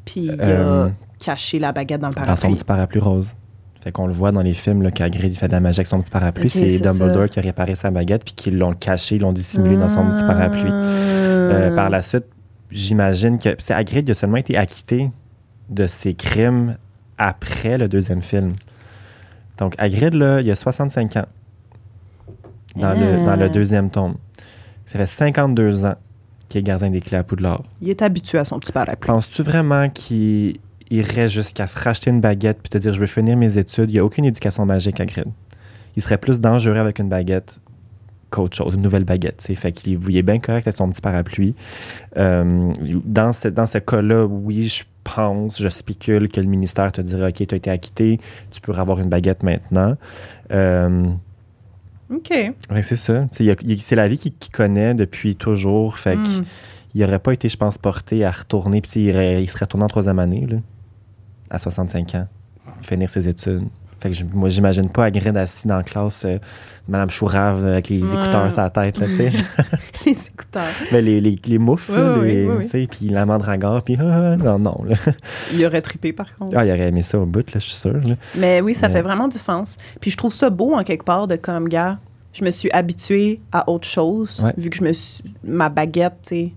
[0.05, 2.55] Puis il a Euh, caché la baguette dans le Dans son parapluie.
[2.55, 3.35] petit parapluie rose.
[3.83, 6.11] Fait qu'on le voit dans les films il fait de la magie avec son petit
[6.11, 6.51] parapluie.
[6.51, 7.29] C'est Dumbledore ça.
[7.29, 10.23] qui a réparé sa baguette puis qu'ils l'ont caché, ils l'ont dissimulé dans son petit
[10.25, 10.71] parapluie.
[10.71, 11.75] Euh, Ah.
[11.75, 12.27] par la suite,
[12.71, 15.11] j'imagine que c'est Hagrid il a seulement été acquitté
[15.71, 16.77] de ses crimes
[17.17, 18.53] après le deuxième film.
[19.57, 21.27] Donc Hagrid là, il a 65 ans
[22.77, 24.15] dans, le, dans le deuxième tome.
[24.87, 25.95] Ça fait 52 ans
[26.49, 27.63] qu'il est gardien des clés à Poudlard.
[27.81, 29.07] Il est habitué à son petit parapluie.
[29.07, 30.59] Penses-tu vraiment qu'il
[30.91, 33.91] irait jusqu'à se racheter une baguette puis te dire je veux finir mes études?
[33.91, 35.27] Il n'y a aucune éducation magique à Grid.
[35.97, 37.61] Il serait plus dangereux avec une baguette
[38.31, 39.39] qu'autre chose, une nouvelle baguette.
[39.39, 39.55] tu sais.
[39.55, 41.55] Fait qu'il il est bien correct avec son petit parapluie.
[42.17, 42.73] Euh,
[43.05, 47.29] dans ce, dans ce cas-là, oui, je pense, je spécule que le ministère te dirait
[47.29, 49.97] OK, tu as été acquitté, tu peux avoir une baguette maintenant.
[50.53, 51.07] Euh,
[52.11, 52.31] OK.
[52.31, 53.27] ouais, c'est ça.
[53.31, 55.99] C'est la vie qu'il qu'il connaît depuis toujours.
[55.99, 56.45] Fait que Hmm.
[56.95, 58.81] il n'aurait pas été, je pense, porté à retourner.
[58.81, 60.57] Puis il serait retourné en troisième année, là,
[61.51, 62.27] à 65 ans,
[62.83, 63.69] finir ses études.
[64.01, 66.39] Fait que je- moi, j'imagine pas Hagrid assis dans la classe, euh,
[66.89, 68.09] Madame Chourave euh, avec les Ouais.
[68.15, 69.45] écouteurs sur la tête, là, tu sais.
[70.07, 70.63] Les écouteurs.
[70.93, 72.49] Mais les, les, les moufles, ouais.
[72.63, 74.83] tu sais, puis la mandragore, puis ah, non, non.
[74.89, 74.97] Là.
[75.53, 76.53] Il aurait trippé, par contre.
[76.57, 77.93] Ah, il aurait aimé ça au bout, là, je suis sûr.
[77.93, 78.15] là.
[78.37, 79.77] Mais oui, ça Mais- fait vraiment du sens.
[80.01, 81.99] Puis je trouve ça beau, en quelque part, de comme, gars,
[82.33, 84.55] je me suis habituée à autre chose, Ouais.
[84.57, 85.23] vu que je me suis...
[85.45, 86.53] Ma baguette, tu sais...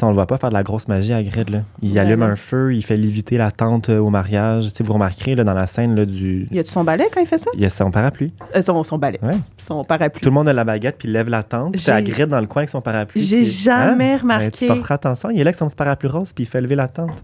[0.00, 1.60] ça, on le voit pas faire de la grosse magie à Hagrid, là.
[1.82, 4.70] Il Ouais, allume un feu, il fait léviter la tente euh, au mariage.
[4.80, 6.48] Vous remarquerez, là, dans la scène, là, du...
[6.50, 7.50] Y a-tu son balai quand il fait ça?
[7.54, 8.32] Il y a son parapluie.
[8.56, 9.20] Euh, son, son balai.
[9.22, 9.30] Ouais.
[9.58, 10.20] Son parapluie.
[10.22, 11.72] Tout le monde a la baguette, puis il lève la tente.
[11.74, 13.20] Puis Hagrid dans le coin avec son parapluie.
[13.22, 14.18] J'ai jamais Hein?
[14.22, 14.44] remarqué.
[14.46, 15.30] Ben, tu porteras attention.
[15.30, 17.22] Il est là avec son petit parapluie rose, puis il fait lever la tente.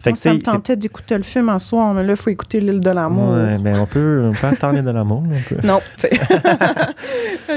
[0.00, 2.60] Fait que, ça me tentait d'écouter le film en soir, mais là, il faut écouter
[2.60, 3.32] l'île de l'amour.
[3.34, 5.22] Ouais, ben, on peut, on peut attendre de l'amour.
[5.48, 5.56] peut.
[5.66, 5.80] Non.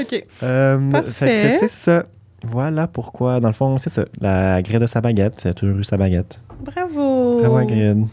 [0.00, 0.24] OK.
[0.42, 1.10] Euh, Parfait.
[1.12, 2.04] fait que c'est ça.
[2.46, 4.04] Voilà pourquoi, dans le fond, c'est ça.
[4.20, 6.40] La grille de sa baguette, a toujours eu sa baguette.
[6.60, 7.40] Bravo.
[7.40, 8.06] Bravo, Hagrid.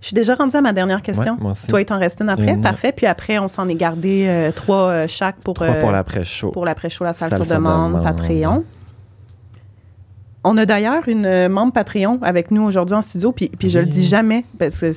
[0.00, 1.34] Je suis déjà rendue à ma dernière question.
[1.34, 1.68] Ouais, moi aussi.
[1.68, 2.54] Toi, il t'en reste une après.
[2.54, 2.60] Une.
[2.60, 2.92] Parfait.
[2.92, 6.50] Puis après, on s'en est gardé euh, trois euh, chaque pour, Trois euh, pour l'après-show.
[6.50, 8.02] pour l'après-show, la salle, Salle sur demande.
[8.02, 8.64] Patreon.
[10.44, 13.78] On a d'ailleurs une euh, membre Patreon avec nous aujourd'hui en studio, puis, puis je
[13.78, 14.90] le dis jamais, parce que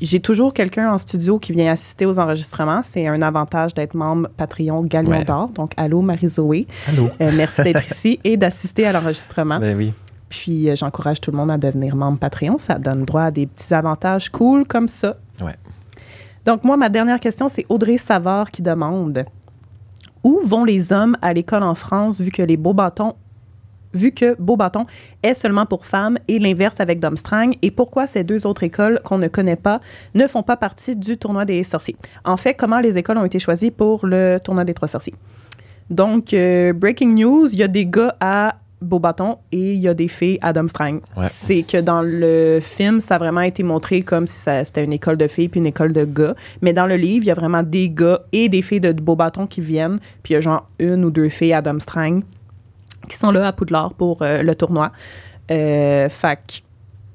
[0.00, 2.82] j'ai toujours quelqu'un en studio qui vient assister aux enregistrements.
[2.84, 5.24] C'est un avantage d'être membre Patreon Galion Ouais.
[5.24, 5.48] d'Or.
[5.48, 6.68] Donc, allô Marie-Zoé.
[6.88, 7.08] Allô?
[7.20, 9.58] Euh, merci d'être ici et d'assister à l'enregistrement.
[9.58, 9.92] Ben oui.
[10.28, 12.56] Puis euh, j'encourage tout le monde à devenir membre Patreon.
[12.58, 15.16] Ça donne droit à des petits avantages cool comme ça.
[15.42, 15.56] Ouais.
[16.46, 19.24] Donc moi, ma dernière question, c'est Audrey Savard qui demande
[20.22, 23.14] Où vont les hommes à l'école en France vu que les beaux bâtons
[23.94, 24.86] vu que Beaubaton
[25.22, 29.18] est seulement pour femmes et l'inverse avec Domstrang, et pourquoi ces deux autres écoles qu'on
[29.18, 29.80] ne connaît pas
[30.14, 31.96] ne font pas partie du tournoi des sorciers?
[32.24, 35.14] En fait, comment les écoles ont été choisies pour le tournoi des trois sorciers?
[35.90, 39.94] Donc, euh, breaking news, il y a des gars à Beaubaton et il y a
[39.94, 41.00] des filles à Domstrang.
[41.16, 41.26] Ouais.
[41.30, 45.16] C'est que dans le film, ça a vraiment été montré comme si c'était une école
[45.16, 46.34] de filles puis une école de gars.
[46.60, 49.46] Mais dans le livre, il y a vraiment des gars et des filles de Beaubaton
[49.46, 49.98] qui viennent.
[50.22, 52.22] Puis il y a genre une ou deux filles à Domstrang
[53.08, 54.92] qui sont là à Poudlard pour euh, le tournoi.
[55.50, 56.54] Euh, que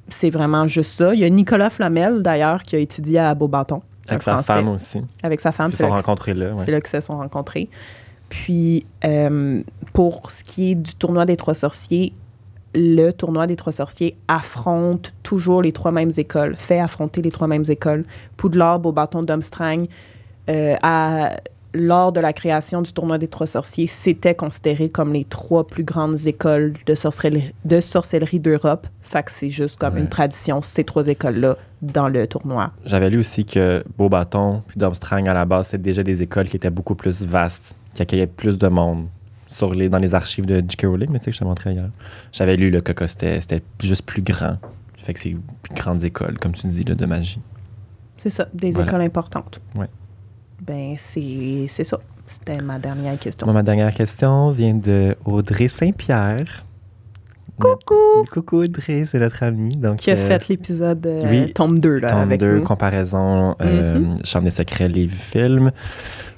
[0.09, 1.13] c'est vraiment juste ça.
[1.13, 3.81] Il y a Nicolas Flamel, d'ailleurs, qui a étudié à Beaubaton.
[4.07, 4.53] Avec sa Français.
[4.53, 5.01] femme aussi.
[5.23, 5.67] Avec sa femme.
[5.69, 6.53] Ils se c'est sont là que- rencontrés là.
[6.53, 6.63] ouais.
[6.65, 7.69] c'est là qu'ils se sont rencontrés.
[8.29, 9.61] Puis, euh,
[9.93, 12.13] pour ce qui est du tournoi des Trois Sorciers,
[12.75, 17.47] le tournoi des Trois Sorciers affronte toujours les trois mêmes écoles, fait affronter les trois
[17.47, 18.05] mêmes écoles.
[18.37, 19.87] Poudlard, Beaubaton, Domstrang,
[20.49, 21.37] euh, à-
[21.77, 25.83] lors de la création du tournoi des Trois Sorciers, c'était considéré comme les trois plus
[25.83, 28.87] grandes écoles de sorcellerie, de sorcellerie d'Europe.
[29.01, 30.01] Fait que c'est juste comme Ouais.
[30.01, 32.71] une tradition, ces trois écoles-là, dans le tournoi.
[32.85, 36.57] J'avais lu aussi que Beaubaton puis Domstrang, à la base, c'est déjà des écoles qui
[36.57, 39.07] étaient beaucoup plus vastes, qui accueillaient plus de monde
[39.45, 40.83] sur les, dans les archives de J.K.
[40.87, 41.89] Rowling, mais tu sais que je te montrais hier.
[42.33, 44.57] J'avais lu le que c'était c'était juste plus grand.
[44.97, 45.41] Fait que c'est une
[45.73, 47.39] grande école, comme tu dis, là, de magie.
[48.17, 48.87] C'est ça, des Voilà.
[48.89, 49.61] écoles importantes.
[49.77, 49.87] Ouais.
[50.67, 51.99] Ben, c'est ça.
[52.27, 53.47] C'était ma dernière question.
[53.51, 56.65] Ma dernière question vient de Audrey Saint-Pierre.
[57.59, 58.25] Coucou!
[58.31, 59.77] Coucou Audrey, c'est notre amie.
[59.77, 62.63] Donc, Qui a euh, fait l'épisode euh, oui, tome 2 là, Tome avec 2, nous.
[62.63, 64.15] comparaison, euh, Mhm.
[64.25, 65.71] Chambre des secrets, livre, film.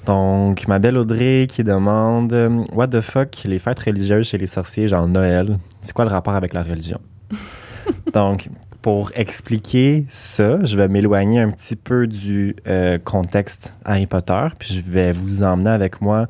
[0.06, 2.32] Donc, ma belle Audrey qui demande
[2.72, 6.34] What the fuck, les fêtes religieuses chez les sorciers, genre Noël, c'est quoi le rapport
[6.34, 7.00] avec la religion
[8.14, 8.48] Donc,
[8.82, 14.72] pour expliquer ça, je vais m'éloigner un petit peu du euh, contexte Harry Potter, puis
[14.74, 16.26] je vais vous emmener avec moi.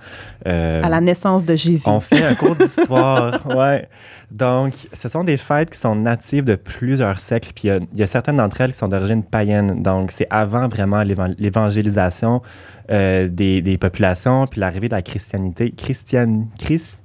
[0.47, 1.85] euh, À la naissance de Jésus.
[1.87, 3.89] on fait un cours d'histoire, ouais.
[4.31, 7.81] Donc, ce sont des fêtes qui sont natives de plusieurs siècles, puis il y a-
[7.93, 9.83] il y, a certaines d'entre elles qui sont d'origine païenne.
[9.83, 12.41] Donc, c'est avant vraiment l'évan- l'évangélisation
[12.93, 15.73] euh, des, des populations, puis l'arrivée de la christianité.
[15.77, 16.99] Christian, Christ,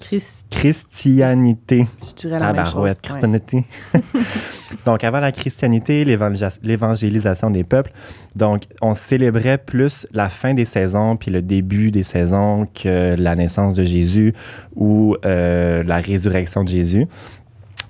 [0.00, 1.86] Christ- Christianité.
[2.08, 2.72] je dirais la même chose.
[2.72, 3.00] Tabarouette, Ouais.
[3.02, 3.64] christianité.
[4.86, 7.92] donc, avant la christianité, l'évangélisa- l'évangélisation des peuples,
[8.36, 13.34] donc, on célébrait plus la fin des saisons puis le début des saisons que la
[13.36, 14.34] naissance de Jésus
[14.76, 17.06] ou euh, la résurrection de Jésus.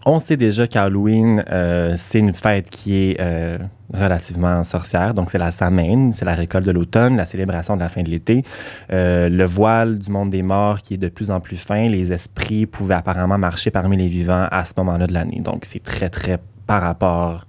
[0.06, 3.58] On sait déjà qu'Halloween, euh, c'est une fête qui est euh,
[3.92, 5.12] relativement sorcière.
[5.12, 8.08] Donc, c'est la Samhain, c'est la récolte de l'automne, la célébration de la fin de
[8.08, 8.44] l'été.
[8.92, 11.88] Euh, le voile du monde des morts qui est de plus en plus fin.
[11.88, 15.40] Les esprits pouvaient apparemment marcher parmi les vivants à ce moment-là de l'année.
[15.40, 17.46] Donc, c'est très, très par rapport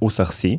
[0.00, 0.58] aux sorciers.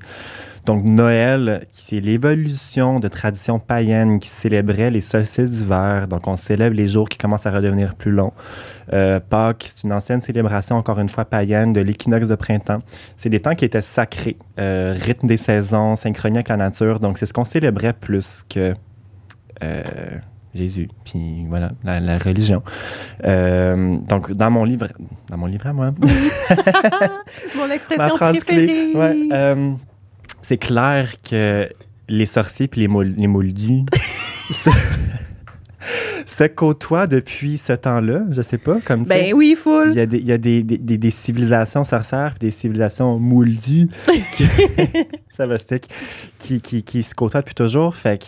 [0.67, 6.09] Donc, Noël, c'est l'évolution de traditions païennes qui célébraient les solstices d'hiver.
[6.09, 8.33] Donc, on célèbre les jours qui commencent à redevenir plus longs.
[8.91, 12.81] Euh, Pâques, c'est une ancienne célébration, encore une fois, païenne de l'équinoxe de printemps.
[13.17, 16.99] C'est des temps qui étaient sacrés, euh, rythme des saisons, synchronie avec la nature.
[16.99, 18.73] Donc, c'est ce qu'on célébrait plus que
[19.63, 19.83] euh,
[20.53, 22.61] Jésus, puis voilà, la, la religion.
[23.23, 24.87] Donc, dans mon livre,
[25.29, 25.91] dans mon livre à moi,
[27.55, 28.65] Mon expression préférée.
[28.65, 29.55] clé, ouais,
[30.47, 31.69] c'est clair que
[32.07, 33.83] les sorciers puis les, moul- les moldus
[34.51, 34.69] se,
[36.25, 39.23] se côtoient depuis ce temps-là, je sais pas, comme tu sais.
[39.25, 39.89] Ben oui, full.
[39.91, 42.51] Il y a des, il y a des, des, des- des civilisations sorcières puis des
[42.51, 43.89] civilisations mouldues
[44.35, 44.45] qui,
[45.37, 45.89] ça va stick,
[46.39, 47.95] qui, qui, qui se côtoient depuis toujours.
[47.95, 48.25] Fait que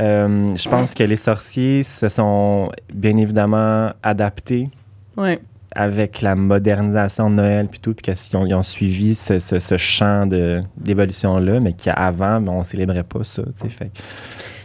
[0.00, 4.68] euh, je pense que les sorciers se sont bien évidemment adaptés
[5.16, 5.40] Ouais.
[5.74, 10.26] Avec la modernisation de Noël puis tout, puis qu'ils ont, suivi ce, ce, ce champ
[10.26, 13.90] de- d'évolution-là, mais qu'avant, ben, on célébrait pas ça, fait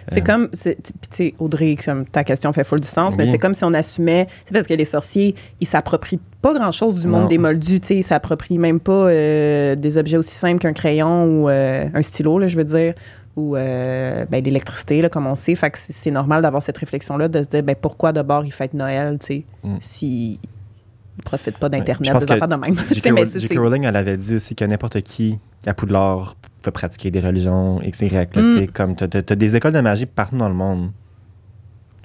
[0.09, 0.23] C'est Euh.
[0.23, 0.73] comme, tu
[1.09, 4.27] sais, Audrey, comme ta question fait full du sens, mais c'est comme si on assumait,
[4.45, 7.27] c'est parce que les sorciers, ils s'approprient pas grand-chose du monde Non.
[7.27, 11.25] des moldus, tu sais, ils s'approprient même pas euh, des objets aussi simples qu'un crayon
[11.25, 12.93] ou euh, un stylo, là, je veux dire,
[13.35, 15.55] ou euh, ben, l'électricité, là, comme on sait.
[15.55, 18.73] Fait que c'est- normal d'avoir cette réflexion-là, de se dire, ben, pourquoi d'abord ils fêtent
[18.73, 19.75] Noël, tu sais, Mm.
[19.81, 20.39] s'ils
[21.18, 22.76] ne profitent pas je d'Internet, pense des que affaires de même.
[22.91, 23.57] J.K.
[23.60, 28.02] Rowling, elle avait dit aussi que n'importe qui à Poudlard peut pratiquer des religions X,
[28.02, 28.35] Y.
[28.35, 28.57] Là, Mm.
[28.65, 30.91] tu comme t'as- t'as des écoles de magie partout dans le monde.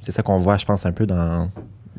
[0.01, 1.49] C'est ça qu'on voit, je pense, un peu dans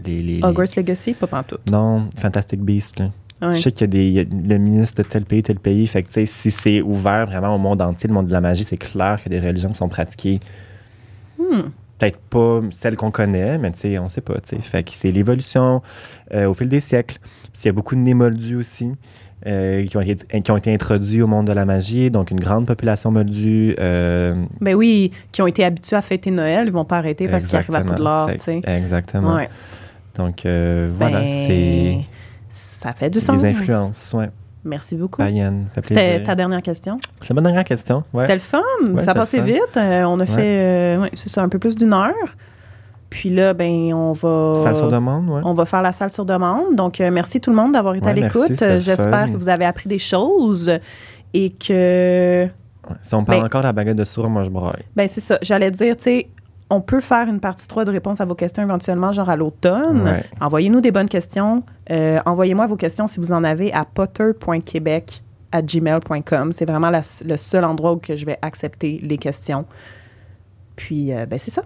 [0.04, 0.22] les...
[0.22, 1.62] les- les- Hogwarts Legacy, pas pantoute.
[1.70, 3.00] Non, Fantastic Beasts.
[3.00, 3.10] là.
[3.42, 3.56] Ouais.
[3.56, 5.86] Je sais qu'il y a, y le ministre de tel pays, tel pays.
[5.88, 8.78] Fait que, si c'est ouvert vraiment au monde entier, le monde de la magie, c'est
[8.78, 10.40] clair a des religions qui sont pratiquées.
[11.38, 11.64] Hmm.
[12.12, 14.36] Peut-être pas celles qu'on connaît, mais tu sais, on sait pas.
[14.36, 14.62] tu sais.
[14.62, 15.82] Fait que c'est l'évolution
[16.34, 17.18] euh, au fil des siècles.
[17.54, 18.92] Puis il y a beaucoup de nés moldus aussi.
[19.46, 22.40] euh, qui, ont été, qui ont été introduits au monde de la magie, donc une
[22.40, 23.76] grande population moldue.
[23.80, 27.46] euh, Ben oui, qui ont été habitués à fêter Noël, ils vont pas arrêter parce
[27.48, 27.82] qu'ils arrivent à.
[27.82, 28.62] Poudlard, tu sais.
[28.66, 29.36] Exactement.
[29.36, 29.50] Ouais.
[30.16, 31.98] Donc euh, voilà, Ben, c'est
[32.50, 33.42] Ça fait du sens.
[33.42, 34.30] des influences ouais,
[34.66, 35.22] Merci beaucoup.
[35.82, 36.98] C'était ta dernière question.
[37.22, 38.04] C'est ma dernière question.
[38.14, 38.22] Ouais.
[38.22, 38.62] C'était le fun.
[38.90, 39.78] Ouais, ça passait vite.
[39.78, 42.14] Euh, on a fait, euh, c'est ça, un peu plus d'une heure.
[43.10, 44.54] Puis là, ben, on va.
[44.56, 45.42] Salle sur demande, ouais.
[45.44, 46.76] On va faire la salle sur demande.
[46.76, 48.64] Donc, euh, merci tout le monde d'avoir été à l'écoute.
[48.80, 50.72] J'espère que vous avez appris des choses
[51.34, 52.48] et que.
[53.02, 54.84] Si on parle Ben- encore de la baguette de sourd, moi je braille.
[54.96, 55.38] Ben, c'est ça.
[55.42, 56.28] J'allais dire, tu sais,
[56.76, 60.02] on peut faire une partie 3 de réponse à vos questions éventuellement, genre à l'automne.
[60.04, 60.24] Ouais.
[60.42, 61.64] Envoyez-nous des bonnes questions.
[61.92, 65.22] Euh, Envoyez-moi vos questions si vous en avez à potter.québec
[65.52, 66.52] à gmail.com.
[66.52, 69.66] C'est vraiment la- le seul endroit où que je vais accepter les questions.
[70.76, 71.62] Puis, euh, ben, c'est ça.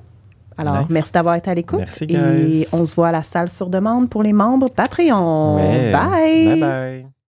[0.57, 0.87] Alors, Nice.
[0.89, 1.79] merci d'avoir été à l'écoute.
[1.79, 5.55] Merci, Et on se voit à la salle sur demande pour les membres Patreon.
[5.57, 5.91] Ouais.
[5.91, 6.45] Bye!
[6.45, 7.16] Bye bye.